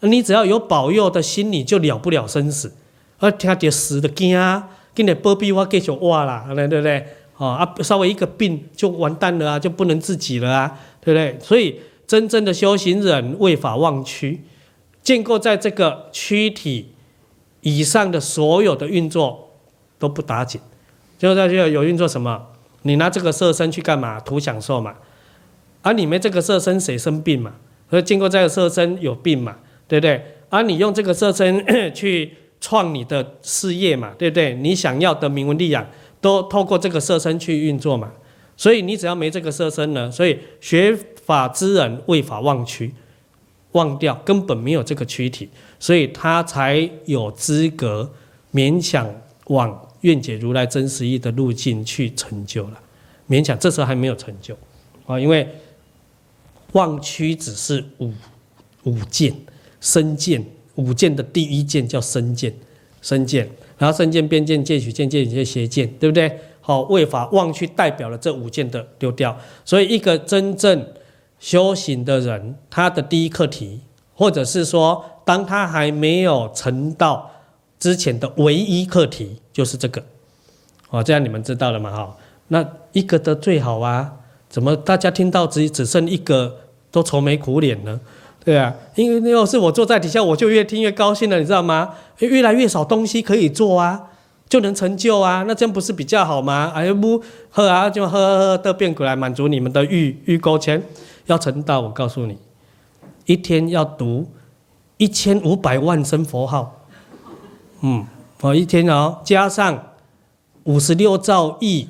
[0.00, 2.72] 你只要有保佑的心，你就了不了生死。
[3.18, 7.04] 而听到死的惊啊，跟你波比我继续挖啦，对不对？
[7.36, 11.36] 哦啊，稍微一个病就完蛋了啊，就不能自己了啊，对不对？
[11.42, 14.40] 所以真正的修行人为法忘躯。
[15.02, 16.92] 建构在这个躯体
[17.62, 19.50] 以上的所有的运作
[19.98, 20.60] 都不打紧，
[21.18, 22.46] 就在这有运作什么？
[22.82, 24.20] 你拿这个色身去干嘛？
[24.20, 24.94] 图享受嘛。
[25.88, 27.54] 而、啊、你没这个色身，谁生病嘛？
[27.88, 29.56] 所以经过这个色身有病嘛？
[29.86, 30.22] 对不对？
[30.50, 34.12] 而、啊、你用这个色身 去创你的事业嘛？
[34.18, 34.52] 对不对？
[34.52, 35.86] 你想要的名闻利养
[36.20, 38.12] 都透过这个色身去运作嘛？
[38.54, 40.94] 所以你只要没这个色身呢，所以学
[41.24, 42.92] 法之人为法忘躯。
[43.72, 45.46] 忘掉根本没有这个躯体，
[45.78, 48.10] 所以他才有资格
[48.52, 49.06] 勉强
[49.48, 52.80] 往愿解如来真实义的路径去成就了。
[53.28, 54.56] 勉强这时候还没有成就
[55.06, 55.46] 啊，因为
[56.72, 58.12] 忘躯只是五
[58.84, 59.34] 五件
[59.80, 62.54] 身见，五件的第一件叫身见，
[63.02, 66.38] 身见，然后身见、边见、见取见、见取见、邪见，对不对？
[66.60, 70.86] 好，为法忘躯代表了这五件的丢掉，所以一个真正。
[71.40, 73.82] 修行的人，他的第一课题，
[74.12, 77.30] 或者是说，当他还没有成道
[77.78, 80.02] 之前的唯一课题，就是这个。
[80.90, 81.92] 哦，这样你们知道了吗？
[81.92, 82.16] 哈，
[82.48, 84.16] 那一个的最好啊，
[84.48, 86.56] 怎么大家听到只只剩一个
[86.90, 88.00] 都愁眉苦脸呢？
[88.44, 91.90] 对啊，因为要是我坐在底下，我就越听越高兴了，你知道吗？
[92.18, 94.04] 越来越少东西可以做啊，
[94.48, 96.72] 就能成就啊，那这样不是比较好吗？
[96.74, 100.82] 哎不喝啊，就喝喝喝都变过来满足你们的欲欲勾牵。
[101.26, 102.38] 要成道，我告诉你，
[103.26, 104.26] 一天要读
[104.96, 106.86] 一千五百万声佛号，
[107.82, 108.06] 嗯，
[108.40, 109.92] 我，一天哦，加上
[110.64, 111.88] 五十六兆亿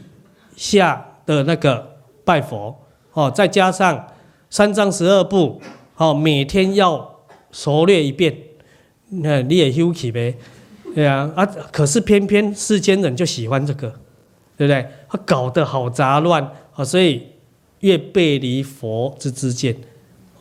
[0.56, 1.97] 下的那个
[2.28, 2.76] 拜佛，
[3.14, 4.06] 哦，再加上
[4.50, 5.58] 三藏十二部，
[5.96, 8.36] 哦，每天要熟练一遍，
[9.08, 10.36] 那你也休息呗，
[10.94, 13.88] 对啊，啊，可是偏偏世间人就喜欢这个，
[14.58, 14.86] 对不对？
[15.08, 17.22] 他搞得好杂乱，啊，所以
[17.80, 19.74] 越背离佛之之见，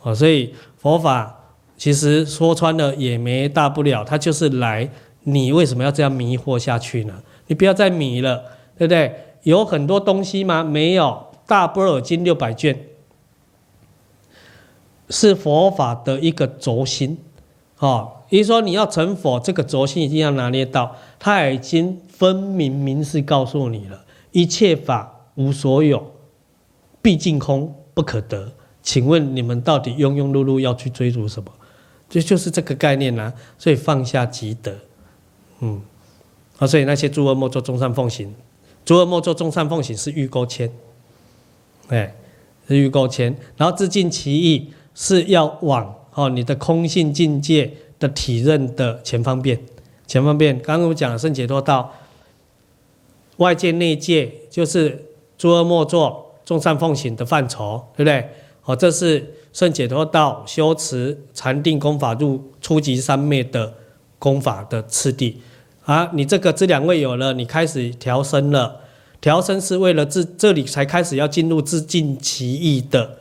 [0.03, 4.89] 啊，所以佛法其实说穿了也没大不了，他就是来，
[5.23, 7.13] 你为什么要这样迷惑下去呢？
[7.47, 8.43] 你不要再迷了，
[8.77, 9.15] 对不对？
[9.43, 10.61] 有很多东西吗？
[10.61, 12.87] 没有，大般若经六百卷
[15.09, 17.17] 是佛法的一个轴心，
[17.79, 24.03] 哦，也就是说你要成佛，这个轴心一定要拿捏到，他已经分明明示告诉你了。
[24.31, 26.11] 一切法无所有，
[27.01, 28.51] 毕竟空不可得。
[28.83, 31.51] 请问你们到底庸庸碌碌要去追逐什么？
[32.09, 33.33] 这就，是这个概念啊。
[33.57, 34.75] 所以放下即得，
[35.59, 35.81] 嗯，
[36.57, 38.33] 啊，所以那些诸恶莫作，众善奉行。
[38.85, 40.71] 诸恶莫作，众善奉行是欲勾牵，
[41.87, 42.15] 哎，
[42.67, 43.35] 是欲钩牵。
[43.55, 49.59] 然后自尽其意是要往哦你的空性境界的体认的前方便，
[50.05, 50.59] 前方便。
[50.59, 51.93] 刚刚我讲了圣解脱道。
[53.37, 55.05] 外界内界就是
[55.37, 58.27] 诸恶莫作、众善奉行的范畴，对不对？
[58.61, 63.71] 好，这是圣解脱道修持禅定功法入初级三昧的
[64.17, 65.39] 功法的次第。
[65.85, 68.81] 啊，你这个这两位有了，你开始调身了。
[69.19, 73.17] 调身是为了自这里才开始要进入自尽其意的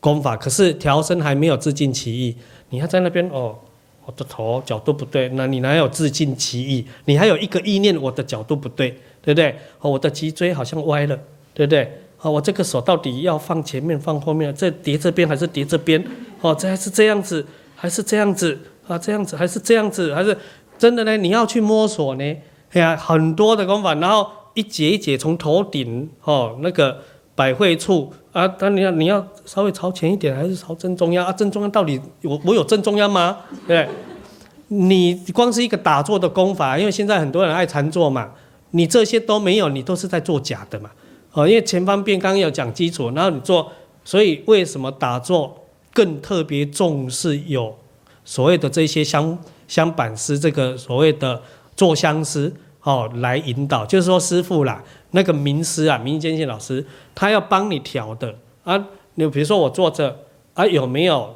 [0.00, 2.36] 功法，可是调身还没有自尽其意，
[2.70, 3.56] 你还在那边哦，
[4.04, 6.86] 我的头角度不对，那你哪有自尽其意？
[7.06, 8.96] 你还有一个意念，我的角度不对。
[9.26, 9.56] 对不对？
[9.80, 11.18] 哦，我的脊椎好像歪了，
[11.52, 12.00] 对不对？
[12.20, 14.54] 哦，我这个手到底要放前面放后面？
[14.54, 16.00] 这叠这边还是叠这边？
[16.40, 17.44] 哦，这还是这样子，
[17.74, 18.56] 还是这样子？
[18.86, 20.14] 啊，这样子还是这样子？
[20.14, 20.38] 还是
[20.78, 21.16] 真的呢？
[21.16, 22.22] 你要去摸索呢？
[22.70, 26.98] 哎呀，很多的功法，然后一节一节从头顶哦那个
[27.34, 31.30] 百会处啊，当你要你要稍微朝前一点，还是朝正中央啊？
[31.30, 33.36] 正中央到底我我有正中央吗？
[33.68, 33.86] 对，
[34.68, 38.32] 你光是一个打坐的功法，因为现在很多人爱禅坐嘛。
[38.72, 40.90] 你这些都没有，你都是在做假的嘛？
[41.32, 43.70] 哦，因为前方便刚刚有讲基础，然后你做，
[44.04, 45.64] 所以为什么打坐
[45.94, 47.74] 更特别重视有
[48.24, 49.38] 所谓的这些香
[49.68, 51.40] 香板师，这个所谓的
[51.76, 52.52] 坐香师
[52.86, 54.80] 哦来引导，就是说师傅啦，
[55.10, 56.86] 那个名师啊，民间性老师，
[57.16, 58.32] 他要帮你调的
[58.62, 58.86] 啊。
[59.16, 60.20] 你比如说我坐着
[60.54, 61.34] 啊，有没有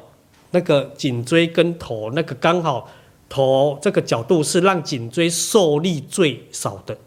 [0.51, 2.87] 那个颈椎跟头那个刚好
[3.27, 6.97] 头这个角度是让颈椎受力最少的？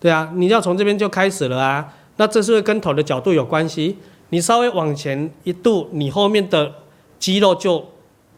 [0.00, 1.94] 对啊，你要从这边就开始了啊。
[2.16, 3.96] 那这是会跟头的角度有关系。
[4.30, 6.74] 你稍微往前一度，你后面的
[7.20, 7.86] 肌肉就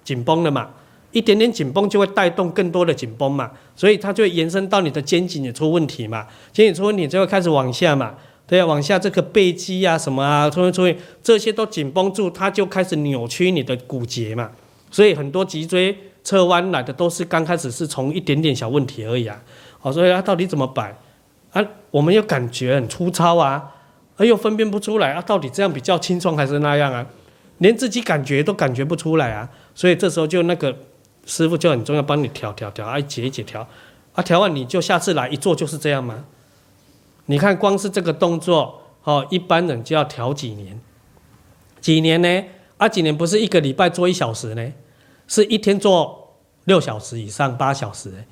[0.05, 0.69] 紧绷了嘛。
[1.13, 6.27] 一点点紧绷就会带动更多的紧绷嘛，所以它就会延伸到你的肩颈也出问题嘛。
[6.53, 8.15] 肩颈出问题就会开始往下嘛。
[8.47, 14.51] 对啊，往下这个背肌啊什么啊，出现出现这些都紧绷住，它就开始扭曲你的骨节嘛。
[14.91, 19.41] 所以很多脊椎侧弯来的都是刚开始是从一点点小问题而已啊。
[19.79, 20.97] 好，所以它到底怎么摆？
[21.53, 23.71] 啊，我们又感觉很粗糙啊，
[24.17, 27.07] 而又分辨不出来啊，到底这样比较轻松还是那样啊？
[27.59, 30.77] 连自己感觉都感觉不出来啊，所以这时候就那个
[31.31, 33.67] 师傅就很重要，帮你调调调，啊，一节一节调，
[34.15, 36.25] 啊，调完你就下次来一做就是这样吗？
[37.27, 40.81] 你看光是这个动作，哦，一般人就要调几年，
[41.81, 42.45] 几年呢？
[42.79, 44.73] 啊，几年不是一个礼拜做一小时呢，
[45.29, 48.25] 是一天做六小时以上八小时，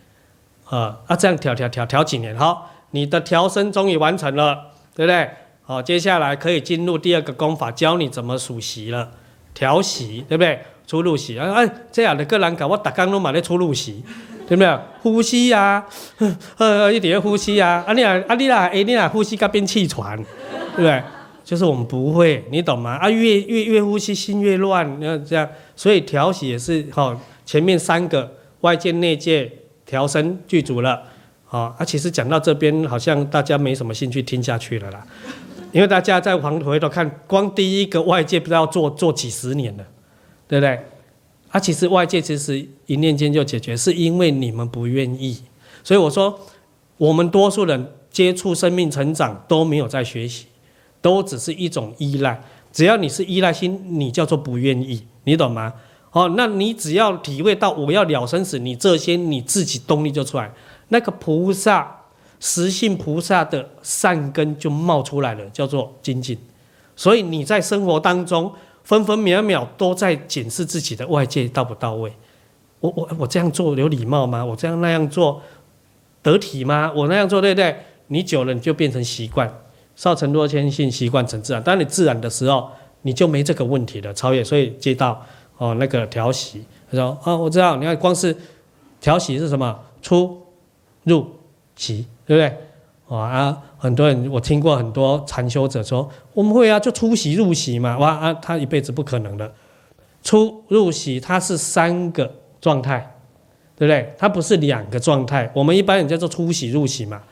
[0.65, 2.71] 啊，啊，这样调调调调几年，好。
[2.91, 5.31] 你的调身终于完成了，对不对？
[5.63, 9.11] 好，接下来可以进入第二个功法，教你怎么数息了。
[9.53, 10.59] 调息，对不对？
[10.89, 14.03] 出入息，哎，这样的个人搞，我打工都买的出入息，
[14.49, 14.79] 对不对？
[15.03, 15.85] 呼吸呀，
[16.57, 20.17] 呃，一点呼吸呀，啊你啊，啊你啊，哎你啊，呼吸该变气喘，
[20.75, 21.03] 对不对？
[21.45, 22.97] 就是我们不会，你懂吗？
[22.97, 25.47] 啊，越越越呼吸心越乱，你看这样，
[25.77, 29.53] 所以调息也是好，前面三个外界内界
[29.85, 31.03] 调身具足了。
[31.51, 35.07] 啊，啊，其实讲到这边，好像大家没什么兴趣听下去了啦，
[35.73, 39.85] 因为大家再往回头看，光第一个外界不知道做做几十年了，
[40.49, 40.81] 对不对？
[41.51, 45.39] 啊，其实外界其实一念间就解决，是因为你们不愿意。
[45.85, 46.39] 所以我说，
[46.97, 50.47] 我们多数人接触生命成长都没有在学习，
[51.01, 52.43] 都只是一种依赖。
[52.73, 55.73] 只要你是依赖心，你叫做不愿意，你懂吗？
[56.13, 60.53] 哦，那你只要体会到我要了生死，你这些你自己动力就出来。
[60.89, 62.03] 那个菩萨
[62.41, 66.37] 实性菩萨的善根就冒出来了，叫做精进。
[66.97, 68.53] 所以你在生活当中
[68.89, 72.11] 分分秒秒都在检视自己的外界到不到位。
[72.81, 74.43] 我我我这样做有礼貌吗？
[74.43, 75.43] 我这样那样做
[76.23, 76.91] 得体吗？
[76.97, 77.77] 我那样做对不对？
[78.07, 79.53] 你久了你就变成习惯，
[79.95, 81.63] 少成多谦信，习惯成自然。
[81.63, 82.71] 当你自然的时候，
[83.03, 84.15] 你就没这个问题了。
[84.15, 85.23] 超越，所以接到
[85.59, 88.35] 哦那个调息，他说、哦，我知道，你看光是
[89.03, 89.79] 调息是什么？
[90.01, 90.41] 出
[91.05, 91.27] 入
[91.77, 92.57] 息，对不对？
[93.09, 97.99] 哇啊，很多人我听过很多禅修者说，我们会啊，就出息入息嘛。
[97.99, 99.53] 哇啊，他一辈子不可能的，
[100.23, 102.35] 出入息它是三个。
[102.61, 103.15] 状态，
[103.77, 104.13] 对不对？
[104.19, 105.49] 它不是两个状态。
[105.55, 107.23] 我们一般人叫做出息入息嘛，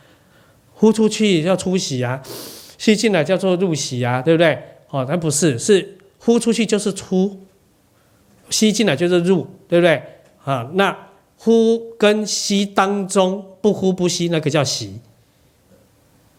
[0.73, 2.23] 呼出去叫出息啊，
[2.79, 4.57] 吸进来叫做入息啊，对不对？
[4.89, 7.41] 哦，它不是，是呼出去就是出，
[8.51, 10.01] 吸进来就是入，对不对？
[10.45, 10.97] 啊，那
[11.39, 15.01] 呼跟吸当中不呼不吸，那个叫息。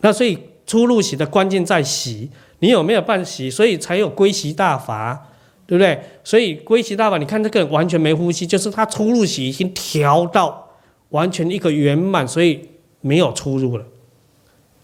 [0.02, 2.30] 那所以出入息的关键在息，
[2.60, 3.50] 你有没有办息？
[3.50, 5.24] 所以才有归息大法。
[5.68, 6.02] 对不对？
[6.24, 10.66] 所以归息大法，你看这个人完全没呼吸，就是他出入息已经调到
[11.10, 12.66] 完全一个圆满，所以
[13.02, 13.84] 没有出入了。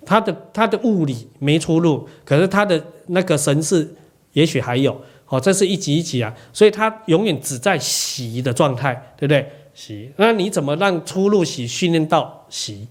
[0.06, 3.96] 他的他的物理没出入，可是他的那个神识
[4.34, 5.00] 也许还有。
[5.30, 9.50] 哦，这是一级一级啊，所以他永远只在息的状态，对不对？
[9.74, 12.90] 息，那你怎么让出入息训练到息？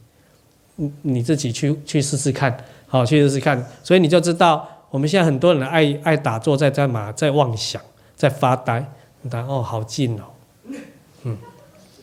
[0.76, 4.68] 你你自己去去试试看，好，去试试看，所以你就知道。
[4.90, 7.10] 我们现在很多人爱爱打坐，在干嘛？
[7.12, 7.80] 在妄想，
[8.14, 8.84] 在发呆。
[9.30, 10.24] 然后哦，好近哦，
[11.22, 11.38] 嗯，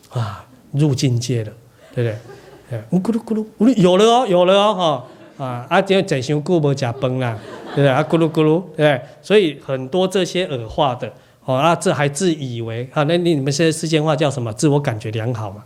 [0.08, 1.52] 啊，入境界了，
[1.94, 2.98] 对不对？
[2.98, 5.04] 咕噜咕噜，有了哦，有了哦，
[5.38, 5.80] 哈啊啊！
[5.80, 7.38] 今天整修顾不假崩啦，
[7.74, 7.88] 对不对？
[7.88, 9.00] 啊，咕噜咕噜，对。
[9.22, 11.12] 所以很多这些耳化的，
[11.44, 14.52] 哦啊，这还自以为啊，那你你们现在世间话叫什么？
[14.54, 15.62] 自我感觉良好嘛，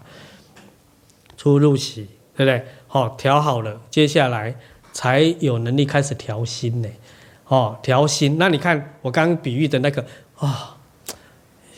[1.39, 2.66] 出入息，对不对？
[2.95, 4.55] 哦，调好了，接下来
[4.93, 6.89] 才有能力开始调心呢。
[7.49, 8.37] 哦，调心。
[8.39, 10.05] 那你看我刚刚比喻的那个
[10.37, 10.77] 啊、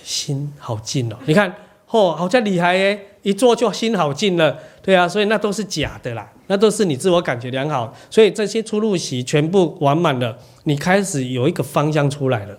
[0.04, 1.16] 心好静哦。
[1.24, 1.48] 你看，
[1.88, 4.58] 哦，好像厉害耶，一做就心好静了。
[4.82, 7.94] 对啊，所以那都是假的啦，那都是你自我感觉良好。
[8.10, 12.58] 所以这些出入息全部完满了，你开始有一个方向出来了。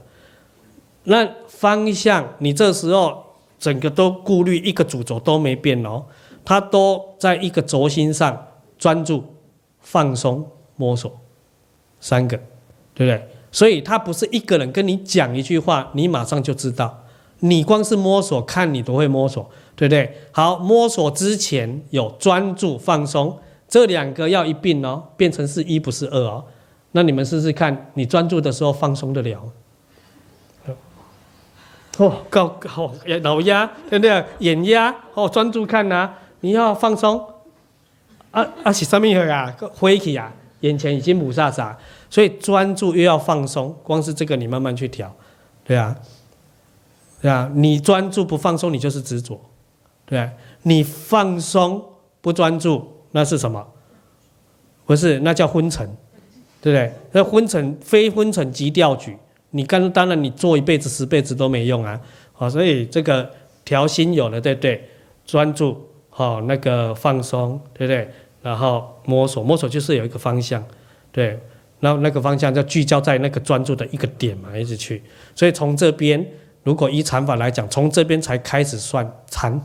[1.04, 3.24] 那方向，你这时候
[3.60, 6.06] 整个都顾虑一个主轴都没变哦，
[6.44, 8.47] 它都在一个轴心上
[8.78, 9.24] 专注、
[9.80, 11.12] 放松、摸索
[12.00, 12.40] 三个。
[12.94, 13.28] 对不对？
[13.52, 17.04] 所以他不是一个人跟你讲一句话，你马上就知道。
[17.42, 20.18] 你光是摸索，看你都会摸索，对不对？
[20.32, 23.38] 好，摸索之前有专注放松，
[23.68, 26.44] 这两个要一并哦，变成是一不是二哦。
[26.94, 29.44] 那你们试试看，你专注的时候放松得了？
[32.00, 32.92] 哦，高好
[33.22, 34.26] 老鸭，对不对？
[34.40, 37.24] 眼压哦，专注看呐、啊，你要放松。
[38.32, 39.56] 啊啊是什么呀？
[39.74, 41.76] 灰气啊，眼前已经雾煞煞。
[42.10, 45.14] 所以专注又要放松，光是这个你慢慢去调，
[45.66, 45.94] 对啊，
[47.22, 49.40] 对啊，你专注不放松，你就是执着，
[50.06, 50.30] 对，
[50.64, 51.84] 你放松
[52.22, 53.68] 不专注，那是什么？
[54.86, 55.86] 不是，那叫昏沉，
[56.62, 56.94] 对不对？
[57.12, 59.18] 那昏沉非昏沉即掉举，
[59.52, 62.00] 你刚当然你做一辈子十辈子都没用啊，
[62.32, 63.30] 好，所以这个
[63.66, 64.90] 调心有了，对不对？
[65.26, 65.87] 专注，
[66.18, 68.12] 哦，那个放松，对不对？
[68.42, 70.64] 然后摸索，摸索就是有一个方向，
[71.12, 71.40] 对。
[71.80, 75.04] 然后那个方向就聚焦在那个专注的一个点嘛，一直去。
[75.36, 76.26] 所以从这边，
[76.64, 79.62] 如果依禅法来讲，从这边才开始算参。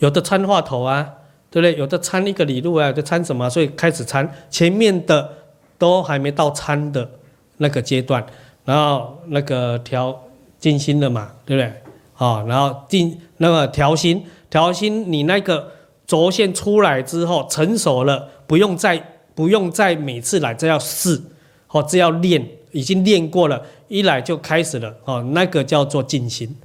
[0.00, 1.14] 有的参话头啊，
[1.50, 1.78] 对不对？
[1.78, 3.48] 有的参一个理路啊，就参什么？
[3.48, 5.32] 所以开始参前面的
[5.78, 7.10] 都还没到参的
[7.56, 8.26] 那个阶段，
[8.66, 10.24] 然后那个调
[10.58, 11.72] 静心了嘛，对不对？
[12.18, 15.72] 哦，然后静那个调心，调心你那个
[16.06, 19.14] 轴线出来之后成熟了，不用再。
[19.38, 21.22] 不用再每次来，这要试，
[21.68, 26.56] 哦，这要练，已经练过了，一来就开始了，哦，那个叫做静心，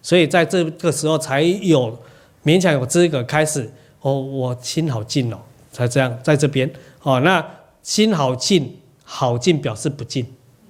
[0.00, 1.94] 所以在这个时候才有
[2.42, 3.70] 勉强有资格开始，
[4.00, 5.36] 哦，我心好静哦，
[5.70, 7.46] 才这样在这边，哦，那
[7.82, 10.24] 心好静，好静表示不静，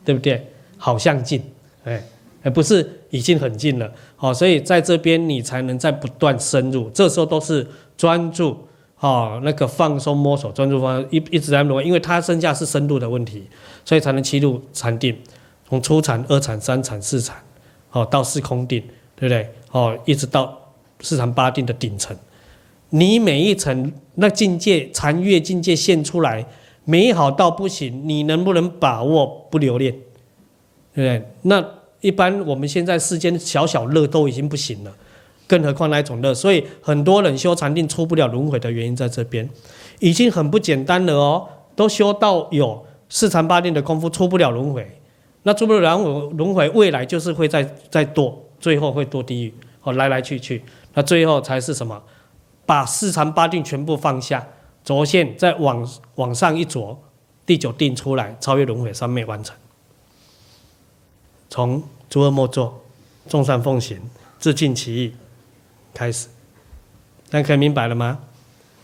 [0.05, 0.45] 对不对？
[0.77, 1.41] 好像静，
[1.85, 2.05] 哎，
[2.43, 7.67] 而不是已经很近了，好，所以在这边你才能在不断深入，这时候都是
[7.97, 8.57] 专注。
[9.01, 13.43] 哦，那个放松摸索专注方一一直在摸，因为它剩下是深度的问题，
[13.85, 15.19] 所以才能切入禅定，
[15.69, 17.37] 从初禅、二禅、三禅、四禅，
[17.91, 18.81] 哦，到四空定，
[19.17, 19.49] 对不对？
[19.73, 20.57] 哦，一直到
[21.01, 22.17] 四禅八定的顶层，
[22.91, 26.47] 你每一层那境界禅悦境界现出来，
[26.85, 29.93] 美好到不行，你能不能把握不留恋？
[30.95, 31.29] 对不对？
[31.43, 31.65] 那
[32.03, 34.93] 一般我们现在世间小小乐都已经不行了。
[35.49, 39.49] 更何况那一种乐，所以很多人修禅定出不了轮回的原因在这边，
[39.99, 41.49] 已经很不简单了哦。
[41.75, 44.87] 都修到有四禅八定的功夫，出不了轮回，
[45.43, 50.63] 那出不了轮回轮回未来就是会再再堕，最后会堕地狱，哦，来来去去，
[50.95, 52.03] 那最后才是什么？
[52.65, 54.47] 把四禅八定全部放下，
[54.85, 56.99] 轴线再往往上一着，
[57.45, 59.55] 第九定出来，超越轮回三昧完成。
[61.53, 62.83] 从诸恶莫作，
[63.29, 64.01] 众善奉行，
[64.39, 65.15] 自净其意
[65.93, 66.27] 开始，
[67.29, 68.19] 这样可以明白了吗？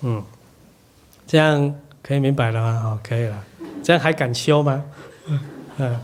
[0.03, 0.23] 嗯，
[1.27, 2.79] 这样可以明白了吗？
[2.79, 3.43] 好，可以了。
[3.83, 4.85] 这样还敢修吗？
[5.79, 5.99] 嗯。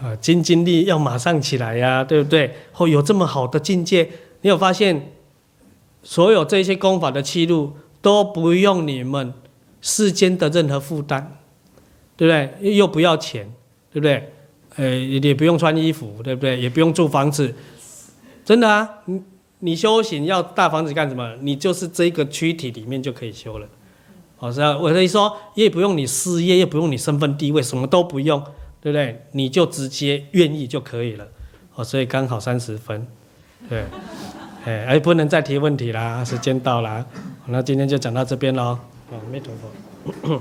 [0.00, 2.54] 啊，精进力要马上起来呀，对不对？
[2.70, 4.08] 后有这么好的境界，
[4.42, 5.10] 你有发现，
[6.04, 9.34] 所有这些功法的记录都不用你们
[9.80, 11.38] 世间的任何负担，
[12.16, 12.32] 对不
[12.62, 12.76] 对？
[12.76, 13.52] 又不要钱，
[13.92, 14.32] 对不对？
[14.76, 16.60] 呃，也不用穿衣服，对不对？
[16.60, 17.54] 也不用住房子，
[18.44, 18.88] 真的啊！
[19.06, 19.22] 你
[19.60, 21.36] 你修行要大房子干什么？
[21.40, 23.66] 你就是这个躯体里面就可以修了。
[24.36, 28.42] 好，是啊，我可以说，也不用你事业，也不用你身份地位，什么都不用。
[28.84, 29.24] 对不对？
[29.32, 31.26] 你就直接愿意就可以了，
[31.74, 33.06] 哦，所以刚好三十分，
[33.66, 33.82] 对，
[34.66, 37.06] 哎，哎，不能再提问题啦，时间到了，
[37.46, 38.78] 那今天就讲到这边喽，
[39.10, 40.38] 啊，没头发，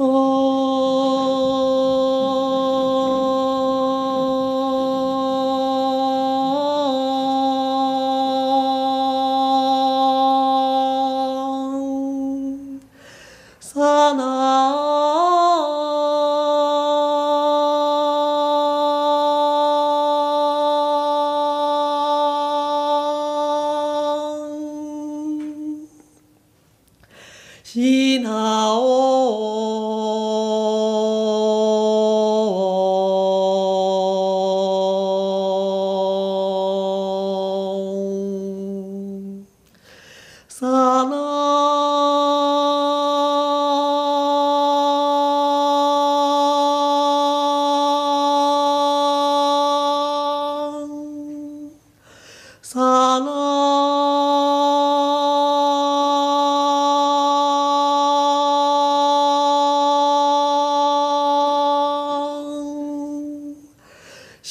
[0.02, 1.81] 哦。
[14.02, 14.41] sana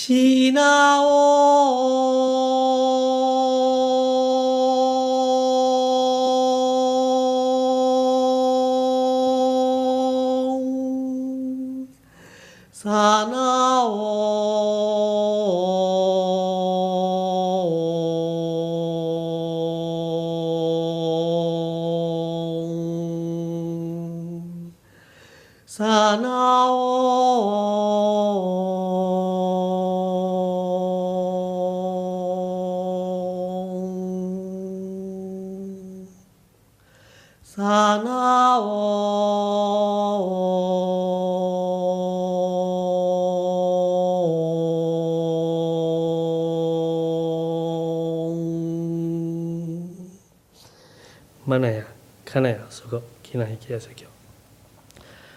[0.07, 1.30] 品を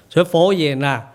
[0.09, 1.13] 所以佛言呐、啊，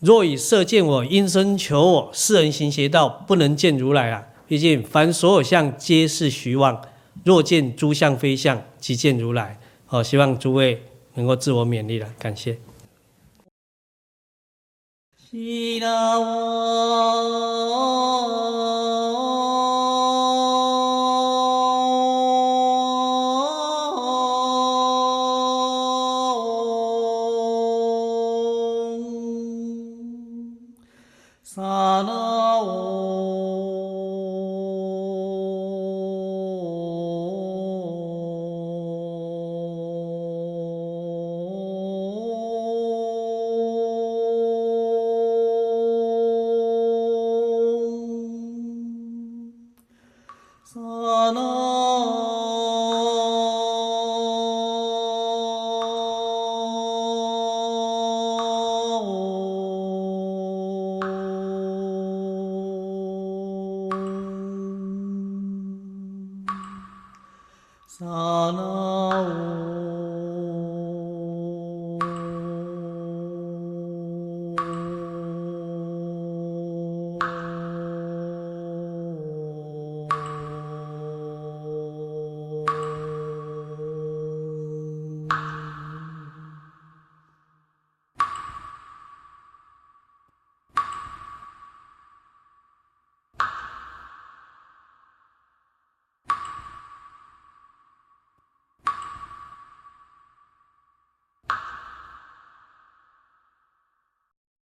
[0.00, 4.26] 若以色见我，应声求我，世人行邪道，不能见如来啊！
[4.46, 6.82] 毕竟凡所有相，皆是虚妄。
[7.24, 9.58] 若见诸相非相，即见如来。
[9.86, 10.82] 好，希望诸位
[11.14, 12.58] 能够自我勉励了，感谢。